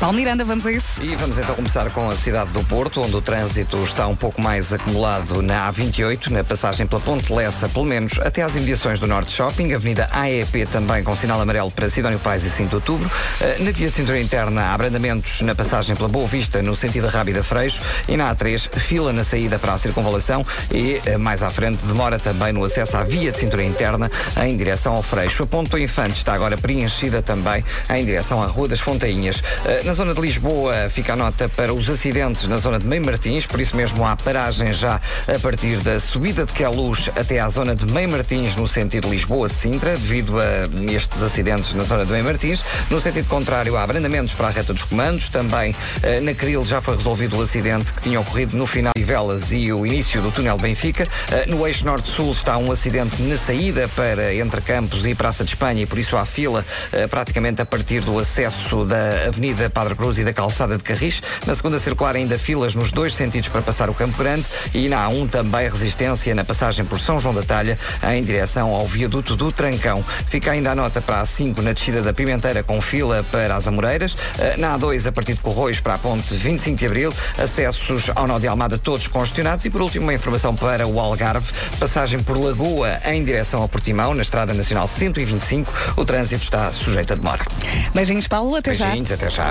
Paulo 0.00 0.16
Miranda, 0.18 0.44
vamos 0.44 0.66
a 0.66 0.72
isso? 0.72 1.02
E 1.02 1.14
vamos 1.16 1.38
então 1.38 1.54
começar 1.54 1.88
com 1.90 2.08
a 2.10 2.16
cidade 2.16 2.50
do 2.50 2.62
Porto, 2.64 3.00
onde 3.00 3.14
o 3.16 3.22
trânsito 3.22 3.82
está 3.84 4.06
um 4.06 4.16
pouco 4.16 4.42
mais 4.42 4.70
acumulado 4.72 5.40
na 5.40 5.72
A28, 5.72 6.30
na 6.30 6.44
passagem 6.44 6.86
pela 6.86 7.00
Ponte 7.00 7.32
Lessa, 7.32 7.68
pelo 7.68 7.86
menos 7.86 8.18
até 8.18 8.42
às 8.42 8.54
imediações 8.54 8.98
do 8.98 9.06
Norte 9.06 9.32
Shopping, 9.32 9.72
Avenida 9.72 10.08
AEP 10.12 10.66
também 10.70 11.02
com 11.02 11.16
sinal 11.16 11.40
amarelo 11.40 11.70
para 11.70 11.88
Sidónio 11.88 12.18
Pais 12.18 12.44
e 12.44 12.50
5 12.50 12.68
de 12.68 12.74
Outubro. 12.74 13.10
Eh, 13.40 13.56
Na 13.60 13.70
via 13.70 13.88
de 13.88 13.94
cintura 13.94 14.20
interna, 14.20 14.62
há 14.62 14.74
abrandamentos 14.74 15.40
na 15.40 15.54
passagem 15.54 15.96
pela 15.96 16.08
Boa 16.08 16.26
Vista, 16.28 16.60
no 16.60 16.76
sentido 16.76 17.06
Rábida 17.06 17.42
Freixo, 17.42 17.80
e 18.06 18.16
na 18.16 18.34
A3, 18.34 18.68
fila 18.78 19.12
na 19.12 19.24
saída 19.24 19.58
para 19.58 19.72
a 19.72 19.78
circunvalação 19.78 20.44
e 20.70 21.00
eh, 21.06 21.16
mais 21.16 21.42
à 21.42 21.48
frente 21.50 21.78
demora 21.86 22.18
também 22.18 22.52
no 22.52 22.62
acesso 22.64 22.96
à 22.98 23.04
via 23.04 23.32
de 23.32 23.38
cintura 23.38 23.64
interna 23.64 24.10
em 24.42 24.54
direção 24.56 24.96
ao 24.96 25.02
Freixo. 25.02 25.44
A 25.44 25.46
Ponte 25.46 25.70
do 25.70 25.78
Infante 25.78 26.18
está 26.18 26.34
agora 26.34 26.58
preenchida 26.58 27.22
também 27.22 27.64
em 27.88 28.04
direção 28.04 28.42
à 28.42 28.46
Rua 28.46 28.68
das 28.68 28.80
Fontainhas. 28.80 29.42
Na 29.84 29.92
zona 29.92 30.14
de 30.14 30.20
Lisboa 30.22 30.88
fica 30.88 31.12
a 31.12 31.16
nota 31.16 31.46
para 31.46 31.72
os 31.74 31.90
acidentes 31.90 32.48
na 32.48 32.56
zona 32.56 32.78
de 32.78 32.86
Meio 32.86 33.04
Martins, 33.04 33.44
por 33.46 33.60
isso 33.60 33.76
mesmo 33.76 34.06
há 34.06 34.16
paragem 34.16 34.72
já 34.72 34.98
a 35.28 35.38
partir 35.38 35.76
da 35.80 36.00
subida 36.00 36.46
de 36.46 36.52
Queluz 36.54 37.10
até 37.14 37.38
à 37.38 37.50
zona 37.50 37.76
de 37.76 37.84
Meio 37.92 38.08
Martins 38.08 38.56
no 38.56 38.66
sentido 38.66 39.10
Lisboa-Sintra, 39.10 39.90
devido 39.90 40.40
a 40.40 40.64
estes 40.90 41.22
acidentes 41.22 41.74
na 41.74 41.82
zona 41.82 42.06
de 42.06 42.12
Meio 42.12 42.24
Martins. 42.24 42.64
No 42.88 42.98
sentido 42.98 43.28
contrário, 43.28 43.76
há 43.76 43.82
abrandamentos 43.82 44.32
para 44.32 44.46
a 44.46 44.50
reta 44.50 44.72
dos 44.72 44.84
comandos. 44.84 45.28
Também 45.28 45.76
eh, 46.02 46.18
na 46.20 46.32
Cril 46.32 46.64
já 46.64 46.80
foi 46.80 46.96
resolvido 46.96 47.36
o 47.36 47.42
acidente 47.42 47.92
que 47.92 48.00
tinha 48.00 48.18
ocorrido 48.18 48.56
no 48.56 48.66
final 48.66 48.92
de 48.96 49.04
Velas 49.04 49.52
e 49.52 49.70
o 49.70 49.84
início 49.84 50.22
do 50.22 50.32
túnel 50.32 50.56
Benfica. 50.56 51.06
Eh, 51.30 51.44
No 51.46 51.66
eixo 51.66 51.84
norte-sul 51.84 52.32
está 52.32 52.56
um 52.56 52.72
acidente 52.72 53.20
na 53.22 53.36
saída 53.36 53.86
para 53.94 54.34
entre 54.34 54.62
Campos 54.62 55.04
e 55.04 55.14
Praça 55.14 55.44
de 55.44 55.50
Espanha 55.50 55.82
e 55.82 55.86
por 55.86 55.98
isso 55.98 56.16
há 56.16 56.24
fila 56.24 56.64
eh, 56.90 57.06
praticamente 57.06 57.60
a 57.60 57.66
partir 57.66 58.00
do 58.00 58.18
acesso 58.18 58.86
da 58.86 59.26
Avenida 59.28 59.68
Padre 59.74 59.96
Cruz 59.96 60.16
e 60.18 60.24
da 60.24 60.32
Calçada 60.32 60.78
de 60.78 60.84
Carris. 60.84 61.20
Na 61.46 61.54
segunda 61.54 61.78
circular 61.80 62.14
ainda 62.14 62.38
filas 62.38 62.74
nos 62.74 62.92
dois 62.92 63.12
sentidos 63.12 63.48
para 63.48 63.60
passar 63.60 63.90
o 63.90 63.94
Campo 63.94 64.16
Grande 64.16 64.46
e 64.72 64.88
na 64.88 65.06
A1 65.08 65.28
também 65.28 65.68
resistência 65.68 66.34
na 66.34 66.44
passagem 66.44 66.84
por 66.84 66.98
São 66.98 67.18
João 67.18 67.34
da 67.34 67.42
Talha 67.42 67.78
em 68.12 68.22
direção 68.22 68.72
ao 68.72 68.86
viaduto 68.86 69.34
do 69.34 69.50
Trancão. 69.50 70.02
Fica 70.28 70.52
ainda 70.52 70.70
a 70.70 70.74
nota 70.74 71.00
para 71.00 71.20
a 71.20 71.24
A5 71.24 71.58
na 71.58 71.72
descida 71.72 72.00
da 72.02 72.12
Pimenteira 72.14 72.62
com 72.62 72.80
fila 72.80 73.24
para 73.32 73.56
as 73.56 73.66
Amoreiras. 73.66 74.16
Eh, 74.38 74.56
Na 74.56 74.78
A2 74.78 75.08
a 75.08 75.12
partir 75.12 75.34
de 75.34 75.40
Corroios 75.40 75.80
para 75.80 75.94
a 75.94 75.98
ponte 75.98 76.32
25 76.34 76.78
de 76.78 76.86
Abril. 76.86 77.12
Acessos 77.36 78.10
ao 78.14 78.26
nó 78.28 78.38
de 78.38 78.46
Almada 78.46 78.78
todos 78.78 79.08
congestionados. 79.08 79.64
E 79.64 79.70
por 79.70 79.82
último 79.82 80.04
uma 80.04 80.14
informação 80.14 80.54
para 80.54 80.86
o 80.86 81.00
Algarve. 81.00 81.52
Passagem 81.80 82.22
por 82.22 82.36
Lagoa 82.36 83.00
em 83.06 83.24
direção 83.24 83.60
ao 83.60 83.68
Portimão 83.68 84.14
na 84.14 84.22
Estrada 84.22 84.54
Nacional 84.54 84.86
125. 84.86 85.72
O 85.96 86.04
trânsito 86.04 86.44
está 86.44 86.72
sujeito 86.72 87.12
a 87.12 87.16
demora. 87.16 87.44
Beijinhos, 87.92 88.28
Paulo. 88.28 88.54
Até 88.54 88.72
já. 88.74 88.86
Beijinhos, 88.86 89.10
até 89.10 89.30
já. 89.30 89.50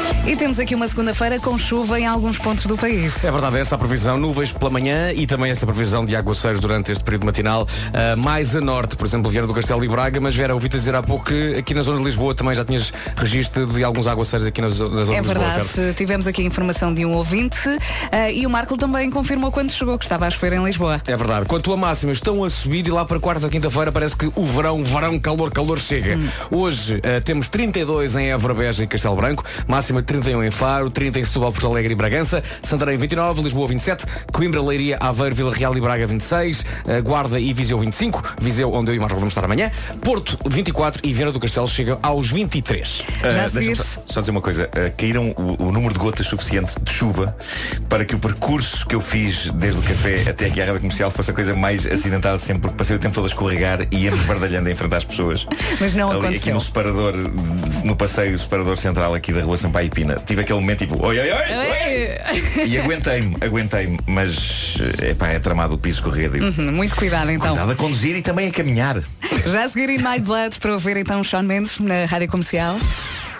E 0.27 0.35
temos 0.35 0.59
aqui 0.59 0.75
uma 0.75 0.87
segunda-feira 0.87 1.39
com 1.39 1.57
chuva 1.57 1.99
em 1.99 2.05
alguns 2.05 2.37
pontos 2.37 2.65
do 2.67 2.77
país. 2.77 3.23
É 3.23 3.31
verdade, 3.31 3.57
essa 3.57 3.75
a 3.75 3.77
previsão, 3.77 4.17
nuvens 4.17 4.51
pela 4.51 4.69
manhã 4.69 5.11
e 5.11 5.25
também 5.25 5.49
essa 5.49 5.65
previsão 5.65 6.05
de 6.05 6.15
aguaceiros 6.15 6.59
durante 6.59 6.91
este 6.91 7.03
período 7.03 7.25
matinal, 7.25 7.67
ah, 7.93 8.15
mais 8.15 8.55
a 8.55 8.61
norte, 8.61 8.95
por 8.95 9.07
exemplo, 9.07 9.31
Viana 9.31 9.47
do 9.47 9.53
Castelo 9.53 9.83
e 9.83 9.87
Braga, 9.87 10.21
mas 10.21 10.35
Vera, 10.35 10.53
ouvi-te 10.53 10.77
dizer 10.77 10.93
há 10.95 11.01
pouco 11.01 11.25
que 11.25 11.55
aqui 11.57 11.73
na 11.73 11.81
zona 11.81 11.97
de 11.97 12.03
Lisboa 12.03 12.35
também 12.35 12.53
já 12.53 12.63
tinhas 12.63 12.93
registro 13.15 13.65
de 13.65 13.83
alguns 13.83 14.05
aguaceiros 14.05 14.45
aqui 14.47 14.61
na, 14.61 14.67
na 14.67 14.73
zona 14.73 15.01
É 15.01 15.03
de 15.03 15.09
Lisboa, 15.09 15.23
verdade, 15.23 15.67
certo? 15.67 15.97
tivemos 15.97 16.27
aqui 16.27 16.41
a 16.43 16.45
informação 16.45 16.93
de 16.93 17.03
um 17.03 17.13
ouvinte 17.13 17.57
eh, 18.11 18.33
e 18.33 18.45
o 18.45 18.49
Marco 18.49 18.77
também 18.77 19.09
confirmou 19.09 19.51
quando 19.51 19.71
chegou 19.71 19.97
que 19.97 20.05
estava 20.05 20.27
a 20.27 20.29
chover 20.29 20.53
em 20.53 20.63
Lisboa. 20.63 21.01
É 21.07 21.17
verdade. 21.17 21.47
Quanto 21.47 21.73
a 21.73 21.77
máximas, 21.77 22.17
estão 22.17 22.43
a 22.43 22.49
subir 22.49 22.85
e 22.85 22.91
lá 22.91 23.03
para 23.05 23.19
quarta 23.19 23.45
ou 23.45 23.51
quinta-feira 23.51 23.91
parece 23.91 24.15
que 24.15 24.31
o 24.35 24.45
verão, 24.45 24.83
verão, 24.83 25.19
calor, 25.19 25.51
calor 25.51 25.79
chega. 25.79 26.19
Hoje 26.51 27.01
ah, 27.03 27.19
temos 27.21 27.49
32 27.49 28.15
em 28.15 28.31
Évora, 28.31 28.53
Beja 28.53 28.83
e 28.83 28.87
Castelo 28.87 29.15
Branco, 29.15 29.43
máxima 29.67 30.00
31 30.03 30.43
em 30.43 30.51
Faro, 30.51 30.89
30 30.89 31.19
em 31.19 31.23
Setúbal, 31.23 31.51
Porto 31.51 31.67
Alegre 31.67 31.93
e 31.93 31.95
Bragança, 31.95 32.43
Santarém 32.63 32.97
29, 32.97 33.41
Lisboa 33.41 33.67
27, 33.67 34.05
Coimbra, 34.31 34.61
Leiria, 34.61 34.97
Aveiro, 34.99 35.35
Vila 35.35 35.53
Real 35.53 35.75
e 35.77 35.81
Braga 35.81 36.05
26, 36.07 36.65
eh, 36.87 37.01
Guarda 37.01 37.39
e 37.39 37.53
Viseu 37.53 37.79
25, 37.79 38.35
Viseu 38.41 38.73
onde 38.73 38.91
eu 38.91 38.95
e 38.95 38.99
Marco 38.99 39.15
vamos 39.15 39.31
estar 39.31 39.43
amanhã, 39.45 39.71
Porto 40.01 40.37
24 40.49 41.01
e 41.03 41.13
Viana 41.13 41.31
do 41.31 41.39
Castelo 41.39 41.67
chega 41.67 41.97
aos 42.01 42.29
23. 42.31 43.03
Ah, 43.23 43.49
Deixa-me 43.51 43.75
só, 43.75 44.01
só 44.05 44.19
dizer 44.21 44.31
uma 44.31 44.41
coisa. 44.41 44.69
Ah, 44.73 44.89
caíram 44.97 45.33
o, 45.37 45.67
o 45.67 45.71
número 45.71 45.93
de 45.93 45.99
gotas 45.99 46.27
suficiente 46.27 46.73
de 46.81 46.91
chuva 46.91 47.35
para 47.89 48.05
que 48.05 48.15
o 48.15 48.19
percurso 48.19 48.85
que 48.85 48.95
eu 48.95 49.01
fiz 49.01 49.51
desde 49.51 49.79
o 49.79 49.83
café 49.83 50.29
até 50.29 50.47
aqui 50.47 50.61
à 50.61 50.65
rádio 50.65 50.79
comercial 50.81 51.11
fosse 51.11 51.31
a 51.31 51.33
coisa 51.33 51.53
mais 51.55 51.85
acidentada 51.85 52.37
de 52.37 52.43
sempre, 52.43 52.61
porque 52.63 52.77
passei 52.77 52.95
o 52.95 52.99
tempo 52.99 53.15
todo 53.15 53.25
a 53.25 53.27
escorregar 53.27 53.87
e 53.91 54.03
ia-me 54.05 54.17
bardalhando 54.23 54.69
a 54.69 54.71
enfrentar 54.71 54.97
as 54.97 55.05
pessoas. 55.05 55.45
Mas 55.79 55.93
não 55.95 56.09
Ali, 56.09 56.19
aconteceu. 56.19 56.39
aqui 56.39 56.51
no 56.53 56.61
separador, 56.61 57.13
no 57.83 57.95
passeio 57.95 58.37
separador 58.39 58.77
central 58.77 59.13
aqui 59.13 59.31
da 59.31 59.41
rua 59.41 59.57
Sampaio 59.57 59.89
e 59.91 59.95
Pina. 59.95 60.15
Tive 60.15 60.41
aquele 60.41 60.59
momento 60.59 60.79
tipo, 60.79 61.05
oi, 61.05 61.19
oi, 61.19 61.31
oi! 61.31 62.65
E 62.65 62.77
aguentei-me, 62.77 63.37
aguentei-me, 63.41 63.97
mas 64.07 64.77
epá, 65.01 65.29
é 65.29 65.39
tramado 65.39 65.75
o 65.75 65.77
piso 65.77 65.97
escorregadio. 65.97 66.45
Uhum, 66.45 66.71
muito 66.71 66.95
cuidado 66.95 67.29
então. 67.31 67.49
Cuidado 67.49 67.71
a 67.71 67.75
conduzir 67.75 68.15
e 68.15 68.21
também 68.21 68.47
a 68.47 68.51
caminhar. 68.51 69.01
Já 69.45 69.63
a 69.63 69.69
seguir 69.69 69.89
em 69.89 69.97
My 69.97 70.19
Blood 70.19 70.59
para 70.59 70.73
ouvir 70.73 70.97
então 70.97 71.23
Sean 71.23 71.43
Mendes 71.43 71.79
na 71.79 72.05
rádio 72.05 72.29
comercial. 72.29 72.77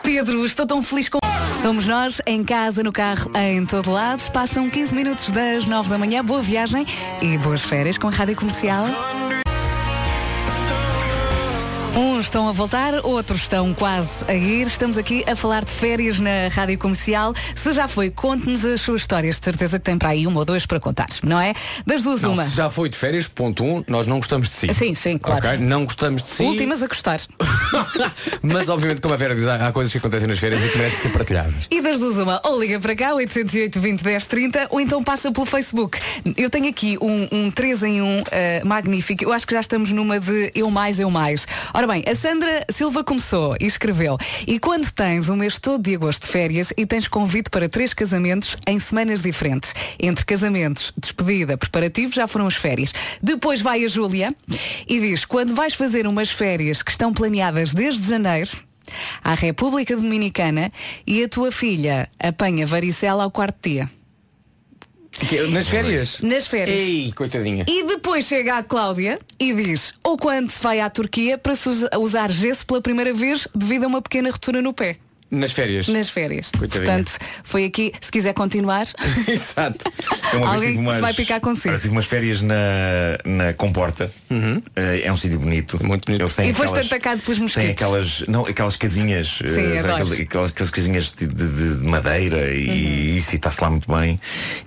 Pedro, 0.03 0.45
estou 0.45 0.65
tão 0.65 0.81
feliz 0.81 1.09
com. 1.09 1.19
Somos 1.61 1.85
nós, 1.85 2.19
em 2.25 2.43
casa, 2.43 2.81
no 2.81 2.91
carro, 2.91 3.29
em 3.35 3.65
todo 3.65 3.91
lado. 3.91 4.31
Passam 4.31 4.69
15 4.69 4.95
minutos 4.95 5.31
das 5.31 5.65
9 5.65 5.89
da 5.89 5.97
manhã. 5.97 6.23
Boa 6.25 6.41
viagem 6.41 6.85
e 7.21 7.37
boas 7.37 7.61
férias 7.61 7.97
com 7.97 8.07
a 8.07 8.11
rádio 8.11 8.35
comercial. 8.35 8.87
Uns 11.93 12.23
estão 12.25 12.47
a 12.47 12.53
voltar, 12.53 13.05
outros 13.05 13.41
estão 13.41 13.73
quase 13.73 14.09
a 14.25 14.33
ir. 14.33 14.65
Estamos 14.65 14.97
aqui 14.97 15.25
a 15.29 15.35
falar 15.35 15.65
de 15.65 15.71
férias 15.71 16.21
na 16.21 16.47
rádio 16.49 16.77
comercial. 16.77 17.33
Se 17.53 17.73
já 17.73 17.85
foi, 17.85 18.09
conte-nos 18.09 18.63
as 18.63 18.79
suas 18.79 19.01
histórias. 19.01 19.37
De 19.37 19.43
certeza 19.43 19.77
que 19.77 19.83
tem 19.83 19.97
para 19.97 20.09
aí 20.09 20.25
uma 20.25 20.39
ou 20.39 20.45
duas 20.45 20.65
para 20.65 20.79
contar, 20.79 21.07
não 21.21 21.37
é? 21.39 21.53
Das 21.85 22.03
duas, 22.03 22.21
Não, 22.21 22.31
uma. 22.31 22.45
se 22.45 22.55
já 22.55 22.69
foi 22.69 22.87
de 22.87 22.95
férias, 22.97 23.27
ponto 23.27 23.65
um, 23.65 23.83
nós 23.89 24.07
não 24.07 24.17
gostamos 24.19 24.47
de 24.47 24.55
si. 24.55 24.73
Sim, 24.73 24.95
sim, 24.95 25.17
claro. 25.17 25.45
Ok? 25.45 25.57
Não 25.57 25.83
gostamos 25.83 26.23
de 26.23 26.29
si. 26.29 26.43
Últimas 26.43 26.81
a 26.81 26.87
gostar. 26.87 27.19
Mas 28.41 28.69
obviamente, 28.69 29.01
como 29.01 29.13
a 29.13 29.17
Vera 29.17 29.35
diz, 29.35 29.45
há 29.47 29.67
há 29.67 29.71
coisas 29.73 29.91
que 29.91 29.97
acontecem 29.97 30.29
nas 30.29 30.39
férias 30.39 30.63
e 30.63 30.69
que 30.69 30.77
merecem 30.77 30.97
ser 30.97 31.09
partilhadas. 31.09 31.67
E 31.69 31.81
das 31.81 31.99
duas 31.99 32.17
uma, 32.17 32.39
ou 32.45 32.57
liga 32.57 32.79
para 32.79 32.95
cá, 32.95 33.13
808 33.15 33.79
20 33.81 34.01
10 34.01 34.25
30, 34.27 34.67
ou 34.69 34.79
então 34.79 35.03
passa 35.03 35.29
pelo 35.29 35.45
Facebook. 35.45 35.99
Eu 36.37 36.49
tenho 36.49 36.69
aqui 36.69 36.97
um, 37.01 37.27
um 37.31 37.51
3 37.51 37.83
em 37.83 38.01
1 38.01 38.23
eh, 38.31 38.61
magnífico. 38.63 39.25
Eu 39.25 39.33
acho 39.33 39.45
que 39.45 39.53
já 39.53 39.59
estamos 39.59 39.91
numa 39.91 40.21
de 40.21 40.51
eu 40.55 40.71
mais, 40.71 40.97
eu 40.97 41.11
mais. 41.11 41.45
Ora 41.81 41.93
bem, 41.93 42.03
a 42.05 42.13
Sandra 42.13 42.63
Silva 42.69 43.03
começou 43.03 43.55
e 43.59 43.65
escreveu. 43.65 44.15
E 44.45 44.59
quando 44.59 44.91
tens 44.91 45.29
um 45.29 45.35
mês 45.35 45.57
todo 45.57 45.81
de 45.81 45.95
agosto 45.95 46.27
de 46.27 46.31
férias 46.31 46.71
e 46.77 46.85
tens 46.85 47.07
convite 47.07 47.49
para 47.49 47.67
três 47.67 47.91
casamentos 47.91 48.55
em 48.67 48.79
semanas 48.79 49.23
diferentes. 49.23 49.73
Entre 49.99 50.23
casamentos, 50.23 50.93
despedida, 50.95 51.57
preparativo, 51.57 52.13
já 52.13 52.27
foram 52.27 52.45
as 52.45 52.53
férias. 52.53 52.93
Depois 53.19 53.61
vai 53.61 53.83
a 53.83 53.87
Júlia 53.87 54.31
e 54.87 54.99
diz, 54.99 55.25
quando 55.25 55.55
vais 55.55 55.73
fazer 55.73 56.05
umas 56.05 56.29
férias 56.29 56.83
que 56.83 56.91
estão 56.91 57.11
planeadas 57.11 57.73
desde 57.73 58.07
janeiro, 58.07 58.51
à 59.23 59.33
República 59.33 59.95
Dominicana 59.95 60.71
e 61.07 61.23
a 61.23 61.27
tua 61.27 61.51
filha 61.51 62.07
apanha 62.19 62.67
varicela 62.67 63.23
ao 63.23 63.31
quarto 63.31 63.57
dia. 63.67 63.89
Que- 65.31 65.47
Nas 65.47 65.69
férias? 65.69 66.19
Nas 66.19 66.45
férias. 66.45 66.81
Ei, 66.81 67.13
coitadinha. 67.13 67.63
E 67.65 67.83
depois 67.85 68.25
chega 68.25 68.57
a 68.57 68.63
Cláudia 68.63 69.17
e 69.39 69.53
diz 69.53 69.93
ou 70.03 70.17
quando 70.17 70.49
se 70.51 70.61
vai 70.61 70.81
à 70.81 70.89
Turquia 70.89 71.37
para 71.37 71.53
usar 71.97 72.29
gesso 72.29 72.65
pela 72.65 72.81
primeira 72.81 73.13
vez 73.13 73.47
devido 73.55 73.85
a 73.85 73.87
uma 73.87 74.01
pequena 74.01 74.29
ruptura 74.29 74.61
no 74.61 74.73
pé. 74.73 74.97
Nas 75.31 75.51
férias. 75.51 75.87
Nas 75.87 76.09
férias. 76.09 76.51
Coitadinha. 76.57 76.85
Portanto, 76.91 77.17
foi 77.43 77.65
aqui, 77.65 77.93
se 78.01 78.11
quiser 78.11 78.33
continuar, 78.33 78.85
Exato. 79.27 79.89
Eu 80.33 80.39
vez 80.41 80.51
Alguém 80.51 80.77
umas, 80.77 80.95
se 80.95 81.01
vai 81.01 81.13
picar 81.13 81.39
consigo. 81.39 81.69
Olha, 81.69 81.79
tive 81.79 81.93
umas 81.93 82.05
férias 82.05 82.41
na, 82.41 82.55
na 83.23 83.53
Comporta. 83.53 84.11
Eh, 84.75 85.01
é 85.05 85.11
um 85.11 85.17
sítio 85.17 85.39
bonito. 85.39 85.77
Muito 85.85 86.05
bonito. 86.05 86.21
Eles 86.21 86.35
têm 86.35 86.49
e 86.49 86.53
foste 86.53 86.69
aquelas, 86.71 86.87
atacado 86.87 87.21
pelos 87.21 87.39
mosquitos. 87.39 87.69
aquelas, 87.71 88.23
não, 88.27 88.45
aquelas 88.45 88.75
casinhas, 88.75 89.39
eh, 89.43 89.47
Sim, 89.47 89.77
adoro. 89.77 89.93
aquelas, 89.93 90.11
aquelas, 90.19 90.49
aquelas 90.51 90.71
casinhas 90.71 91.13
de, 91.17 91.27
de- 91.27 91.75
de 91.77 91.85
madeira 91.87 92.53
e 92.53 92.67
Uhum. 92.67 93.17
isso 93.17 93.33
e 93.33 93.35
está-se 93.37 93.61
lá 93.61 93.69
muito 93.69 93.89
bem. 93.91 94.19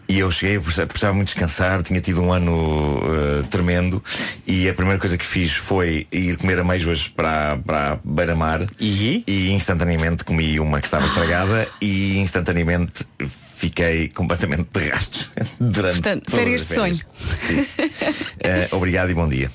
E 0.09 0.19
eu 0.19 0.31
cheguei, 0.31 0.59
precisava 0.59 1.13
muito 1.15 1.29
descansar, 1.29 1.83
tinha 1.83 2.01
tido 2.01 2.23
um 2.23 2.33
ano 2.33 3.01
eh, 3.05 3.45
tremendo 3.51 4.03
e 4.47 4.69
a 4.69 4.75
primeira 4.75 4.99
coisa 4.99 5.17
que 5.19 5.27
fiz 5.27 5.53
foi 5.53 6.07
ir 6.13 6.37
comer 6.37 6.59
ameijoas 6.59 7.09
para, 7.09 7.57
para 7.59 7.93
a 7.93 7.99
beira-mar 8.05 8.67
E? 8.81 9.23
e 9.27 9.51
instantaneamente 9.53 10.25
comi 10.25 10.54
uma 10.59 10.81
que 10.81 10.87
estava 10.87 11.07
estragada 11.07 11.69
e 11.81 12.19
instantaneamente 12.19 13.07
fiquei 13.57 14.09
completamente 14.09 14.69
de 14.73 14.89
rastros 14.89 15.31
durante 15.61 15.95
Portanto, 15.95 16.25
todas 16.25 16.41
férias 16.41 16.63
as 16.63 16.69
de 16.69 16.75
sonho. 16.75 17.01
Eh, 18.41 18.69
obrigado 18.73 19.11
e 19.11 19.15
bom 19.15 19.29
dia. 19.29 19.51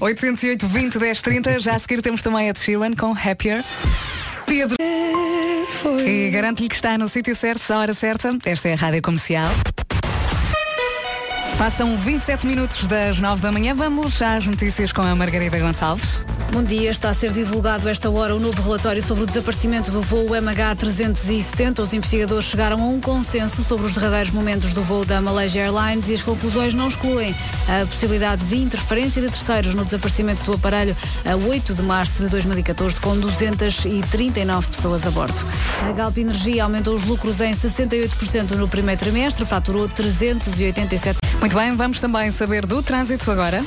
808 0.00 0.66
20 0.66 0.98
10 0.98 1.20
30. 1.22 1.60
Já 1.60 1.74
a 1.74 1.78
seguir 1.78 2.00
temos 2.02 2.22
também 2.22 2.48
a 2.48 2.54
Sheeran 2.54 2.94
com 2.94 3.12
Happier. 3.12 3.64
Pedro. 4.46 4.76
E 6.04 6.30
garanto-lhe 6.30 6.68
que 6.68 6.74
está 6.74 6.98
no 6.98 7.08
sítio 7.08 7.34
certo, 7.34 7.70
à 7.72 7.78
hora 7.78 7.94
certa. 7.94 8.36
Esta 8.44 8.68
é 8.68 8.72
a 8.74 8.76
Rádio 8.76 9.02
Comercial. 9.02 9.50
Passam 11.60 11.94
27 11.94 12.46
minutos 12.46 12.86
das 12.86 13.18
9 13.18 13.42
da 13.42 13.52
manhã. 13.52 13.74
Vamos 13.74 14.22
às 14.22 14.46
notícias 14.46 14.92
com 14.92 15.02
a 15.02 15.14
Margarida 15.14 15.58
Gonçalves. 15.58 16.22
Bom 16.52 16.64
dia, 16.64 16.90
está 16.90 17.10
a 17.10 17.14
ser 17.14 17.30
divulgado 17.32 17.86
esta 17.86 18.08
hora 18.10 18.34
o 18.34 18.40
novo 18.40 18.60
relatório 18.62 19.02
sobre 19.02 19.24
o 19.24 19.26
desaparecimento 19.26 19.90
do 19.90 20.00
voo 20.00 20.30
MH370. 20.30 21.80
Os 21.80 21.92
investigadores 21.92 22.46
chegaram 22.46 22.80
a 22.82 22.86
um 22.86 22.98
consenso 22.98 23.62
sobre 23.62 23.86
os 23.86 23.92
derradeiros 23.92 24.32
momentos 24.32 24.72
do 24.72 24.80
voo 24.80 25.04
da 25.04 25.20
Malaysia 25.20 25.60
Airlines 25.60 26.08
e 26.08 26.14
as 26.14 26.22
conclusões 26.22 26.72
não 26.72 26.88
excluem 26.88 27.36
a 27.68 27.86
possibilidade 27.86 28.42
de 28.46 28.56
interferência 28.56 29.20
de 29.20 29.28
terceiros 29.28 29.74
no 29.74 29.84
desaparecimento 29.84 30.42
do 30.44 30.54
aparelho 30.54 30.96
a 31.24 31.36
8 31.36 31.74
de 31.74 31.82
março 31.82 32.22
de 32.22 32.30
2014, 32.30 32.98
com 32.98 33.16
239 33.18 34.66
pessoas 34.66 35.06
a 35.06 35.10
bordo. 35.10 35.38
A 35.88 35.92
Galp 35.92 36.16
Energia 36.16 36.64
aumentou 36.64 36.94
os 36.94 37.04
lucros 37.04 37.40
em 37.40 37.52
68% 37.52 38.52
no 38.52 38.66
primeiro 38.66 38.98
trimestre, 38.98 39.44
faturou 39.44 39.88
387 39.88 41.18
Muito 41.38 41.49
bem, 41.54 41.74
vamos 41.74 42.00
também 42.00 42.30
saber 42.30 42.66
do 42.66 42.82
trânsito 42.82 43.30
agora. 43.30 43.64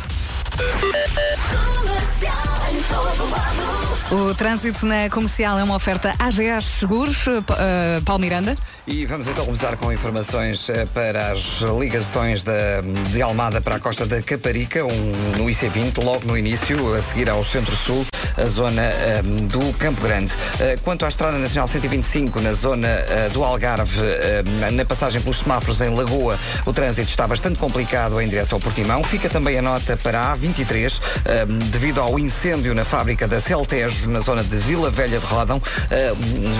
O 4.12 4.34
trânsito 4.36 4.86
na 4.86 5.10
comercial 5.10 5.58
é 5.58 5.64
uma 5.64 5.76
oferta 5.76 6.14
AGS 6.20 6.66
Seguros, 6.80 7.26
eh, 7.28 8.02
Paulo 8.06 8.22
Miranda. 8.22 8.56
E 8.86 9.06
vamos 9.06 9.30
então 9.30 9.46
começar 9.46 9.78
com 9.78 9.94
informações 9.94 10.68
eh, 10.68 10.86
para 10.94 11.32
as 11.32 11.62
ligações 11.80 12.44
da, 12.44 12.82
de 13.14 13.22
Almada 13.22 13.62
para 13.62 13.78
a 13.78 13.80
costa 13.80 14.06
da 14.06 14.22
Caparica, 14.22 14.84
um, 14.84 15.12
no 15.38 15.46
IC20, 15.46 16.04
logo 16.04 16.28
no 16.28 16.38
início, 16.38 16.94
a 16.94 17.02
seguir 17.02 17.30
ao 17.30 17.46
Centro-Sul, 17.46 18.06
a 18.38 18.44
zona 18.46 18.82
eh, 18.82 19.22
do 19.24 19.74
Campo 19.78 20.02
Grande. 20.02 20.34
Eh, 20.60 20.78
quanto 20.84 21.06
à 21.06 21.08
Estrada 21.08 21.38
Nacional 21.38 21.68
125, 21.68 22.42
na 22.42 22.52
zona 22.52 22.88
eh, 22.88 23.30
do 23.32 23.42
Algarve, 23.42 24.02
eh, 24.02 24.44
na 24.72 24.84
passagem 24.84 25.22
pelos 25.22 25.40
semáforos 25.40 25.80
em 25.80 25.90
Lagoa, 25.90 26.38
o 26.66 26.74
trânsito 26.74 27.10
está 27.10 27.26
bastante 27.26 27.58
complicado 27.58 28.20
em 28.20 28.28
direção 28.28 28.58
ao 28.58 28.60
Portimão. 28.60 29.02
Fica 29.04 29.30
também 29.30 29.58
a 29.58 29.62
nota 29.62 29.96
para 29.96 30.20
a 30.20 30.38
A23, 30.38 31.00
eh, 31.24 31.46
devido 31.72 32.02
ao 32.02 32.20
incêndio 32.20 32.74
na 32.74 32.84
fábrica 32.84 33.30
da 33.30 33.40
Celtejo, 33.40 34.10
na 34.10 34.20
zona 34.20 34.44
de 34.44 34.58
Vila 34.58 34.90
Velha 34.90 35.20
de 35.20 35.26
Rodão. 35.26 35.62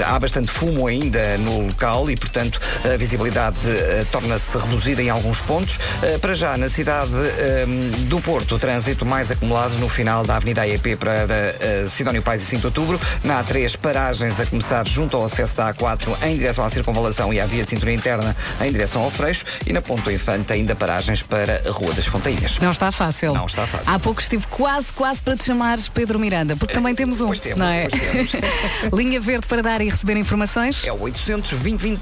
Há 0.06 0.20
bastante 0.20 0.52
fumo 0.52 0.88
ainda 0.88 1.38
no 1.40 1.66
local 1.68 2.10
e, 2.14 2.16
portanto, 2.16 2.60
a 2.86 2.96
visibilidade 2.96 3.58
eh, 3.66 4.06
torna-se 4.12 4.58
reduzida 4.58 5.02
em 5.02 5.10
alguns 5.10 5.40
pontos. 5.40 5.80
Eh, 6.02 6.18
para 6.20 6.36
já, 6.36 6.56
na 6.58 6.70
cidade 6.70 7.12
eh, 7.38 7.66
do 8.08 8.22
Porto, 8.22 8.56
o 8.56 8.60
trânsito 8.60 9.06
mais 9.06 9.32
acumulado 9.32 9.74
no 9.80 9.90
final 9.90 10.24
da 10.24 10.36
Avenida 10.36 10.62
AEP 10.62 10.96
para 10.96 11.88
Sidónio 11.90 12.22
Pais 12.22 12.44
e 12.44 12.46
5 12.46 12.62
de 12.62 12.68
Outubro. 12.68 13.00
Na 13.24 13.44
A3, 13.44 13.76
paragens 13.78 14.40
a 14.40 14.46
começar 14.46 14.88
junto 14.88 15.18
ao 15.18 15.26
acesso 15.26 15.58
da 15.58 15.74
A4 15.74 16.16
em 16.24 16.38
direção 16.38 16.64
à 16.64 16.70
circunvalação 16.70 17.34
e 17.34 17.40
à 17.40 17.46
via 17.46 17.64
de 17.64 17.70
cintura 17.70 17.92
interna 17.92 18.36
em 18.62 18.72
direção 18.72 19.02
ao 19.02 19.12
Freixo. 19.12 19.46
E 19.66 19.74
na 19.74 19.82
Ponto 19.82 20.10
Infante, 20.12 20.54
ainda 20.54 20.76
paragens 20.76 21.24
para 21.24 21.62
a 21.66 21.72
Rua 21.72 21.94
das 21.94 22.06
Fontainhas. 22.06 22.60
Não 22.60 22.72
está 22.72 22.92
fácil. 22.92 23.34
Não 23.34 23.46
está 23.46 23.66
fácil. 23.66 23.92
Há 23.92 24.00
pouco 24.00 24.22
estive 24.22 24.46
quase, 24.48 24.92
quase 24.94 25.22
para 25.22 25.36
te 25.36 25.46
chamar 25.46 25.80
Pedro 25.94 26.20
Miranda, 26.20 26.56
porque 26.56 26.74
também 26.74 26.94
temos 26.94 27.20
um, 27.22 27.28
Pois 27.28 27.40
temos, 27.40 27.60
não 27.60 27.68
é? 27.68 27.88
temos. 27.88 28.32
Linha 28.94 29.20
verde 29.20 29.48
para 29.48 29.62
dar 29.62 29.82
e 29.82 29.90
receber 29.90 30.18
informações. 30.18 30.84
É 30.86 30.92
o 30.92 31.08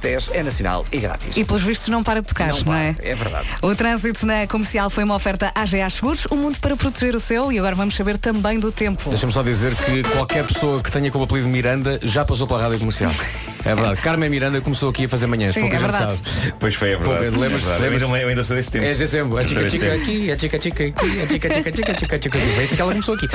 820 0.02 0.32
é 0.36 0.44
nacional 0.44 0.86
e 0.92 0.98
grátis. 1.00 1.38
E 1.38 1.44
pelos 1.44 1.62
vistos 1.62 1.88
não 1.90 2.04
para 2.04 2.22
de 2.22 2.28
tocar, 2.28 2.50
não, 2.50 2.60
Não 2.64 2.74
é? 2.74 2.96
é 3.00 3.16
verdade. 3.16 3.48
O 3.62 3.76
trânsito 3.76 4.26
na 4.26 4.48
comercial 4.48 4.90
foi 4.90 5.04
uma 5.04 5.16
oferta 5.16 5.52
AGA 5.54 5.90
Seguros, 5.90 6.26
o 6.30 6.36
mundo 6.36 6.58
para 6.60 6.76
proteger 6.76 7.16
o 7.16 7.20
seu 7.20 7.52
e 7.52 7.60
agora 7.60 7.76
vamos 7.76 7.96
saber 7.96 8.18
também 8.18 8.60
do 8.60 8.72
tempo. 8.72 9.10
Deixa-me 9.10 9.32
só 9.32 9.44
dizer 9.44 9.76
que 9.76 10.04
qualquer 10.04 10.46
pessoa 10.46 10.82
que 10.82 10.92
tenha 10.92 11.12
como 11.12 11.24
apelido 11.26 11.48
Miranda 11.48 12.00
já 12.02 12.26
passou 12.26 12.48
pela 12.48 12.62
rádio 12.62 12.80
comercial. 12.80 13.12
É 13.64 13.76
verdade. 13.76 14.02
Carmen 14.02 14.30
Miranda 14.30 14.60
começou 14.62 14.90
aqui 14.90 15.06
a 15.06 15.10
fazer 15.10 15.28
manhãs. 15.28 15.54
Sim, 15.54 15.62
pouca 15.62 15.76
é 15.76 15.80
gente 15.80 15.92
verdade. 15.92 16.18
sabe. 16.42 16.54
Pois 16.60 16.74
foi, 16.76 16.92
é 16.94 16.98
verdade. 16.98 17.32
Pô, 17.32 17.40
lembras- 17.40 17.44
É 17.44 17.50
verdade. 17.50 17.84
Eu 17.84 17.92
lembras- 17.92 18.04
ainda- 18.04 18.22
Eu 18.22 18.30
ainda 18.30 18.44
sou 18.44 18.56
desse 18.56 18.72
tempo. 18.72 18.86
É 18.86 18.94
desse 18.94 19.08
tempo. 19.08 19.38
A 19.38 19.46
chica 19.46 19.70
tempo. 19.70 19.86
aqui, 20.02 20.32
a 20.32 20.38
chica 20.40 20.62
chica 20.62 20.84
aqui, 20.86 21.22
a 21.22 21.28
chica 21.28 21.54
chica 21.54 21.76
chica 21.76 22.00
chica 22.00 22.20
chica. 22.22 22.38
Foi 22.40 22.64
assim 22.64 22.76
que 22.76 22.82
ela 22.82 22.92
começou 22.92 23.16
aqui. 23.16 23.28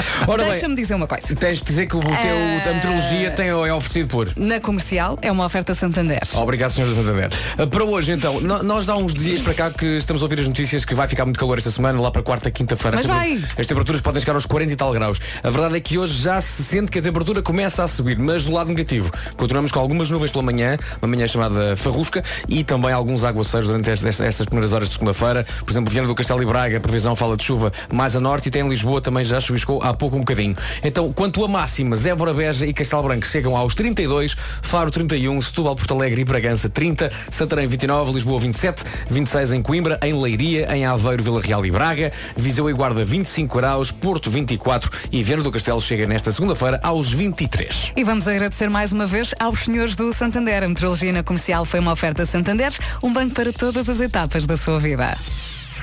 Deixa-me 0.46 0.74
dizer 0.76 0.94
uma 0.94 1.06
coisa. 1.06 1.34
tens 1.36 1.58
de 1.58 1.64
dizer 1.64 1.86
que 1.86 1.96
o 1.96 2.00
teu, 2.00 2.10
a 2.10 2.74
meteorologia 2.74 3.30
tem, 3.30 3.48
é 3.48 3.72
oferecido 3.74 4.08
por. 4.08 4.32
Na 4.36 4.60
comercial 4.60 5.18
é 5.22 5.30
uma 5.30 5.44
oferta 5.46 5.74
Santander. 5.74 6.20
Obrigado, 6.34 6.55
Sr. 6.68 6.94
Santander. 6.94 7.30
Uh, 7.58 7.66
Para 7.66 7.84
hoje, 7.84 8.12
então, 8.12 8.40
nós 8.40 8.88
há 8.88 8.96
uns 8.96 9.12
dias 9.14 9.40
para 9.40 9.54
cá 9.54 9.70
que 9.70 9.84
estamos 9.96 10.22
a 10.22 10.24
ouvir 10.24 10.40
as 10.40 10.48
notícias 10.48 10.84
que 10.84 10.94
vai 10.94 11.06
ficar 11.08 11.24
muito 11.24 11.38
calor 11.38 11.58
esta 11.58 11.70
semana, 11.70 12.00
lá 12.00 12.10
para 12.10 12.22
quarta, 12.22 12.50
quinta-feira. 12.50 12.96
Mas 12.96 13.06
As 13.06 13.10
vai. 13.10 13.28
temper- 13.36 13.50
As 13.60 13.66
temperaturas 13.66 14.00
podem 14.00 14.20
chegar 14.20 14.34
aos 14.34 14.46
40 14.46 14.72
e 14.72 14.76
tal 14.76 14.92
graus. 14.92 15.20
A 15.42 15.50
verdade 15.50 15.76
é 15.76 15.80
que 15.80 15.98
hoje 15.98 16.16
já 16.22 16.40
se 16.40 16.62
sente 16.64 16.90
que 16.90 16.98
a 16.98 17.02
temperatura 17.02 17.42
começa 17.42 17.82
a 17.84 17.88
subir, 17.88 18.18
mas 18.18 18.44
do 18.44 18.52
lado 18.52 18.68
negativo. 18.68 19.10
Continuamos 19.36 19.70
com 19.72 19.78
algumas 19.80 20.10
nuvens 20.10 20.30
pela 20.30 20.42
manhã, 20.42 20.76
uma 21.00 21.08
manhã 21.08 21.26
chamada 21.28 21.76
farrusca, 21.76 22.22
e 22.48 22.64
também 22.64 22.92
alguns 22.92 23.24
aguaceiros 23.24 23.66
durante 23.68 23.90
estas, 23.90 24.20
estas 24.20 24.46
primeiras 24.46 24.72
horas 24.72 24.88
de 24.88 24.94
segunda-feira. 24.94 25.46
Por 25.64 25.70
exemplo, 25.70 25.92
Viana 25.92 26.08
do 26.08 26.14
Castelo 26.14 26.42
e 26.42 26.46
Braga, 26.46 26.76
a 26.76 26.80
previsão 26.80 27.14
fala 27.16 27.36
de 27.36 27.44
chuva 27.44 27.72
mais 27.92 28.16
a 28.16 28.20
norte 28.20 28.46
e 28.48 28.50
tem 28.50 28.62
em 28.62 28.68
Lisboa 28.68 29.00
também 29.00 29.24
já 29.24 29.40
chuviscou 29.40 29.82
há 29.82 29.92
pouco 29.94 30.16
um 30.16 30.20
bocadinho. 30.20 30.56
Então, 30.82 31.12
quanto 31.12 31.44
a 31.44 31.48
máximas, 31.48 32.06
Évora, 32.06 32.32
Beja 32.32 32.66
e 32.66 32.72
Castelo 32.72 33.02
Branco 33.02 33.26
chegam 33.26 33.56
aos 33.56 33.74
32, 33.74 34.36
Faro 34.62 34.90
31, 34.90 35.40
Setúbal, 35.40 35.76
Porto 35.76 35.94
Alegre 35.94 36.22
e 36.22 36.24
Bragança 36.46 36.68
30, 36.68 37.10
Santarém 37.28 37.66
29, 37.66 38.12
Lisboa 38.12 38.38
27, 38.38 38.84
26 39.10 39.52
em 39.54 39.62
Coimbra, 39.62 39.98
em 40.00 40.14
Leiria, 40.14 40.72
em 40.76 40.86
Aveiro, 40.86 41.20
Vila 41.20 41.40
Real 41.40 41.66
e 41.66 41.72
Braga, 41.72 42.12
Viseu 42.36 42.70
e 42.70 42.72
Guarda 42.72 43.04
25 43.04 43.56
graus, 43.56 43.90
Porto 43.90 44.30
24 44.30 44.88
e 45.10 45.24
Viana 45.24 45.42
do 45.42 45.50
Castelo 45.50 45.80
chega 45.80 46.06
nesta 46.06 46.30
segunda-feira 46.30 46.78
aos 46.84 47.12
23. 47.12 47.94
E 47.96 48.04
vamos 48.04 48.28
agradecer 48.28 48.70
mais 48.70 48.92
uma 48.92 49.08
vez 49.08 49.34
aos 49.40 49.58
senhores 49.58 49.96
do 49.96 50.12
Santander. 50.12 50.62
A 50.62 50.68
meteorologia 50.68 51.12
na 51.12 51.24
comercial 51.24 51.64
foi 51.64 51.80
uma 51.80 51.90
oferta 51.90 52.24
Santander, 52.24 52.72
um 53.02 53.12
banco 53.12 53.34
para 53.34 53.52
todas 53.52 53.88
as 53.88 53.98
etapas 53.98 54.46
da 54.46 54.56
sua 54.56 54.78
vida. 54.78 55.18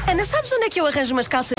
Ana, 0.07 0.23
sabes 0.23 0.49
onde 0.53 0.67
é 0.67 0.69
que 0.69 0.79
eu 0.79 0.87
arranjo 0.87 1.11
umas 1.11 1.27
calças? 1.27 1.55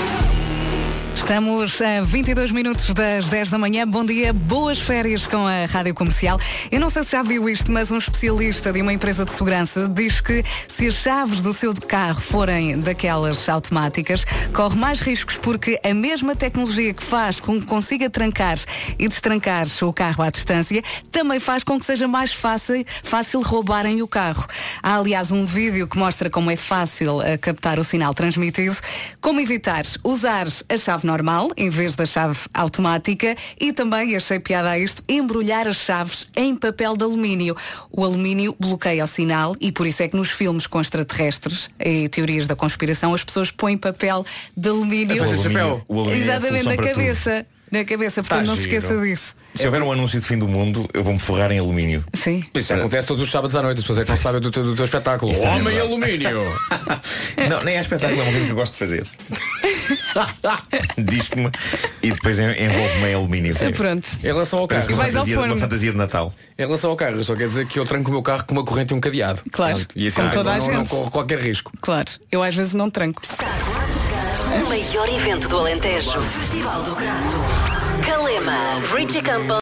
Estamos 1.25 1.81
a 1.81 2.01
22 2.01 2.51
minutos 2.51 2.93
das 2.93 3.27
10 3.29 3.49
da 3.49 3.57
manhã. 3.57 3.87
Bom 3.87 4.05
dia, 4.05 4.31
boas 4.31 4.79
férias 4.79 5.25
com 5.25 5.47
a 5.47 5.65
Rádio 5.65 5.95
Comercial. 5.95 6.39
Eu 6.71 6.79
não 6.79 6.87
sei 6.87 7.03
se 7.03 7.13
já 7.13 7.23
viu 7.23 7.49
isto, 7.49 7.71
mas 7.71 7.89
um 7.89 7.97
especialista 7.97 8.71
de 8.71 8.79
uma 8.79 8.93
empresa 8.93 9.25
de 9.25 9.31
segurança 9.31 9.89
diz 9.89 10.21
que 10.21 10.43
se 10.67 10.87
as 10.87 10.93
chaves 10.93 11.41
do 11.41 11.51
seu 11.51 11.73
carro 11.73 12.21
forem 12.21 12.77
daquelas 12.77 13.49
automáticas, 13.49 14.23
corre 14.53 14.77
mais 14.77 14.99
riscos 14.99 15.35
porque 15.37 15.79
a 15.83 15.95
mesma 15.95 16.35
tecnologia 16.35 16.93
que 16.93 17.01
faz 17.01 17.39
com 17.39 17.59
que 17.59 17.65
consiga 17.65 18.07
trancar 18.07 18.59
e 18.99 19.07
destrancar 19.07 19.65
o 19.81 19.91
carro 19.91 20.21
à 20.21 20.29
distância 20.29 20.83
também 21.11 21.39
faz 21.39 21.63
com 21.63 21.79
que 21.79 21.85
seja 21.85 22.07
mais 22.07 22.33
fácil, 22.33 22.85
fácil 23.01 23.41
roubarem 23.41 23.99
o 24.03 24.07
carro. 24.07 24.45
Há, 24.81 24.97
aliás, 24.97 25.31
um 25.31 25.43
vídeo 25.43 25.87
que 25.87 25.97
mostra 25.97 26.29
como 26.29 26.51
é 26.51 26.55
fácil 26.55 27.19
eh, 27.23 27.35
captar 27.35 27.79
o 27.79 27.83
sinal 27.83 28.13
transmitido, 28.13 28.77
como 29.19 29.39
evitar 29.39 29.85
usar 30.03 30.45
a 30.69 30.77
chave 30.77 31.14
normal 31.15 31.47
em 31.55 31.69
vez 31.69 31.95
da 31.95 32.05
chave 32.05 32.37
automática 32.53 33.35
e 33.59 33.71
também, 33.71 34.15
achei 34.15 34.37
piada 34.39 34.69
a 34.71 34.77
isto, 34.79 35.01
embrulhar 35.07 35.65
as 35.67 35.77
chaves 35.77 36.27
em 36.35 36.53
papel 36.55 36.97
de 36.97 37.03
alumínio. 37.05 37.55
O 37.89 38.03
alumínio 38.03 38.53
bloqueia 38.59 39.05
o 39.05 39.07
sinal 39.07 39.55
e 39.61 39.71
por 39.71 39.87
isso 39.87 40.03
é 40.03 40.07
que 40.09 40.15
nos 40.17 40.29
filmes 40.29 40.67
com 40.67 40.81
extraterrestres 40.81 41.69
e 41.79 42.09
teorias 42.09 42.47
da 42.47 42.55
conspiração 42.55 43.13
as 43.13 43.23
pessoas 43.23 43.49
põem 43.49 43.77
papel 43.77 44.25
de 44.57 44.69
alumínio. 44.69 45.15
O 45.21 45.23
alumínio- 45.23 45.83
o 45.87 45.99
alumínio 46.01 46.29
é 46.29 46.33
a 46.33 46.35
Exatamente, 46.35 46.63
solução 46.63 46.83
na 46.85 46.91
cabeça. 46.93 47.45
Na 47.71 47.83
cabeça, 47.83 48.21
portanto 48.21 48.45
Tá 48.45 48.45
não 48.51 48.55
se 48.55 48.63
giro. 48.63 48.75
esqueça 48.75 49.01
disso. 49.01 49.35
Se 49.55 49.65
houver 49.65 49.81
um 49.81 49.91
anúncio 49.91 50.19
de 50.19 50.25
fim 50.25 50.37
do 50.37 50.47
mundo, 50.47 50.87
eu 50.93 51.03
vou-me 51.03 51.19
forrar 51.19 51.51
em 51.51 51.59
alumínio. 51.59 52.03
Sim. 52.13 52.43
Isso 52.53 52.73
acontece 52.73 53.07
todos 53.07 53.23
os 53.23 53.31
sábados 53.31 53.55
à 53.55 53.61
noite, 53.61 53.77
as 53.79 53.83
pessoas 53.83 53.99
é 53.99 54.03
que 54.03 54.09
não 54.11 54.17
sabem 54.17 54.39
do 54.41 54.51
teu, 54.51 54.63
do 54.63 54.75
teu 54.75 54.85
espetáculo. 54.85 55.31
Isto 55.31 55.43
é 55.43 55.47
Homem 55.49 55.63
verdade. 55.63 55.87
alumínio! 55.87 56.53
Não, 57.49 57.63
nem 57.63 57.77
é 57.77 57.81
espetáculo, 57.81 58.19
é 58.19 58.23
uma 58.23 58.31
coisa 58.31 58.45
que 58.45 58.51
eu 58.51 58.55
gosto 58.55 58.73
de 58.73 58.79
fazer. 58.79 59.07
Diz-me 60.97 61.49
e 62.01 62.11
depois 62.11 62.39
en- 62.39 62.51
envolve-me 62.63 63.07
em 63.09 63.13
alumínio. 63.13 63.53
Pronto. 63.75 64.07
Em 64.19 64.27
relação 64.27 64.59
ao 64.59 64.67
Parece 64.67 64.87
carro, 64.87 64.97
uma 64.99 65.03
Vais 65.03 65.15
ao 65.15 65.21
fantasia, 65.21 65.37
uma 65.39 65.47
forno. 65.47 65.61
fantasia 65.61 65.91
de 65.91 65.97
Natal. 65.97 66.33
em 66.57 66.61
relação 66.65 66.89
ao 66.91 66.95
carro, 66.95 67.15
eu 67.17 67.23
só 67.23 67.35
quero 67.35 67.49
dizer 67.49 67.67
que 67.67 67.79
eu 67.79 67.85
tranco 67.85 68.09
o 68.09 68.13
meu 68.13 68.21
carro 68.23 68.45
com 68.45 68.53
uma 68.53 68.63
corrente 68.63 68.93
e 68.93 68.95
um 68.97 68.99
cadeado. 68.99 69.41
Claro, 69.51 69.75
Pronto, 69.75 69.93
E 69.95 70.07
assim 70.07 70.15
como 70.17 70.27
não- 70.27 70.33
toda 70.35 70.51
a 70.53 70.57
não, 70.57 70.67
não 70.67 70.73
gente. 70.79 70.89
corro 70.89 71.11
qualquer 71.11 71.39
risco. 71.39 71.71
Claro, 71.81 72.09
eu 72.31 72.41
às 72.43 72.55
vezes 72.55 72.73
não 72.73 72.89
tranco. 72.89 73.21
O 74.63 74.69
maior 74.69 75.09
evento 75.09 75.47
do 75.49 75.57
Alentejo. 75.59 76.19
Festival 76.21 76.83
do 76.83 76.95
Grado. 76.95 77.54
Calema. 78.05 78.79
Richie 78.95 79.21
Campbell. 79.21 79.59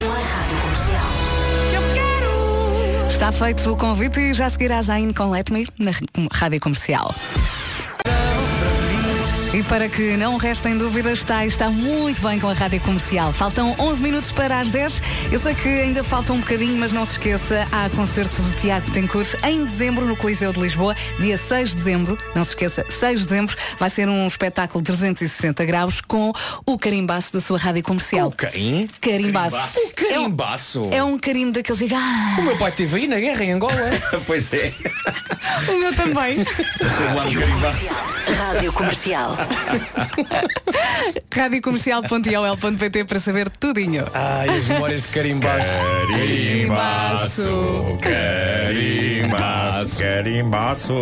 Está 3.09 3.31
feito 3.31 3.71
o 3.71 3.77
convite 3.77 4.19
e 4.19 4.33
já 4.33 4.49
seguirá 4.49 4.79
a 4.79 4.81
com 5.13 5.29
Let 5.31 5.49
Me 5.49 5.65
na 5.79 5.91
rádio 6.31 6.59
comercial. 6.59 7.13
E 9.53 9.61
para 9.61 9.87
que 9.87 10.17
não 10.17 10.35
restem 10.37 10.75
dúvidas, 10.75 11.19
está, 11.19 11.45
está 11.45 11.69
muito 11.69 12.19
bem 12.27 12.39
com 12.39 12.49
a 12.49 12.53
rádio 12.53 12.81
comercial. 12.81 13.31
Faltam 13.31 13.75
11 13.77 14.01
minutos 14.01 14.31
para 14.31 14.59
as 14.59 14.71
10. 14.71 15.01
Eu 15.31 15.39
sei 15.39 15.53
que 15.53 15.69
ainda 15.69 16.03
falta 16.03 16.33
um 16.33 16.39
bocadinho, 16.39 16.75
mas 16.79 16.91
não 16.91 17.05
se 17.05 17.11
esqueça, 17.13 17.67
há 17.71 17.87
concerto 17.91 18.41
do 18.41 18.51
Teatro 18.59 18.91
Tencourt 18.91 19.27
em 19.43 19.63
dezembro 19.63 20.05
no 20.07 20.15
Coliseu 20.15 20.51
de 20.51 20.59
Lisboa, 20.59 20.95
dia 21.19 21.37
6 21.37 21.69
de 21.69 21.75
dezembro. 21.75 22.17
Não 22.33 22.43
se 22.43 22.49
esqueça, 22.51 22.83
6 22.99 23.19
de 23.21 23.27
dezembro 23.27 23.55
vai 23.77 23.91
ser 23.91 24.09
um 24.09 24.25
espetáculo 24.25 24.83
360 24.83 25.63
graus 25.65 26.01
com 26.01 26.33
o 26.65 26.75
carimbaço 26.75 27.31
da 27.33 27.39
sua 27.39 27.59
rádio 27.59 27.83
comercial. 27.83 28.31
Quem? 28.31 28.89
Carimbaço. 28.99 29.55
O 29.79 29.91
carimbaço. 29.93 30.87
É 30.91 31.03
um 31.03 31.19
carimbo 31.19 31.51
daqueles. 31.51 31.77
de- 31.87 31.93
Ah, 31.93 32.37
O 32.39 32.41
meu 32.41 32.57
pai 32.57 32.71
teve 32.71 32.95
aí 32.97 33.07
na 33.07 33.19
guerra 33.19 33.43
em 33.43 33.51
Angola. 33.51 33.75
pois 34.25 34.51
é. 34.51 34.73
o 35.69 35.77
meu 35.77 35.93
também. 35.93 36.37
No 37.23 37.39
carimbaço. 37.39 37.93
Rádio 38.37 38.73
Comercial. 38.73 39.37
radiocomercial.iol.pt 41.33 43.03
para 43.05 43.19
saber 43.19 43.49
tudinho. 43.49 44.05
Ai, 44.13 44.49
as 44.49 44.67
memórias 44.67 45.03
de 45.03 45.09
carimbaço. 45.09 45.67
Carimbaço, 46.09 47.51
carimbaço, 48.01 49.97
carimbaço. 49.97 50.93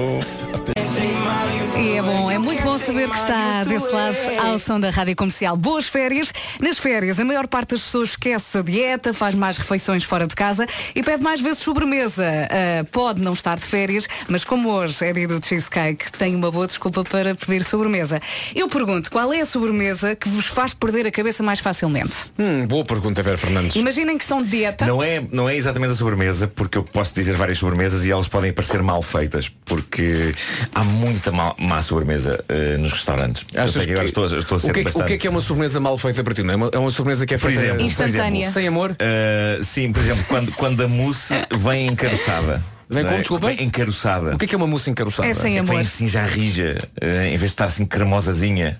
E 1.82 1.98
é 1.98 2.02
bom, 2.02 2.30
é 2.30 2.38
muito 2.38 2.62
bom 2.62 2.78
saber 2.78 3.10
que 3.10 3.18
está 3.18 3.64
desse 3.64 3.92
lado 3.92 4.16
ao 4.46 4.60
som 4.60 4.80
da 4.80 4.92
rádio 4.92 5.16
comercial. 5.16 5.58
Boas 5.58 5.88
férias. 5.88 6.32
Nas 6.60 6.78
férias, 6.78 7.20
a 7.20 7.26
maior 7.26 7.48
parte 7.48 7.72
das 7.72 7.82
pessoas 7.82 8.10
esquece 8.10 8.58
a 8.58 8.62
dieta, 8.62 9.14
faz 9.14 9.34
mais 9.34 9.58
refeições 9.58 10.04
fora 10.04 10.28
de 10.28 10.36
casa 10.36 10.68
e 10.94 11.02
pede 11.02 11.24
mais 11.24 11.42
vezes 11.42 11.58
sobremesa. 11.60 12.24
Ah, 12.24 12.86
pode 12.92 13.20
não 13.22 13.34
estar 13.34 13.58
de 13.58 13.64
férias, 13.64 14.08
mas 14.28 14.44
como 14.44 14.70
hoje 14.70 15.04
é 15.04 15.12
dia 15.12 15.28
do 15.28 15.44
cheesecake, 15.44 16.12
tem 16.12 16.36
uma 16.36 16.52
boa 16.52 16.68
desculpa 16.68 17.04
para 17.04 17.34
pedir 17.34 17.64
sobremesa. 17.64 18.20
Eu 18.56 18.68
pergunto, 18.68 19.10
qual 19.12 19.32
é 19.34 19.42
a 19.42 19.46
sobremesa 19.46 20.16
que 20.16 20.28
vos 20.30 20.46
faz 20.46 20.74
perder 20.74 21.06
a 21.08 21.12
cabeça 21.12 21.42
mais 21.44 21.60
facilmente? 21.60 22.14
Hum, 22.38 22.66
boa 22.68 22.84
pergunta, 22.84 23.22
Vera 23.24 23.38
Fernandes. 23.38 23.76
Imaginem 23.76 24.18
que 24.18 24.24
estão 24.24 24.42
de 24.42 24.50
dieta. 24.50 24.86
Não 24.86 25.02
é, 25.02 25.24
não 25.32 25.48
é 25.50 25.56
exatamente 25.56 25.92
a 25.92 25.96
sobremesa, 25.96 26.48
porque 26.48 26.78
eu 26.78 26.84
posso 26.84 27.14
dizer 27.16 27.34
várias 27.36 27.58
sobremesas 27.58 28.06
e 28.06 28.12
elas 28.12 28.28
podem 28.28 28.52
parecer 28.52 28.82
mal 28.84 29.02
feitas, 29.02 29.50
porque 29.66 30.34
há 30.74 30.84
muita 30.84 31.32
má, 31.32 31.54
má 31.58 31.82
sobremesa 31.82 32.44
eh, 32.50 32.78
nos 32.78 32.92
restaurantes. 32.92 33.46
Eu 33.54 33.68
sei 33.68 33.86
que 33.86 33.92
agora 33.92 34.04
que- 34.04 34.10
estou, 34.10 34.24
a- 34.26 34.40
estou 34.40 34.56
a 34.58 34.60
ser 34.60 34.72
o, 34.72 34.74
que 34.74 34.80
é, 34.80 34.84
que- 34.84 34.86
bastante. 34.86 35.04
o 35.04 35.08
que 35.08 35.14
é 35.14 35.18
que 35.18 35.28
é 35.28 35.30
uma 35.30 35.42
sobremesa 35.42 35.80
mal 35.80 35.98
feita 35.98 36.24
para 36.24 36.34
ti? 36.34 36.44
Não 36.44 36.54
é, 36.54 36.56
uma, 36.56 36.70
é 36.74 36.78
uma 36.78 36.92
sobremesa 36.92 37.26
que 37.26 37.34
é 37.34 37.38
Por 37.38 37.48
feita 37.50 37.66
exemplo, 37.66 37.78
por 37.80 37.86
Instantânea. 37.86 38.42
exemplo, 38.44 38.54
sem 38.54 38.68
amor? 38.68 38.96
eh, 39.00 39.60
sim, 39.64 39.92
por 39.92 40.02
exemplo, 40.02 40.24
quando, 40.28 40.52
quando 40.54 40.84
a 40.84 40.88
mousse 40.88 41.34
vem 41.58 41.88
encaroçada. 41.88 42.64
Vem 42.92 43.04
não 43.04 43.10
com, 43.12 43.16
é? 43.16 43.20
desculpa? 43.20 43.48
Vem 43.48 43.64
encaroçada. 43.64 44.36
O 44.36 44.38
que 44.38 44.46
é 44.46 44.48
que 44.50 44.54
é 44.56 44.58
uma 44.58 44.68
mousse 44.68 44.90
encaroçada? 44.90 45.28
É 45.28 45.34
sem 45.34 45.52
É 45.52 45.54
que 45.56 45.60
amor. 45.60 45.72
vem 45.76 45.80
assim 45.82 46.08
já 46.08 46.26
rija, 46.26 46.78
eh, 47.00 47.28
em 47.28 47.38
vez 47.38 47.40
de 47.40 47.46
estar 47.46 47.66
assim 47.66 47.86
cremosazinha. 47.86 48.80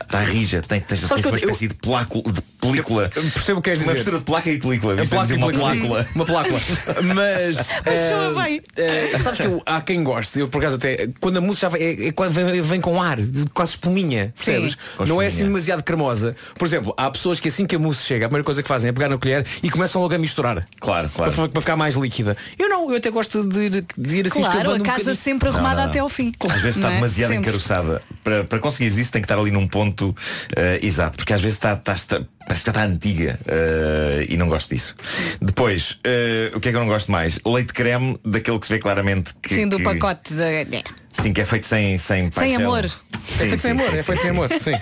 Está 0.00 0.20
rija, 0.20 0.62
tem, 0.62 0.80
tem, 0.80 0.98
tem 0.98 1.08
uma 1.08 1.18
eu- 1.28 1.34
espécie 1.36 1.68
de, 1.68 1.74
plácula, 1.74 2.24
de 2.32 2.40
película. 2.60 3.10
Eu 3.14 3.22
percebo 3.22 3.58
o 3.58 3.62
que 3.62 3.70
queres 3.70 3.80
Uma 3.80 3.92
dizer. 3.92 3.94
mistura 3.94 4.18
de 4.18 4.24
placa 4.24 4.50
e 4.50 4.58
película. 4.58 4.94
É 4.94 5.00
é 5.00 5.04
dizer 5.04 5.16
uma 5.36 5.46
película. 5.48 5.74
plácula. 5.74 6.08
Uma 6.14 6.24
plácula. 6.24 6.60
Mas. 7.14 7.56
soa 7.84 7.84
eh, 7.86 8.44
bem. 8.44 8.62
eh, 8.76 9.18
sabes 9.18 9.40
que 9.40 9.46
eu- 9.46 9.62
há 9.66 9.80
quem 9.80 10.02
goste, 10.02 10.38
eu 10.40 10.48
por 10.48 10.58
acaso 10.58 10.76
até. 10.76 11.08
Quando 11.20 11.36
a 11.36 11.40
mousse 11.40 11.60
já 11.60 11.68
vem, 11.68 11.82
é, 11.82 12.08
é 12.08 12.28
vem, 12.28 12.62
vem 12.62 12.80
com 12.80 13.00
ar, 13.00 13.20
de- 13.20 13.44
quase 13.50 13.72
espuminha, 13.72 14.32
percebes? 14.36 14.76
Não 15.06 15.20
é 15.20 15.26
assim 15.26 15.44
demasiado 15.44 15.82
cremosa. 15.82 16.34
Por 16.58 16.66
exemplo, 16.66 16.94
há 16.96 17.10
pessoas 17.10 17.40
que 17.40 17.48
assim 17.48 17.66
que 17.66 17.76
a 17.76 17.78
mousse 17.78 18.04
chega, 18.04 18.26
a 18.26 18.28
primeira 18.28 18.44
coisa 18.44 18.62
que 18.62 18.68
fazem 18.68 18.88
é 18.88 18.92
pegar 18.92 19.08
na 19.08 19.18
colher 19.18 19.44
e 19.62 19.70
começam 19.70 20.00
logo 20.00 20.14
a 20.14 20.18
misturar. 20.18 20.64
Claro, 20.80 21.10
claro. 21.14 21.32
Para, 21.32 21.48
para 21.48 21.60
ficar 21.60 21.76
mais 21.76 21.94
líquida. 21.96 22.36
Eu 22.58 22.68
não, 22.68 22.90
eu 22.90 22.96
até 22.96 23.10
gosto 23.10 23.46
de, 23.46 23.68
de- 23.70 23.84
de 23.96 24.16
ir 24.16 24.26
assim 24.26 24.40
Claro, 24.40 24.58
escavando 24.58 24.70
a 24.70 24.82
um 24.82 24.86
casa 24.86 24.98
bocadinho. 25.00 25.16
sempre 25.22 25.48
arrumada 25.48 25.74
Não, 25.76 25.82
não, 25.82 25.90
até 25.90 25.98
ao 25.98 26.08
fim. 26.08 26.32
Às 26.48 26.60
vezes 26.60 26.76
está 26.76 26.90
é? 26.90 26.94
demasiado 26.94 27.28
Sempre. 27.30 27.42
encaroçada. 27.48 28.02
Para, 28.22 28.44
para 28.44 28.58
conseguires 28.58 28.96
isso 28.98 29.12
tem 29.12 29.20
que 29.20 29.26
estar 29.26 29.38
ali 29.38 29.50
num 29.50 29.66
ponto 29.78 30.14
eh, 30.56 30.78
exato, 30.82 31.16
porque 31.16 31.32
às 31.34 31.40
vezes 31.40 31.56
está, 31.56 31.72
está, 31.74 31.92
está- 31.94 32.20
parece 32.46 32.60
que 32.62 32.66
já 32.66 32.70
está 32.70 32.84
antiga 32.84 33.38
eh, 33.46 34.26
e 34.28 34.36
não 34.36 34.48
gosto 34.48 34.72
disso. 34.72 34.94
Depois, 35.42 35.98
eh, 36.04 36.52
o 36.54 36.60
que 36.60 36.68
é 36.68 36.70
que 36.72 36.76
eu 36.76 36.80
não 36.80 36.86
gosto 36.88 37.10
mais? 37.10 37.40
Leite 37.44 37.72
creme, 37.72 38.16
daquele 38.24 38.58
que 38.60 38.66
se 38.66 38.72
vê 38.72 38.78
claramente 38.78 39.34
que. 39.42 39.52
Sim, 39.56 39.66
do 39.66 39.78
que- 39.78 39.82
pacote 39.82 40.32
de. 40.32 40.84
Sim, 41.10 41.32
que 41.32 41.40
é 41.40 41.44
feito 41.44 41.66
sem, 41.66 41.96
sem 41.98 42.28
paixão. 42.30 42.60
amor. 42.62 42.84
É 42.84 42.88
Sim, 42.88 43.36
feito 43.36 43.58
sem 43.58 43.58
sim, 43.58 43.70
amor, 43.70 43.90
sim, 43.90 43.96
é 43.98 44.02
feito 44.02 44.18
sim, 44.18 44.22
sem 44.22 44.30
amor, 44.30 44.48
sim. 44.60 44.74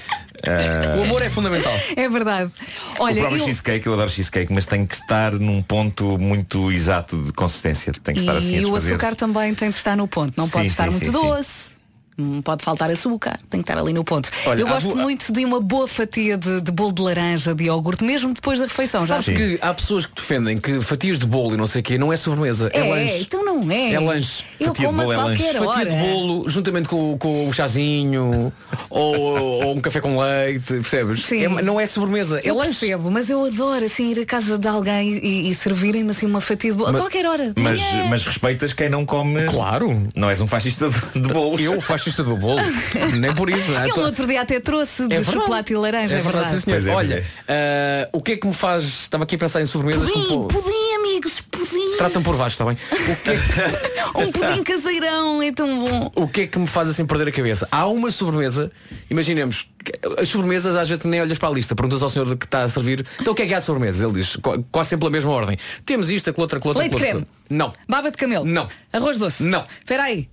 Eh, 0.45 0.97
O 0.99 1.03
amor 1.03 1.23
é 1.23 1.31
fundamental. 1.31 1.73
É 1.97 2.09
verdade. 2.09 2.51
o 2.99 3.03
Olha, 3.05 3.21
próprio 3.21 3.41
eu... 3.41 3.45
cheesecake, 3.45 3.87
eu 3.87 3.93
adoro 3.95 4.11
cheesecake, 4.11 4.53
mas 4.53 4.67
tem 4.67 4.85
que 4.87 4.95
estar 4.95 5.33
num 5.33 5.63
ponto 5.63 6.19
muito 6.19 6.71
exato 6.73 7.17
de 7.23 7.33
consistência. 7.33 7.93
Tem 8.03 8.15
que 8.15 8.21
estar 8.21 8.37
assim 8.37 8.59
a 8.59 8.61
E 8.63 8.67
o 8.67 8.75
açúcar 8.77 9.15
também 9.15 9.55
tem 9.55 9.71
de 9.71 9.77
estar 9.77 9.97
no 9.97 10.09
ponto, 10.09 10.33
não 10.37 10.47
Sim, 10.47 10.51
pode 10.53 10.65
sim, 10.65 10.71
estar 10.71 10.85
sim, 10.91 10.91
muito 10.91 11.13
sim. 11.13 11.29
doce. 11.29 11.72
Não 12.17 12.43
pode 12.43 12.63
faltar 12.63 12.91
açúcar, 12.91 13.39
tem 13.49 13.63
que 13.63 13.71
estar 13.71 13.81
ali 13.81 13.93
no 13.93 14.05
ponto. 14.05 14.31
Olha, 14.47 14.61
Eu 14.61 14.67
gosto 14.69 14.95
muito 14.97 15.33
de 15.33 15.45
uma 15.45 15.61
boa 15.61 15.89
fatia 15.89 16.37
de, 16.37 16.61
de 16.61 16.71
bolo 16.71 16.93
de 16.93 17.01
laranja, 17.03 17.55
de 17.55 17.65
iogurte, 17.65 18.05
mesmo 18.05 18.35
depois 18.35 18.59
da 18.59 18.67
refeição. 18.67 19.07
Já 19.07 19.23
Sabes 19.23 19.37
que 19.39 19.59
há 19.63 19.73
pessoas 19.73 20.05
que 20.07 20.15
defendem 20.15 20.59
que 20.59 20.81
fatias 20.83 21.19
de 21.19 21.27
bolo 21.27 21.55
e 21.55 21.57
não 21.57 21.67
sei 21.67 21.81
o 21.81 21.85
quê 21.85 21.97
não 21.99 22.13
é 22.13 22.17
sobremesa, 22.17 22.71
é, 22.75 22.87
É, 22.87 22.91
lanche. 22.91 23.23
então 23.23 23.45
não 23.45 23.71
é. 23.71 23.93
É 23.95 23.99
lanche. 24.01 24.45
Eu 24.61 24.69
Fatia 24.69 24.83
de 24.83 24.87
como 24.95 25.01
a 25.01 25.05
bolo 25.05 25.13
é 25.13 25.17
lanche. 25.25 25.43
qualquer 25.43 25.59
Fatia 25.59 25.87
de 25.87 25.95
hora. 25.97 26.05
bolo, 26.15 26.49
juntamente 26.49 26.89
com, 26.89 27.17
com 27.19 27.49
o 27.49 27.53
chazinho 27.53 28.53
ou, 28.91 29.17
ou 29.65 29.75
um 29.77 29.81
café 29.81 30.01
com 30.01 30.19
leite, 30.19 30.67
percebes? 30.75 31.23
Sim. 31.25 31.45
É- 31.45 31.63
não 31.63 31.81
é 31.81 31.87
sobremesa, 31.87 32.39
é 32.41 32.43
eu 32.51 32.57
lanche. 32.57 32.79
percebo, 32.81 33.11
mas 33.11 33.31
eu 33.31 33.45
adoro 33.45 33.85
assim 33.85 34.11
ir 34.13 34.21
à 34.21 34.27
casa 34.27 34.59
de 34.59 34.69
alguém 34.69 35.15
e, 35.23 35.51
e 35.51 35.55
servirem-me 35.55 36.11
assim 36.11 36.27
uma 36.27 36.41
fatia 36.41 36.71
de 36.73 36.77
bolo 36.77 36.91
a 36.91 36.93
Mas- 36.93 37.03
qualquer 37.03 37.27
hora. 37.27 37.53
Mas, 37.57 37.81
manhã. 37.81 38.07
mas 38.09 38.25
respeitas 38.25 38.73
quem 38.73 38.89
não 38.91 39.05
come. 39.07 39.45
Claro. 39.47 40.09
Não 40.15 40.29
és 40.29 40.41
um 40.41 40.47
fascista 40.47 40.91
de, 40.91 41.21
de 41.21 41.33
bolos. 41.33 41.61
Eu, 41.61 41.81
fascista 42.03 42.23
do 42.25 42.37
bolo. 42.37 42.61
Nem 43.19 43.35
por 43.35 43.49
isso, 43.51 43.71
é? 43.73 43.85
Ele 43.89 43.97
no 43.97 44.03
outro 44.07 44.27
dia 44.27 44.41
até 44.43 44.59
trouxe 44.61 45.07
de 45.07 45.15
É 45.15 45.19
verdade. 45.21 45.37
chocolate 45.39 45.73
e 45.73 45.77
laranja, 45.77 46.17
É 46.17 46.21
verdade, 46.21 46.51
sim, 46.51 46.61
senhor. 46.61 46.77
Pois 46.77 46.87
é, 46.87 46.93
Olha, 46.95 47.25
ah, 47.49 48.09
o 48.13 48.21
que 48.23 48.33
é 48.33 48.37
que 48.37 48.47
me 48.47 48.55
faz. 48.55 48.85
Estava 48.85 49.25
aqui 49.25 49.37
a 49.37 49.39
pensar 49.39 49.61
em 49.63 49.67
sobremesas 49.67 50.09
Pudim, 50.11 50.27
com- 50.29 50.49
pudim, 50.49 50.95
amigos, 50.99 51.41
pudim. 51.41 51.97
Tratam 51.97 52.23
por 52.23 52.37
baixo, 52.37 52.55
está 52.55 52.65
bem? 52.65 52.77
O 52.93 53.17
que, 53.17 53.31
é 53.31 53.35
que, 53.37 54.19
Um 54.19 54.33
pudim 54.33 54.63
caseirão 54.63 55.43
é 55.43 55.53
tão 55.53 55.85
bom. 55.85 56.11
o 56.17 56.29
que 56.29 56.43
é 56.43 56.47
que 56.47 56.59
me 56.59 56.67
faz 56.67 56.89
assim 56.89 57.05
perder 57.07 57.29
a 57.29 57.33
cabeça? 57.33 57.67
Há 57.71 57.87
uma 57.87 58.11
sobremesa, 58.11 58.71
imaginemos, 59.11 59.69
que 59.85 59.93
as 60.21 60.29
sobremesas 60.29 60.77
às 60.77 60.89
vezes 60.89 61.05
nem 61.05 61.21
olhas 61.21 61.39
para 61.39 61.49
a 61.49 61.53
lista, 61.53 61.75
perguntas 61.75 62.03
ao 62.03 62.09
senhor 62.09 62.37
que 62.37 62.45
está 62.45 62.63
a 62.63 62.69
servir, 62.69 63.05
então 63.21 63.33
o 63.33 63.37
que 63.37 63.43
é 63.43 63.47
que 63.47 63.55
há 63.55 63.59
de 63.59 63.65
sobremesas? 63.65 64.03
Ele 64.03 64.13
diz, 64.21 64.37
qu- 64.37 64.65
quase 64.71 64.91
sempre 64.91 65.01
pela 65.01 65.11
mesma 65.13 65.31
ordem. 65.31 65.57
Temos 65.85 66.11
isto, 66.11 66.31
aquilo 66.31 66.43
outro, 66.43 66.59
aquilo 66.59 66.71
outro, 66.75 66.83
Leite 66.83 66.97
creme. 66.97 67.27
Não, 67.51 67.73
Baba 67.89 68.11
de 68.11 68.17
camelo. 68.17 68.45
Não. 68.45 68.69
Arroz 68.93 69.19
doce. 69.19 69.43
Não. 69.43 69.67
Espera 69.81 70.05
aí. 70.05 70.29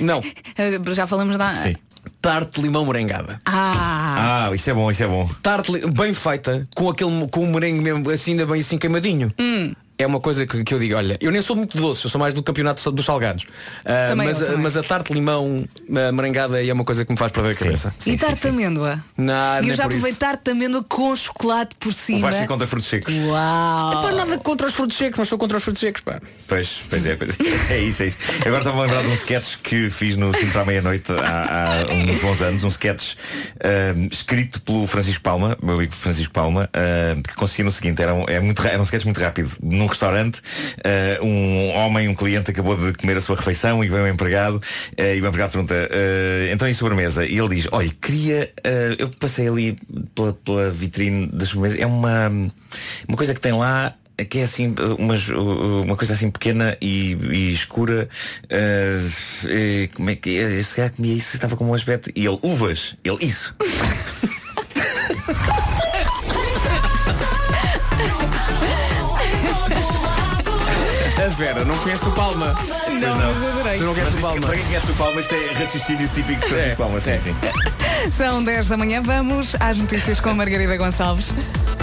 Não. 0.00 0.22
Já 0.92 1.06
falamos 1.06 1.36
da. 1.36 1.54
Sim. 1.54 1.74
Tarte 2.20 2.60
de 2.60 2.62
limão 2.62 2.84
morengada. 2.84 3.40
Ah. 3.44 4.46
Ah, 4.48 4.54
isso 4.54 4.70
é 4.70 4.74
bom, 4.74 4.90
isso 4.90 5.02
é 5.02 5.06
bom. 5.06 5.28
Tarte 5.42 5.72
bem 5.88 6.12
feita, 6.12 6.66
com 6.74 6.88
aquele 6.88 7.26
com 7.30 7.44
o 7.44 7.52
merengue 7.52 7.80
mesmo 7.80 8.10
assim, 8.10 8.32
ainda 8.32 8.46
bem 8.46 8.60
assim 8.60 8.78
queimadinho. 8.78 9.32
Hum. 9.38 9.72
É 10.02 10.06
uma 10.06 10.20
coisa 10.20 10.46
que, 10.46 10.64
que 10.64 10.74
eu 10.74 10.78
digo, 10.78 10.96
olha, 10.96 11.16
eu 11.20 11.30
nem 11.30 11.40
sou 11.42 11.54
muito 11.54 11.76
doce, 11.76 12.04
eu 12.04 12.10
sou 12.10 12.20
mais 12.20 12.34
do 12.34 12.42
campeonato 12.42 12.90
dos 12.90 13.04
salgados. 13.04 13.46
Ah, 13.84 14.06
Também 14.08 14.26
mas, 14.26 14.40
eu, 14.40 14.46
também. 14.46 14.62
mas 14.62 14.76
a 14.76 14.82
tarte 14.82 15.08
de 15.12 15.14
limão 15.14 15.64
ah, 15.96 16.12
merengada 16.12 16.64
é 16.64 16.72
uma 16.72 16.84
coisa 16.84 17.04
que 17.04 17.12
me 17.12 17.18
faz 17.18 17.30
perder 17.32 17.50
a 17.50 17.54
cabeça. 17.54 17.94
e 18.06 18.16
tarte 18.16 18.42
de 18.42 18.48
amêndoa. 18.48 19.02
Não, 19.16 19.62
e 19.62 19.68
eu 19.68 19.74
já 19.74 19.84
por 19.84 19.90
provei 19.92 20.10
isso. 20.10 20.20
tarte 20.20 20.44
de 20.44 20.50
amêndoa 20.50 20.84
com 20.88 21.14
chocolate 21.16 21.76
por 21.78 21.92
cima. 21.92 22.20
Vasco 22.28 22.42
é 22.42 22.46
contra 22.46 22.66
frutos 22.66 22.88
secos. 22.88 23.14
Uau. 23.14 24.02
Pá, 24.02 24.12
nada 24.12 24.38
contra 24.38 24.66
os 24.66 24.74
frutos 24.74 24.96
secos, 24.96 25.18
mas 25.18 25.28
sou 25.28 25.38
contra 25.38 25.56
os 25.58 25.62
frutos 25.64 25.80
secos, 25.80 26.00
pá. 26.02 26.20
Pois, 26.48 26.82
pois 26.90 27.06
é, 27.06 27.14
pois 27.16 27.38
é. 27.38 27.72
É 27.74 27.78
isso, 27.80 28.02
é 28.02 28.06
isso. 28.08 28.18
Agora 28.44 28.58
estava 28.58 28.78
a 28.78 28.82
lembrar 28.82 29.02
de 29.02 29.08
um 29.08 29.14
sketch 29.14 29.56
que 29.62 29.88
fiz 29.90 30.16
no 30.16 30.34
5 30.36 30.52
para 30.52 30.62
a 30.62 30.64
meia-noite 30.64 31.12
há, 31.12 31.82
há 31.88 31.92
uns 31.92 32.20
bons 32.20 32.42
anos, 32.42 32.64
um 32.64 32.68
sketch 32.68 33.14
ahm, 33.62 34.08
escrito 34.10 34.60
pelo 34.62 34.86
Francisco 34.86 35.22
Palma, 35.22 35.56
meu 35.62 35.74
amigo 35.76 35.92
Francisco 35.94 36.32
Palma, 36.32 36.68
ahm, 36.74 37.22
que 37.22 37.34
consistia 37.34 37.64
no 37.64 37.70
seguinte, 37.72 38.02
era 38.02 38.12
um, 38.14 38.24
é 38.28 38.40
muito, 38.40 38.60
ra- 38.60 38.70
era 38.70 38.80
um 38.80 38.84
sketch 38.84 39.04
muito 39.04 39.20
rápido. 39.20 39.50
Num 39.62 39.86
restaurante, 39.92 40.40
ah, 40.84 41.22
um 41.22 41.70
homem, 41.70 42.08
um 42.08 42.14
cliente 42.14 42.50
acabou 42.50 42.76
de 42.76 42.92
comer 42.98 43.16
a 43.16 43.20
sua 43.20 43.36
refeição 43.36 43.82
e 43.84 43.88
vem 43.88 44.00
um 44.00 44.08
empregado 44.08 44.60
ah, 44.98 45.02
e 45.02 45.20
o 45.20 45.26
empregado 45.26 45.52
pergunta, 45.52 45.74
ah, 45.74 46.52
então 46.52 46.68
em 46.68 46.72
sobremesa? 46.72 47.24
E 47.24 47.38
ele 47.38 47.54
diz, 47.54 47.68
olha, 47.70 47.90
queria, 48.00 48.52
eu 48.98 49.08
passei 49.10 49.48
ali 49.48 49.78
pela, 50.14 50.32
pela 50.32 50.70
vitrine 50.70 51.26
das 51.26 51.48
sobremesas, 51.48 51.80
é 51.80 51.86
uma, 51.86 52.28
uma 52.28 53.16
coisa 53.16 53.34
que 53.34 53.40
tem 53.40 53.52
lá 53.52 53.94
que 54.28 54.38
é 54.38 54.42
assim 54.44 54.74
umas, 54.98 55.28
uma 55.30 55.96
coisa 55.96 56.12
assim 56.12 56.30
pequena 56.30 56.76
e, 56.80 57.14
e 57.14 57.52
escura 57.52 58.08
eh, 58.48 59.88
como 59.94 60.10
é 60.10 60.14
que 60.14 60.38
é? 60.38 60.62
se 60.62 60.76
calhar 60.76 60.92
comia 60.92 61.14
isso 61.14 61.34
estava 61.34 61.56
com 61.56 61.64
um 61.64 61.74
aspecto 61.74 62.10
e 62.14 62.24
ele 62.26 62.38
uvas 62.42 62.94
ele 63.02 63.24
isso 63.24 63.54
Vera 71.42 71.64
não 71.64 71.76
conhece 71.78 72.06
o 72.06 72.12
Palma. 72.12 72.54
Não, 73.00 73.16
mas 73.16 73.52
adorei. 73.52 73.78
Tu 73.78 73.82
não 73.82 73.94
conheces 73.94 74.12
o 74.14 74.16
isto- 74.16 74.22
Palma. 74.28 74.40
para 74.46 74.56
quem 74.56 74.64
conhece 74.64 74.90
o 74.92 74.94
Palma 74.94 75.20
isto 75.20 75.34
é 75.34 75.52
raciocínio 75.54 76.08
típico 76.14 76.40
de 76.40 76.46
Francisco 76.46 76.76
Palma 76.76 77.00
sim, 77.00 77.18
sim. 77.18 77.34
São 78.16 78.44
10 78.44 78.68
da 78.68 78.76
manhã, 78.76 79.02
vamos 79.02 79.56
às 79.58 79.76
notícias 79.76 80.20
com 80.20 80.30
a 80.30 80.34
Margarida 80.34 80.76
Gonçalves. 80.76 81.32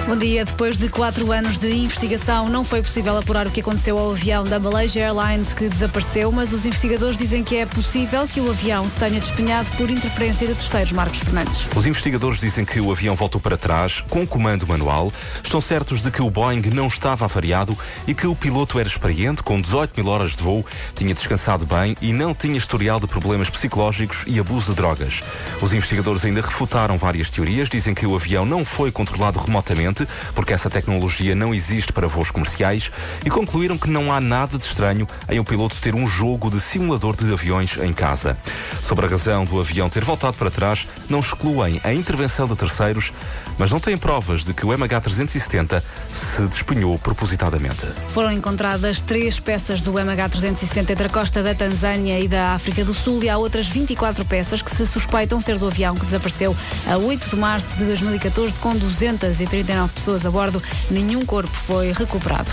Bom 0.08 0.16
dia. 0.16 0.44
Depois 0.44 0.76
de 0.78 0.90
quatro 0.90 1.32
anos 1.32 1.58
de 1.60 1.72
investigação, 1.72 2.50
não 2.50 2.64
foi 2.64 2.82
possível 2.82 3.16
apurar 3.18 3.46
o 3.46 3.52
que 3.52 3.60
aconteceu 3.62 3.96
ao 3.98 4.12
avião 4.12 4.44
da 4.44 4.58
Malaysia 4.60 5.06
Airlines 5.06 5.54
que 5.54 5.70
desapareceu, 5.70 6.32
mas 6.32 6.52
os 6.52 6.66
investigadores 6.66 7.16
dizem 7.16 7.44
que 7.44 7.58
é 7.58 7.66
possível 7.66 8.28
que 8.28 8.40
o 8.42 8.50
avião 8.50 8.88
se 8.90 8.96
tenha 8.98 9.20
despenhado 9.20 9.70
por 9.78 9.90
interferência 9.90 10.48
de 10.48 10.56
terceiros. 10.56 10.94
Marcos 10.94 11.20
Fernandes. 11.20 11.68
Os 11.76 11.86
investigadores 11.86 12.40
dizem 12.40 12.66
que 12.66 12.80
o 12.80 12.92
avião 12.92 13.16
voltou 13.16 13.40
para 13.40 13.56
trás 13.58 14.02
com 14.10 14.26
comando 14.26 14.66
manual. 14.66 15.12
Estão 15.44 15.62
certos 15.62 16.02
de 16.02 16.10
que 16.10 16.24
o 16.24 16.30
Boeing 16.30 16.64
não 16.74 16.88
estava 16.88 17.26
avariado 17.26 17.78
e 18.08 18.16
que 18.16 18.26
o 18.26 18.36
piloto 18.36 18.80
era 18.80 18.88
experiente, 18.90 19.44
com 19.50 19.60
18 19.60 20.00
mil 20.00 20.12
horas 20.12 20.36
de 20.36 20.44
voo, 20.44 20.64
tinha 20.94 21.12
descansado 21.12 21.66
bem 21.66 21.98
e 22.00 22.14
não 22.14 22.36
tinha 22.36 22.56
historial 22.56 23.00
de 23.00 23.08
problemas 23.08 23.50
psicológicos 23.50 24.24
e 24.28 24.40
abuso 24.40 24.68
de 24.68 24.76
drogas. 24.76 25.24
Os 25.60 25.74
investigadores 25.74 26.24
ainda 26.24 26.42
refutaram 26.42 27.00
várias 27.00 27.32
teorias, 27.32 27.68
dizem 27.68 27.96
que 27.96 28.06
o 28.06 28.16
avião 28.16 28.46
não 28.46 28.64
foi 28.64 28.92
controlado 28.92 29.40
remotamente, 29.40 30.08
porque 30.36 30.54
essa 30.54 30.70
tecnologia 30.70 31.34
não 31.34 31.52
existe 31.52 31.92
para 31.92 32.08
voos 32.08 32.30
comerciais, 32.30 32.92
e 33.26 33.30
concluíram 33.32 33.76
que 33.76 33.90
não 33.90 34.14
há 34.14 34.22
nada 34.22 34.56
de 34.56 34.66
estranho 34.66 35.08
em 35.28 35.40
o 35.40 35.44
piloto 35.44 35.78
ter 35.82 35.96
um 35.96 36.06
jogo 36.06 36.52
de 36.52 36.62
simulador 36.62 37.16
de 37.16 37.34
aviões 37.34 37.76
em 37.80 37.92
casa. 37.92 38.38
Sobre 38.84 39.08
a 39.08 39.10
razão 39.10 39.46
do 39.46 39.60
avião 39.60 39.90
ter 39.90 40.06
voltado 40.06 40.38
para 40.38 40.52
trás, 40.52 40.88
não 41.10 41.22
excluem 41.22 41.82
a 41.84 41.92
intervenção 41.92 42.48
de 42.48 42.56
terceiros, 42.56 43.12
mas 43.58 43.72
não 43.72 43.80
têm 43.80 43.98
provas 43.98 44.46
de 44.46 44.54
que 44.54 44.64
o 44.64 44.70
MH370 44.70 45.82
se 46.14 46.46
despenhou 46.48 46.98
propositadamente. 46.98 47.88
Foram 48.10 48.32
encontradas 48.32 49.02
três 49.02 49.40
peças 49.40 49.82
do 49.82 49.94
MH370 49.94 50.90
entre 50.90 51.08
a 51.08 51.10
costa 51.10 51.44
da 51.44 51.54
Tanzânia 51.54 52.20
e 52.20 52.28
da 52.28 52.54
África 52.54 52.84
do 52.84 52.94
Sul 52.94 53.24
e 53.24 53.30
há 53.30 53.38
outras 53.38 53.68
24 53.68 54.26
peças 54.26 54.62
que 54.62 54.72
se 54.72 54.86
suspeitam 54.88 55.40
ser 55.40 55.58
do 55.58 55.68
avião 55.68 55.96
que 55.96 56.06
desapareceu 56.06 56.56
a 56.88 56.98
8 56.98 57.30
de 57.30 57.36
março 57.36 57.76
de 57.76 57.86
2014 57.86 58.58
com 58.60 58.76
239 58.76 59.94
pessoas 59.94 60.26
a 60.26 60.32
bordo. 60.32 60.62
Nenhum 60.90 61.26
corpo 61.26 61.52
foi 61.52 61.92
recuperado. 61.92 62.50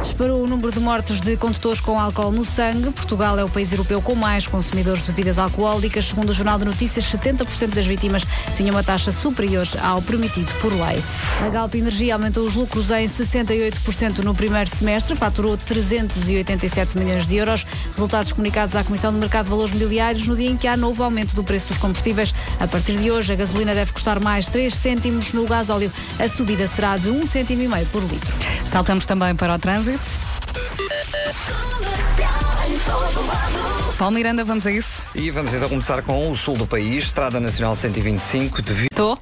Disparou 0.00 0.42
o 0.42 0.46
número 0.46 0.72
de 0.72 0.80
mortos 0.80 1.20
de 1.20 1.36
condutores 1.36 1.80
com 1.80 1.98
álcool 1.98 2.30
no 2.30 2.44
sangue. 2.44 2.90
Portugal 2.90 3.38
é 3.38 3.44
o 3.44 3.48
país 3.48 3.72
europeu 3.72 4.00
com 4.00 4.14
mais 4.14 4.46
consumidores 4.46 5.02
de 5.02 5.08
bebidas 5.08 5.38
alcoólicas. 5.38 6.06
Segundo 6.06 6.30
o 6.30 6.32
Jornal 6.32 6.58
de 6.58 6.64
Notícias, 6.64 7.04
70% 7.06 7.74
das 7.74 7.86
vítimas 7.86 8.22
tinham 8.56 8.74
uma 8.74 8.82
taxa 8.82 9.10
superior 9.10 9.66
ao 9.82 10.00
permitido 10.02 10.52
por 10.60 10.72
lei. 10.72 11.02
A 11.44 11.48
Galp 11.48 11.74
Energia 11.74 12.14
aumentou 12.14 12.46
os 12.46 12.54
lucros 12.54 12.90
em 12.90 12.99
68% 13.06 14.18
no 14.18 14.34
primeiro 14.34 14.70
semestre, 14.70 15.14
faturou 15.14 15.56
387 15.56 16.98
milhões 16.98 17.26
de 17.26 17.36
euros. 17.36 17.66
Resultados 17.92 18.32
comunicados 18.32 18.76
à 18.76 18.84
Comissão 18.84 19.12
de 19.12 19.18
Mercado 19.18 19.44
de 19.44 19.50
Valores 19.50 19.72
Mobiliários 19.72 20.26
no 20.26 20.36
dia 20.36 20.50
em 20.50 20.56
que 20.56 20.66
há 20.66 20.76
novo 20.76 21.02
aumento 21.02 21.34
do 21.34 21.44
preço 21.44 21.68
dos 21.68 21.78
combustíveis. 21.78 22.34
A 22.58 22.66
partir 22.66 22.96
de 22.96 23.10
hoje, 23.10 23.32
a 23.32 23.36
gasolina 23.36 23.74
deve 23.74 23.92
custar 23.92 24.20
mais 24.20 24.46
3 24.46 24.74
cêntimos 24.74 25.32
no 25.32 25.44
gasóleo. 25.46 25.92
A 26.18 26.28
subida 26.28 26.66
será 26.66 26.96
de 26.96 27.08
1 27.08 27.26
cêntimo 27.26 27.62
e 27.62 27.68
meio 27.68 27.86
por 27.86 28.02
litro. 28.02 28.34
Saltamos 28.70 29.06
também 29.06 29.34
para 29.34 29.54
o 29.54 29.58
trânsito. 29.58 30.00
Paulo 33.98 34.14
Miranda, 34.14 34.42
vamos 34.44 34.66
a 34.66 34.72
isso? 34.72 35.02
E 35.14 35.30
vamos 35.30 35.52
então 35.52 35.68
começar 35.68 36.00
com 36.02 36.30
o 36.30 36.36
sul 36.36 36.56
do 36.56 36.66
país, 36.66 37.04
Estrada 37.04 37.38
Nacional 37.38 37.76
125 37.76 38.62
de 38.62 38.86
Estou. 38.86 39.18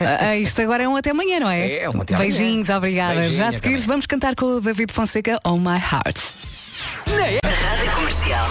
Ah, 0.00 0.36
isto 0.36 0.62
agora 0.62 0.82
é 0.82 0.88
um 0.88 0.96
até 0.96 1.10
amanhã, 1.10 1.40
não 1.40 1.50
é? 1.50 1.82
É, 1.82 1.90
um 1.90 2.00
até 2.00 2.14
amanhã. 2.14 2.30
Beijinhos, 2.30 2.70
obrigada. 2.70 3.20
Beijinho, 3.20 3.36
Já 3.36 3.48
a 3.48 3.52
seguir 3.52 3.76
vamos 3.80 4.06
cantar 4.06 4.34
com 4.34 4.46
o 4.46 4.60
David 4.60 4.92
Fonseca 4.92 5.38
On 5.44 5.58
My 5.58 5.78
Heart. 5.78 6.16
Rádio 7.06 7.92
Comercial. 7.94 8.48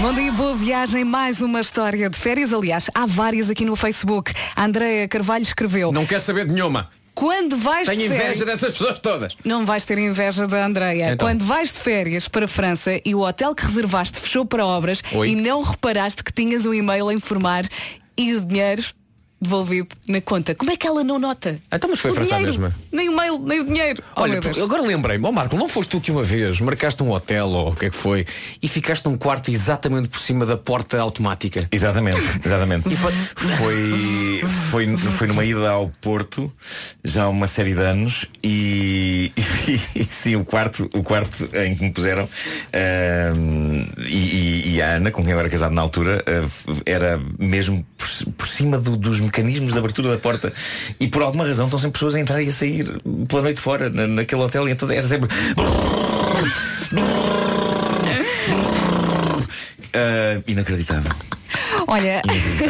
Bom 0.00 0.12
dia, 0.14 0.30
boa 0.32 0.54
viagem. 0.54 1.04
Mais 1.04 1.40
uma 1.40 1.60
história 1.60 2.08
de 2.08 2.16
férias. 2.16 2.52
Aliás, 2.52 2.90
há 2.94 3.06
várias 3.06 3.50
aqui 3.50 3.64
no 3.64 3.76
Facebook. 3.76 4.32
A 4.54 4.64
Andrea 4.64 5.08
Carvalho 5.08 5.42
escreveu. 5.42 5.90
Não 5.90 6.06
quer 6.06 6.20
saber 6.20 6.46
de 6.46 6.52
nenhuma. 6.52 6.90
Quando 7.18 7.56
vais 7.56 7.88
Tenho 7.88 7.98
de 7.98 8.06
inveja 8.06 8.22
férias... 8.22 8.46
dessas 8.46 8.78
pessoas 8.78 8.98
todas. 9.00 9.36
Não 9.44 9.66
vais 9.66 9.84
ter 9.84 9.98
inveja 9.98 10.46
da 10.46 10.64
Andreia. 10.64 11.14
Então. 11.14 11.26
Quando 11.26 11.44
vais 11.44 11.72
de 11.72 11.78
férias 11.80 12.28
para 12.28 12.44
a 12.44 12.48
França 12.48 13.00
e 13.04 13.12
o 13.12 13.26
hotel 13.26 13.56
que 13.56 13.66
reservaste 13.66 14.20
fechou 14.20 14.46
para 14.46 14.64
obras 14.64 15.02
Oi. 15.12 15.30
e 15.30 15.34
não 15.34 15.62
reparaste 15.62 16.22
que 16.22 16.32
tinhas 16.32 16.64
um 16.64 16.72
e-mail 16.72 17.08
a 17.08 17.12
informar 17.12 17.64
e 18.16 18.34
o 18.34 18.40
dinheiro 18.40 18.84
devolvido 19.40 19.88
na 20.06 20.20
conta. 20.20 20.54
Como 20.54 20.70
é 20.70 20.76
que 20.76 20.86
ela 20.86 21.04
não 21.04 21.18
nota? 21.18 21.58
Então, 21.72 21.88
mas 21.90 22.00
foi 22.00 22.10
o 22.10 22.14
França 22.14 22.30
dinheiro, 22.36 22.58
mesma. 22.60 22.76
Nem 22.90 23.08
o 23.08 23.16
mail, 23.16 23.38
nem 23.38 23.60
o 23.60 23.64
dinheiro. 23.64 24.02
Oh, 24.16 24.22
Olha, 24.22 24.40
tu- 24.40 24.62
agora 24.62 24.82
lembrei-me, 24.82 25.24
ó 25.26 25.32
Marco, 25.32 25.56
não 25.56 25.68
foste 25.68 25.90
tu 25.90 26.00
que 26.00 26.10
uma 26.10 26.22
vez 26.22 26.60
marcaste 26.60 27.02
um 27.02 27.10
hotel 27.12 27.46
ou 27.48 27.70
o 27.72 27.74
que 27.76 27.86
é 27.86 27.90
que 27.90 27.96
foi 27.96 28.26
e 28.60 28.66
ficaste 28.68 29.04
num 29.06 29.16
quarto 29.16 29.50
exatamente 29.50 30.08
por 30.08 30.18
cima 30.20 30.44
da 30.44 30.56
porta 30.56 30.98
automática. 31.00 31.68
Exatamente, 31.70 32.20
exatamente. 32.44 32.88
Foi, 32.96 34.42
foi, 34.70 34.96
foi 34.96 35.26
numa 35.28 35.44
ida 35.44 35.70
ao 35.70 35.88
Porto 36.00 36.52
já 37.04 37.24
há 37.24 37.28
uma 37.28 37.46
série 37.46 37.74
de 37.74 37.80
anos 37.80 38.26
e, 38.42 39.32
e, 39.94 40.04
sim, 40.04 40.36
o 40.36 40.44
quarto, 40.44 40.88
o 40.94 41.02
quarto 41.02 41.48
em 41.54 41.74
que 41.76 41.84
me 41.84 41.92
puseram 41.92 42.28
ahm, 42.72 43.86
e, 44.06 44.16
e- 44.16 44.74
e 44.76 44.82
a 44.82 44.96
Ana, 44.96 45.10
com 45.10 45.22
quem 45.22 45.32
eu 45.32 45.38
era 45.38 45.48
casado 45.48 45.72
na 45.74 45.82
altura, 45.82 46.24
ah, 46.26 46.72
era 46.86 47.20
mesmo 47.38 47.84
por, 47.96 48.08
por 48.36 48.48
cima 48.48 48.78
do- 48.78 48.96
dos 48.96 49.20
mecanismos 49.28 49.72
de 49.72 49.78
abertura 49.78 50.10
da 50.10 50.18
porta 50.18 50.52
e 50.98 51.06
por 51.08 51.22
alguma 51.22 51.46
razão 51.46 51.66
estão 51.66 51.78
sempre 51.78 51.92
pessoas 51.98 52.14
a 52.14 52.20
entrar 52.20 52.42
e 52.42 52.48
a 52.48 52.52
sair 52.52 52.86
pela 53.28 53.42
noite 53.42 53.60
fora 53.60 53.88
na- 53.88 54.06
naquele 54.06 54.42
hotel 54.42 54.68
e 54.68 54.72
então 54.72 54.90
era 54.90 55.06
sempre. 55.06 55.28
Ah, 59.94 60.40
inacreditável. 60.46 61.10
Olha, 61.86 62.20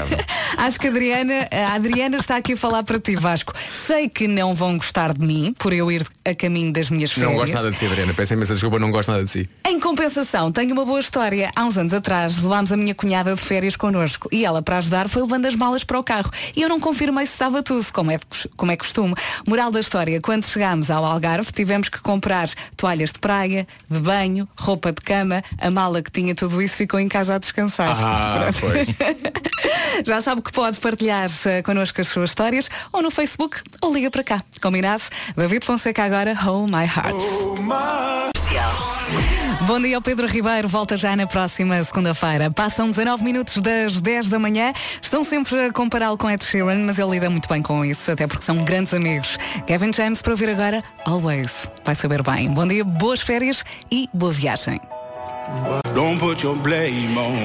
acho 0.57 0.79
que 0.79 0.87
a 0.87 0.91
Adriana, 0.91 1.49
a 1.51 1.75
Adriana 1.75 2.17
está 2.19 2.37
aqui 2.37 2.53
a 2.53 2.57
falar 2.57 2.83
para 2.85 2.99
ti, 3.01 3.17
Vasco. 3.17 3.53
Sei 3.87 4.09
que 4.09 4.29
não 4.29 4.55
vão 4.55 4.77
gostar 4.79 5.13
de 5.13 5.25
mim 5.25 5.53
por 5.59 5.73
eu 5.73 5.91
ir 5.91 6.07
a 6.31 6.35
caminho 6.35 6.73
das 6.73 6.91
minhas 6.91 7.13
férias. 7.13 7.33
Não 7.33 7.39
gosto 7.39 7.55
nada 7.55 7.71
de 7.71 7.77
si, 7.77 7.87
Adriana. 7.87 8.15
Peço 8.15 8.35
imensa 8.35 8.55
desculpa, 8.55 8.79
não 8.79 8.91
gosto 8.91 9.11
nada 9.11 9.25
de 9.25 9.31
si. 9.31 9.49
Em 9.67 9.81
compensação, 9.81 10.51
tenho 10.53 10.73
uma 10.73 10.85
boa 10.85 11.01
história. 11.01 11.51
Há 11.55 11.65
uns 11.65 11.77
anos 11.77 11.93
atrás 11.93 12.39
levámos 12.39 12.73
a 12.73 12.77
minha 12.77 12.95
cunhada 12.95 13.35
de 13.35 13.41
férias 13.41 13.77
connosco 13.77 14.29
e 14.33 14.45
ela, 14.45 14.63
para 14.63 14.79
ajudar, 14.79 15.09
foi 15.09 15.23
levando 15.23 15.47
as 15.47 15.55
malas 15.55 15.85
para 15.85 15.99
o 15.99 16.05
carro. 16.05 16.31
E 16.57 16.63
eu 16.63 16.69
não 16.69 16.81
confirmei 16.81 17.27
se 17.27 17.33
estava 17.33 17.63
tudo, 17.63 17.87
como 17.93 18.11
é, 18.11 18.19
como 18.57 18.73
é 18.73 18.77
costume. 18.77 19.15
Moral 19.47 19.71
da 19.71 19.81
história, 19.81 20.21
quando 20.21 20.45
chegámos 20.45 20.91
ao 20.91 21.05
Algarve, 21.05 21.53
tivemos 21.53 21.89
que 21.89 22.01
comprar 22.01 22.49
toalhas 22.77 23.13
de 23.13 23.19
praia, 23.19 23.67
de 23.89 23.99
banho, 23.99 24.49
roupa 24.59 24.93
de 24.93 25.01
cama. 25.01 25.43
A 25.61 25.71
mala 25.71 26.03
que 26.03 26.11
tinha 26.11 26.35
tudo 26.35 26.61
isso 26.61 26.77
ficou 26.77 27.01
em 27.01 27.09
casa 27.09 27.35
a 27.35 27.39
descansar. 27.39 27.97
Ah, 27.97 28.51
pois. 28.61 28.89
Já 30.05 30.21
sabe 30.21 30.43
que 30.43 30.53
pode 30.53 30.79
partilhar 30.79 31.29
eh, 31.45 31.63
connosco 31.63 32.01
as 32.01 32.09
suas 32.09 32.31
histórias 32.31 32.69
ou 32.93 33.03
no 33.03 33.11
Facebook 33.11 33.61
ou 33.81 33.93
liga 33.93 34.11
para 34.11 34.23
cá. 34.23 34.43
Combinado? 34.61 35.03
David 35.37 35.65
Fonseca 35.65 36.05
agora, 36.05 36.18
Oh 36.49 36.67
My 36.67 36.85
Heart. 36.85 37.15
Bom 39.69 39.81
dia, 39.81 39.97
ao 39.97 40.03
Pedro 40.03 40.27
Ribeiro. 40.27 40.67
Volta 40.67 40.97
já 40.97 41.15
na 41.15 41.29
próxima 41.29 41.81
segunda-feira. 41.85 42.51
Passam 42.51 42.91
19 42.91 43.23
minutos 43.23 43.59
das 43.63 44.01
10 44.01 44.29
da 44.29 44.39
manhã. 44.39 44.73
Estão 45.01 45.23
sempre 45.23 45.67
a 45.67 45.73
compará-lo 45.73 46.19
com 46.19 46.29
Ed 46.29 46.43
Sheeran, 46.45 46.87
mas 46.87 46.99
ele 46.99 47.13
lida 47.13 47.31
muito 47.31 47.49
bem 47.49 47.63
com 47.63 47.85
isso, 47.85 48.11
até 48.11 48.27
porque 48.27 48.45
são 48.45 48.65
grandes 48.65 48.93
amigos. 48.93 49.39
Kevin 49.67 49.93
James 49.93 50.21
para 50.21 50.33
ouvir 50.33 50.51
agora 50.51 50.83
Always. 51.05 51.71
Vai 51.85 51.95
saber 51.95 52.23
bem. 52.23 52.51
Bom 52.51 52.67
dia, 52.67 52.85
boas 52.85 53.21
férias 53.21 53.65
e 53.91 54.09
boa 54.13 54.33
viagem. 54.33 54.81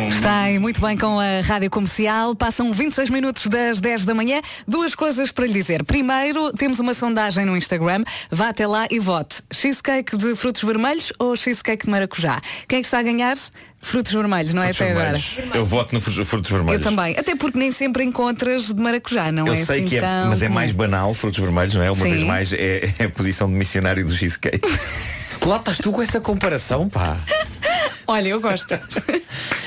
Está 0.10 0.42
aí 0.42 0.60
muito 0.60 0.80
bem 0.80 0.98
com 0.98 1.20
a 1.20 1.42
Rádio 1.42 1.70
Comercial. 1.70 2.36
Passam 2.36 2.72
26 2.72 3.10
minutos 3.10 3.48
das 3.48 3.82
10 3.82 4.06
da 4.06 4.14
manhã. 4.14 4.42
Duas 4.68 4.94
coisas 4.96 5.32
para 5.32 5.46
lhe 5.48 5.54
dizer. 5.54 5.84
Primeiro, 5.84 6.52
temos 6.54 6.80
uma 6.80 6.94
sondagem 6.94 7.46
no 7.46 7.58
Instagram. 7.58 8.04
Vá 8.32 8.50
até 8.50 8.68
lá 8.68 8.88
e 8.92 9.00
vote. 9.00 9.42
Cheesecake 9.52 10.16
de 10.18 10.36
frutos 10.36 10.64
vermelhos 10.64 11.12
ou 11.20 11.36
cheesecake 11.36 11.86
de 11.86 11.92
maracujá? 11.92 12.40
Quem 12.68 12.80
é 12.80 12.82
que 12.82 12.88
está 12.88 13.00
a 13.00 13.04
ganhar? 13.04 13.36
Frutos 13.80 14.14
vermelhos, 14.14 14.54
não 14.54 14.64
é 14.64 14.72
Frutos 14.74 14.82
até 14.94 14.94
vermelhos. 14.94 15.38
agora? 15.40 15.58
Eu 15.58 15.66
voto 15.66 15.94
no 15.94 16.00
frutos, 16.00 16.28
frutos 16.28 16.52
Eu 16.52 16.58
vermelhos. 16.58 16.84
também. 16.84 17.18
Até 17.18 17.36
porque 17.36 17.58
nem 17.58 17.72
sempre 17.72 18.04
encontras 18.04 18.68
de 18.68 18.82
maracujá, 18.82 19.32
não 19.32 19.46
Eu 19.48 19.54
é 19.54 19.66
sei 19.66 19.80
assim 19.80 19.88
que 19.88 19.98
é, 19.98 20.02
tão 20.02 20.30
mas 20.30 20.42
é 20.42 20.48
mais 20.48 20.72
banal 20.72 21.14
frutos 21.14 21.40
vermelhos, 21.40 21.74
não 21.76 21.84
é? 21.84 21.92
Uma 21.92 22.04
Sim. 22.06 22.12
vez 22.12 22.24
mais 22.24 22.54
é, 22.54 22.94
é 23.00 23.04
a 23.06 23.10
posição 23.10 23.48
de 23.50 23.56
missionário 23.56 24.06
do 24.06 24.14
cheesecake. 24.16 24.62
Lá 25.46 25.58
estás 25.58 25.78
tu 25.78 25.92
com 25.92 26.02
essa 26.02 26.20
comparação, 26.22 26.88
pá. 26.90 27.18
Olha, 28.08 28.30
eu 28.30 28.40
gosto. 28.42 28.68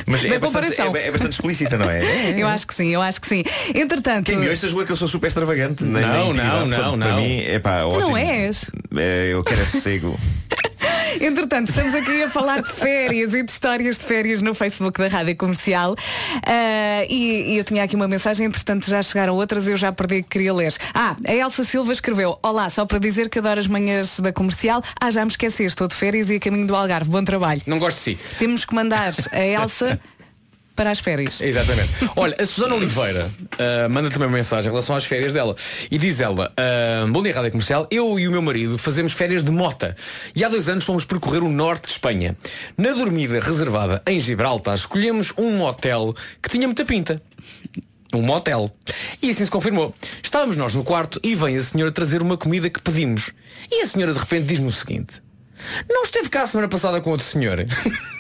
Mas 0.07 0.24
é 0.24 0.39
bastante, 0.39 0.70
comparação. 0.70 0.97
é, 0.97 1.07
é 1.09 1.11
bastante 1.11 1.33
explícita, 1.33 1.77
não 1.77 1.89
é? 1.91 2.35
Eu 2.37 2.47
acho 2.47 2.66
que 2.66 2.74
sim, 2.74 2.89
eu 2.95 3.03
acho 3.03 3.20
que 3.20 3.27
sim. 3.29 3.43
Entretanto. 3.74 4.27
Quem 4.27 4.37
me 4.37 4.49
ouça 4.49 4.68
julga 4.68 4.85
que 4.87 4.93
eu 4.93 4.97
sou 4.97 5.09
super 5.09 5.27
extravagante. 5.27 5.83
na- 5.85 6.01
na 6.01 6.07
Não, 6.07 6.33
não, 6.33 6.66
não, 6.66 6.68
Para- 6.79 6.91
não. 6.97 6.99
Para 6.99 7.16
mim, 7.16 7.41
é 7.41 7.59
pá, 7.59 7.81
Tu 7.81 7.89
ótimo. 7.89 8.01
não 8.11 8.16
és. 8.16 8.70
É, 8.97 9.29
eu 9.33 9.43
quero 9.43 9.61
é 9.62 9.64
sossego. 9.66 10.18
Entretanto, 11.21 11.69
estamos 11.69 11.95
aqui 11.95 12.23
a 12.23 12.31
falar 12.31 12.62
de 12.62 12.71
férias 12.71 13.33
e 13.33 13.43
de 13.43 13.51
histórias 13.51 13.97
de 13.97 14.05
férias 14.05 14.43
no 14.43 14.55
Facebook 14.55 14.99
da 14.99 15.09
Rádio 15.09 15.35
Comercial. 15.37 15.95
Ah, 16.45 17.05
e, 17.09 17.53
e 17.55 17.59
eu 17.59 17.64
tinha 17.64 17.83
aqui 17.83 17.97
uma 17.97 18.07
mensagem, 18.09 18.47
entretanto 18.47 18.89
já 18.89 19.03
chegaram 19.03 19.35
outras, 19.35 19.67
eu 19.67 19.77
já 19.77 19.91
perdi 19.93 20.23
que 20.23 20.29
queria 20.29 20.53
ler. 20.53 20.75
Ah, 20.95 21.17
a 21.27 21.35
Elsa 21.35 21.64
Silva 21.64 21.93
escreveu, 21.93 22.39
olá, 22.43 22.69
só 22.69 22.85
para 22.85 22.99
dizer 22.99 23.29
que 23.29 23.39
adoro 23.39 23.59
as 23.59 23.67
manhãs 23.67 24.21
da 24.21 24.33
comercial. 24.33 24.83
Ah, 25.01 25.11
já 25.11 25.25
me 25.25 25.31
esqueci, 25.31 25.64
estou 25.64 25.89
de 25.89 25.95
férias 25.95 26.31
e 26.31 26.37
a 26.37 26.41
caminho 26.41 26.67
do 26.67 26.77
Algarve. 26.77 27.11
Bom 27.11 27.25
trabalho. 27.25 27.62
Não 27.67 27.79
gosto 27.79 27.97
de 27.99 28.03
si. 28.03 28.19
Temos 28.39 28.64
que 28.64 28.75
mandar 28.75 29.14
a 29.33 29.41
Elsa 29.41 29.99
para 30.77 30.91
as 30.91 30.99
férias. 30.99 31.41
Exatamente. 31.41 31.91
Olha, 32.14 32.37
a 32.39 32.45
Susana 32.45 32.74
Oliveira 32.74 33.31
ah, 33.59 33.89
manda 33.89 34.11
também 34.11 34.29
uma 34.29 34.37
mensagem 34.37 34.68
em 34.68 34.70
relação 34.70 34.95
às 34.95 35.05
férias 35.07 35.33
dela. 35.33 35.57
E 35.91 35.99
diz 35.99 36.20
ela, 36.20 36.53
ah, 36.57 37.07
bom 37.09 37.22
dia 37.22 37.35
Rádio 37.35 37.51
Comercial, 37.51 37.89
eu 37.91 38.18
e 38.18 38.29
o 38.29 38.31
meu 38.31 38.43
marido 38.43 38.77
fazemos 38.77 39.12
férias 39.12 39.43
de 39.43 39.51
mota. 39.51 39.97
E 40.35 40.45
há 40.45 40.49
dois 40.49 40.68
anos 40.68 40.85
fomos 40.85 41.05
percorrer 41.05 41.43
o 41.43 41.49
norte 41.49 41.87
de 41.87 41.93
Espanha. 41.93 42.37
Na 42.77 42.93
dormida 42.93 43.41
reservada 43.41 44.03
em 44.07 44.20
Gibraltar, 44.20 44.74
escolhemos 44.74 45.33
um 45.39 45.57
motel 45.57 46.14
que 46.43 46.51
tinha 46.51 46.68
muita 46.68 46.85
pinta. 46.85 47.20
Um 48.14 48.22
motel. 48.22 48.70
E 49.22 49.31
assim 49.31 49.45
se 49.45 49.51
confirmou. 49.51 49.95
Estávamos 50.22 50.57
nós 50.57 50.74
no 50.74 50.85
quarto 50.85 51.18
e 51.22 51.35
vem 51.35 51.57
a 51.57 51.61
senhora 51.61 51.91
trazer 51.91 52.22
uma 52.22 52.37
comida 52.37 52.68
que 52.68 52.81
pedimos. 52.81 53.33
E 53.70 53.83
a 53.83 53.87
senhora 53.87 54.12
de 54.12 54.18
repente 54.18 54.47
diz-me 54.47 54.68
o 54.68 54.72
seguinte. 54.72 55.22
Não 55.89 56.05
esteve 56.05 56.29
cá 56.29 56.43
a 56.43 56.47
semana 56.47 56.68
passada 56.68 57.01
com 57.01 57.11
outro 57.11 57.27
senhor? 57.27 57.59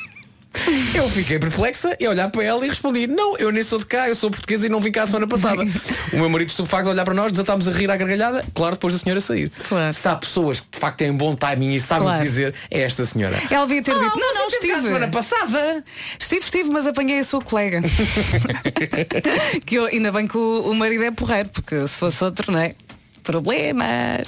Eu 0.94 1.08
fiquei 1.10 1.38
perplexa 1.38 1.96
e 2.00 2.06
a 2.06 2.10
olhar 2.10 2.30
para 2.30 2.42
ela 2.42 2.64
e 2.64 2.68
respondi 2.68 3.06
Não, 3.06 3.36
eu 3.38 3.50
nem 3.52 3.62
sou 3.62 3.78
de 3.78 3.86
cá, 3.86 4.08
eu 4.08 4.14
sou 4.14 4.30
portuguesa 4.30 4.66
e 4.66 4.68
não 4.68 4.80
vim 4.80 4.90
cá 4.92 5.02
a 5.02 5.06
semana 5.06 5.26
passada 5.26 5.62
O 6.12 6.16
meu 6.16 6.28
marido 6.28 6.48
estupefacto 6.48 6.88
a 6.88 6.92
olhar 6.92 7.04
para 7.04 7.14
nós 7.14 7.32
Desatámos 7.32 7.68
a 7.68 7.70
rir 7.72 7.90
à 7.90 7.96
gargalhada 7.96 8.44
Claro, 8.54 8.74
depois 8.76 8.92
da 8.94 8.98
senhora 8.98 9.20
sair 9.20 9.50
Se 9.92 10.08
há 10.08 10.14
pessoas 10.16 10.60
que 10.60 10.66
de 10.72 10.78
facto 10.78 10.98
têm 10.98 11.12
bom 11.12 11.34
timing 11.36 11.74
e 11.74 11.80
sabem 11.80 12.02
o 12.04 12.06
Claro. 12.06 12.18
que 12.22 12.28
dizer 12.28 12.54
É 12.70 12.80
esta 12.82 13.04
senhora 13.04 13.36
Ela 13.50 13.66
devia 13.66 13.82
ter 13.82 13.92
Ah, 13.92 13.98
dito, 13.98 14.18
não, 14.18 14.34
não, 14.34 14.46
estive. 14.48 14.80
semana 14.82 15.08
passada. 15.08 15.84
Estive, 16.18 16.42
estive, 16.44 16.70
mas 16.70 16.86
apanhei 16.86 17.18
a 17.20 17.24
sua 17.24 17.40
colega. 17.40 17.82
que 19.64 19.74
eu, 19.76 19.86
ainda 19.86 20.10
bem 20.12 20.26
que 20.26 20.36
o, 20.36 20.70
o 20.70 20.74
marido 20.74 21.02
é 21.04 21.10
porreiro, 21.10 21.48
porque 21.50 21.86
se 21.86 21.96
fosse 21.96 22.22
outro, 22.24 22.50
não 22.52 22.58
é? 22.58 22.74
Problemas. 23.22 24.26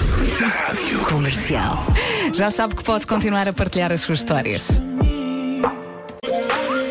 Comercial. 1.08 1.86
Já 2.34 2.50
sabe 2.50 2.74
que 2.74 2.82
pode 2.82 3.06
continuar 3.06 3.46
a 3.48 3.52
partilhar 3.52 3.92
as 3.92 4.00
suas 4.00 4.18
histórias. 4.20 4.80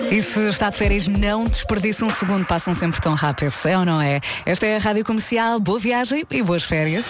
E 0.09 0.21
se 0.21 0.49
está 0.49 0.69
de 0.69 0.77
férias, 0.77 1.07
não 1.07 1.43
desperdice 1.43 2.03
um 2.03 2.09
segundo, 2.09 2.45
passam 2.45 2.73
sempre 2.73 3.01
tão 3.01 3.13
rápido, 3.13 3.53
é 3.65 3.77
ou 3.77 3.85
não 3.85 4.01
é? 4.01 4.21
Esta 4.45 4.65
é 4.65 4.77
a 4.77 4.79
Rádio 4.79 5.03
Comercial, 5.03 5.59
boa 5.59 5.79
viagem 5.79 6.25
e 6.31 6.41
boas 6.41 6.63
férias. 6.63 7.05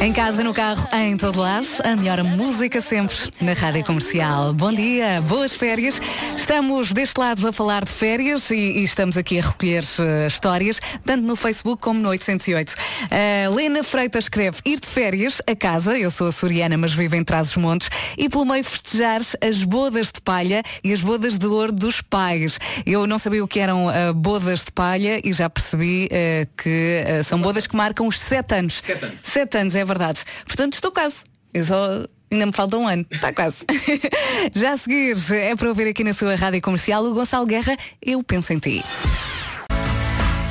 Em 0.00 0.12
casa, 0.12 0.44
no 0.44 0.52
carro, 0.52 0.86
em 0.92 1.16
todo 1.16 1.40
lado, 1.40 1.66
a 1.82 1.96
melhor 1.96 2.22
música 2.24 2.80
sempre 2.80 3.16
na 3.40 3.54
Rádio 3.54 3.84
Comercial. 3.84 4.52
Bom 4.52 4.72
dia, 4.72 5.22
boas 5.22 5.56
férias. 5.56 5.98
Estamos 6.36 6.92
deste 6.92 7.18
lado 7.18 7.48
a 7.48 7.52
falar 7.52 7.84
de 7.84 7.90
férias 7.90 8.50
e, 8.50 8.54
e 8.54 8.84
estamos 8.84 9.16
aqui 9.16 9.38
a 9.38 9.42
recolher 9.42 9.82
eh, 9.98 10.26
histórias, 10.26 10.78
tanto 11.06 11.22
no 11.24 11.36
Facebook 11.36 11.80
como 11.80 12.00
no 12.00 12.10
808. 12.10 12.74
A 13.10 13.48
Lena 13.48 13.82
Freitas 13.82 14.26
escreve 14.26 14.58
ir 14.66 14.78
de 14.78 14.86
férias 14.86 15.40
a 15.46 15.56
casa, 15.56 15.96
eu 15.96 16.10
sou 16.10 16.28
açoriana, 16.28 16.76
mas 16.76 16.92
vivo 16.92 17.16
em 17.16 17.24
Trás-os-Montes, 17.24 17.88
e 18.18 18.28
pelo 18.28 18.44
meio 18.44 18.62
festejar 18.62 19.22
as 19.40 19.64
bodas 19.64 20.12
de 20.12 20.20
palha 20.20 20.62
e 20.82 20.92
as 20.92 21.00
bodas 21.00 21.38
de 21.38 21.46
ouro 21.46 21.72
dos 21.72 22.02
pais. 22.02 22.58
Eu 22.84 23.06
não 23.06 23.18
sabia 23.18 23.42
o 23.42 23.48
que 23.48 23.58
eram 23.58 23.90
eh, 23.90 24.12
bodas 24.12 24.64
de 24.64 24.72
palha 24.72 25.18
e 25.24 25.32
já 25.32 25.48
percebi 25.48 26.08
eh, 26.10 26.46
que 26.58 27.04
são 27.24 27.40
bodas 27.40 27.66
que 27.66 27.74
marcam 27.74 28.06
os 28.06 28.20
sete 28.20 28.54
anos. 28.54 28.80
Sete 28.82 29.04
anos. 29.04 29.18
Sete 29.22 29.56
anos, 29.56 29.74
é 29.74 29.83
verdade. 29.84 30.20
Portanto, 30.46 30.74
estou 30.74 30.90
quase. 30.90 31.16
Eu 31.52 31.64
só. 31.64 32.04
Ainda 32.30 32.46
me 32.46 32.52
falta 32.52 32.76
um 32.76 32.88
ano. 32.88 33.06
Está 33.10 33.32
quase. 33.32 33.64
Já 34.54 34.72
a 34.72 34.76
seguir, 34.76 35.16
é 35.32 35.54
para 35.54 35.68
ouvir 35.68 35.86
aqui 35.86 36.02
na 36.02 36.12
sua 36.12 36.34
rádio 36.34 36.60
comercial 36.60 37.04
o 37.04 37.14
Gonçalo 37.14 37.46
Guerra, 37.46 37.76
Eu 38.02 38.24
Penso 38.24 38.52
em 38.52 38.58
Ti. 38.58 38.82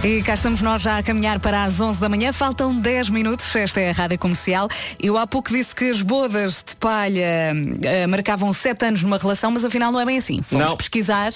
E 0.03 0.21
cá 0.21 0.33
estamos 0.33 0.61
nós 0.61 0.81
já 0.81 0.97
a 0.97 1.03
caminhar 1.03 1.39
para 1.39 1.63
as 1.63 1.79
11 1.79 2.01
da 2.01 2.09
manhã. 2.09 2.33
Faltam 2.33 2.77
10 2.77 3.09
minutos. 3.09 3.55
Esta 3.55 3.79
é 3.79 3.89
a 3.89 3.93
rádio 3.93 4.19
comercial. 4.19 4.67
Eu 5.01 5.17
há 5.17 5.25
pouco 5.25 5.49
disse 5.49 5.73
que 5.73 5.89
as 5.89 6.01
bodas 6.01 6.61
de 6.61 6.75
palha 6.75 7.53
eh, 7.83 8.05
marcavam 8.05 8.51
7 8.51 8.85
anos 8.85 9.01
numa 9.01 9.17
relação, 9.17 9.49
mas 9.49 9.63
afinal 9.63 9.93
não 9.93 10.01
é 10.01 10.05
bem 10.05 10.17
assim. 10.17 10.41
Fomos 10.41 10.67
Não. 10.67 10.75
pesquisar 10.75 11.31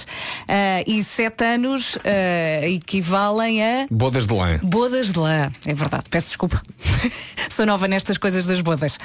eh, 0.49 0.83
e 0.85 1.01
7 1.01 1.45
anos 1.45 1.97
eh, 2.03 2.69
equivalem 2.71 3.63
a 3.63 3.87
Bodas 3.89 4.27
de 4.27 4.33
lã 4.33 4.59
Bodas 4.61 5.13
de 5.13 5.19
lã, 5.19 5.49
é 5.65 5.73
verdade, 5.73 6.03
peço 6.09 6.27
desculpa. 6.27 6.61
Sou 7.49 7.65
nova 7.65 7.87
nestas 7.87 8.17
coisas 8.17 8.45
das 8.45 8.59
bodas. 8.59 8.99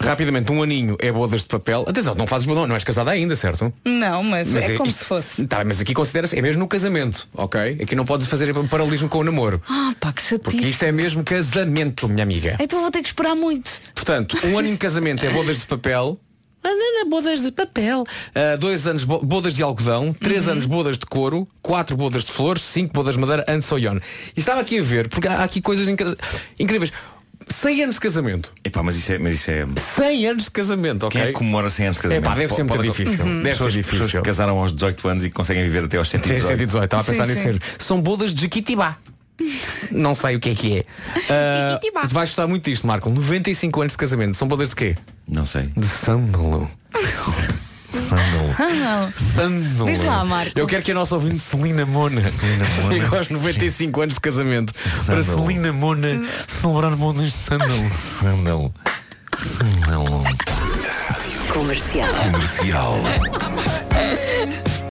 Rapidamente, 0.00 0.50
um 0.52 0.62
aninho 0.62 0.96
é 1.00 1.10
bodas 1.10 1.42
de 1.42 1.48
papel. 1.48 1.84
Atenção, 1.88 2.14
não 2.14 2.26
fazes 2.26 2.46
não, 2.46 2.66
não 2.66 2.74
és 2.74 2.84
casada 2.84 3.10
ainda, 3.10 3.34
certo? 3.36 3.72
Não, 3.84 4.22
mas, 4.22 4.54
é 4.54 4.74
como 4.76 4.88
isto- 4.88 4.98
se 4.98 5.04
fosse. 5.04 5.46
Tá, 5.46 5.64
mas 5.64 5.80
aqui 5.80 5.94
considera-se, 5.94 6.38
é 6.38 6.42
mesmo 6.42 6.60
no 6.60 6.68
casamento, 6.68 7.26
ok? 7.32 7.78
Aqui 7.82 7.94
não 7.94 8.04
podes 8.04 8.26
fazer 8.26 8.52
paralelismo 8.68 9.08
com 9.08 9.18
o 9.18 9.24
namoro. 9.24 9.62
Ah, 9.68 9.94
pá, 9.98 10.12
que 10.12 10.22
Porque 10.38 10.50
chatice. 10.58 10.70
isto 10.70 10.82
é 10.84 10.92
mesmo 10.92 11.24
casamento, 11.24 12.08
minha 12.08 12.22
amiga. 12.22 12.56
Então 12.60 12.80
vou 12.80 12.90
ter 12.90 13.00
que 13.02 13.08
esperar 13.08 13.34
muito. 13.34 13.70
Portanto, 13.94 14.36
um 14.44 14.58
ano 14.58 14.68
de 14.70 14.76
casamento 14.76 15.24
é 15.24 15.30
bodas 15.30 15.58
de 15.58 15.66
papel. 15.66 16.20
Ah, 16.66 17.04
Bodas 17.06 17.42
de 17.42 17.52
papel. 17.52 18.04
Ah, 18.34 18.56
dois 18.56 18.86
anos 18.86 19.04
bo- 19.04 19.20
bodas 19.22 19.52
de 19.54 19.62
algodão, 19.62 20.14
três 20.14 20.48
anos 20.48 20.64
bodas 20.64 20.96
de 20.98 21.04
couro, 21.04 21.46
quatro 21.60 21.96
bodas 21.98 22.24
de 22.24 22.32
flores, 22.32 22.62
cinco 22.62 22.94
bodas 22.94 23.14
de 23.14 23.20
madeira, 23.20 23.44
and 23.46 23.60
so 23.60 23.76
on. 23.76 24.00
E 24.34 24.40
estava 24.40 24.62
aqui 24.62 24.78
a 24.78 24.82
ver, 24.82 25.08
porque 25.08 25.28
há 25.28 25.44
aqui 25.44 25.60
coisas 25.60 25.86
incríveis. 26.58 26.90
100 27.48 27.82
anos 27.82 27.94
de 27.96 28.00
casamento. 28.00 28.52
Epá, 28.64 28.82
mas 28.82 28.96
isso 28.96 29.12
é. 29.12 29.18
Mas 29.18 29.34
isso 29.34 29.50
é... 29.50 29.66
100 29.76 30.26
anos 30.26 30.44
de 30.44 30.50
casamento, 30.50 31.06
ok? 31.06 31.20
Quem 31.20 31.28
é 31.28 31.32
que 31.32 31.38
comemora 31.38 31.70
100 31.70 31.86
anos 31.86 31.96
de 31.96 32.02
casamento? 32.02 32.24
Epá, 32.24 32.34
deve 32.34 32.54
ser 32.54 32.62
muito 32.64 32.82
difícil. 32.82 33.24
Uhum. 33.24 33.42
Deve 33.42 33.50
pessoas, 33.50 33.72
ser 33.72 33.82
pessoas 33.82 34.00
difícil. 34.00 34.22
que 34.22 34.26
casaram 34.26 34.58
aos 34.58 34.72
18 34.72 35.08
anos 35.08 35.24
e 35.24 35.30
conseguem 35.30 35.62
viver 35.64 35.84
até 35.84 35.96
aos 35.98 36.08
118. 36.08 36.46
118, 36.46 36.84
estava 36.84 37.02
a 37.02 37.04
pensar 37.04 37.24
Sim, 37.24 37.30
nisso 37.30 37.42
sim. 37.42 37.48
mesmo. 37.48 37.62
São 37.78 38.00
bodas 38.00 38.34
de 38.34 38.42
Jequitibá. 38.42 38.98
Não 39.90 40.14
sei 40.14 40.36
o 40.36 40.40
que 40.40 40.50
é 40.50 40.54
que 40.54 40.78
é. 40.78 40.84
Tu 41.80 42.14
vais 42.14 42.30
gostar 42.30 42.46
muito 42.46 42.70
disto, 42.70 42.86
Marco. 42.86 43.10
95 43.10 43.80
anos 43.80 43.92
de 43.92 43.98
casamento. 43.98 44.36
São 44.36 44.46
bodas 44.46 44.70
de 44.70 44.76
quê? 44.76 44.96
Não 45.26 45.44
sei. 45.44 45.70
De 45.76 45.86
sândalo. 45.86 46.70
Sândalo. 47.94 48.54
Ah, 48.58 49.08
Sândalo. 49.16 49.86
Diz 49.86 50.04
lá, 50.04 50.24
Marco. 50.24 50.58
Eu 50.58 50.66
quero 50.66 50.82
que 50.82 50.90
a 50.90 50.94
nossa 50.94 51.14
ouvinte 51.14 51.38
Celina 51.38 51.86
Mona 51.86 52.26
Celina 52.28 52.64
Mona. 52.80 52.94
Chega 52.94 53.16
aos 53.16 53.28
95 53.28 54.00
anos 54.00 54.14
de 54.14 54.20
casamento 54.20 54.72
para 55.06 55.22
Sândalo. 55.22 55.46
Celina 55.46 55.72
Mona 55.72 56.22
celebrar 56.46 56.96
bodas 56.96 57.24
de 57.24 57.30
sândalo. 57.32 57.90
Sândalo. 57.92 58.74
Sândalo. 59.36 60.24
Comercial. 61.52 62.08
Comercial. 62.14 62.94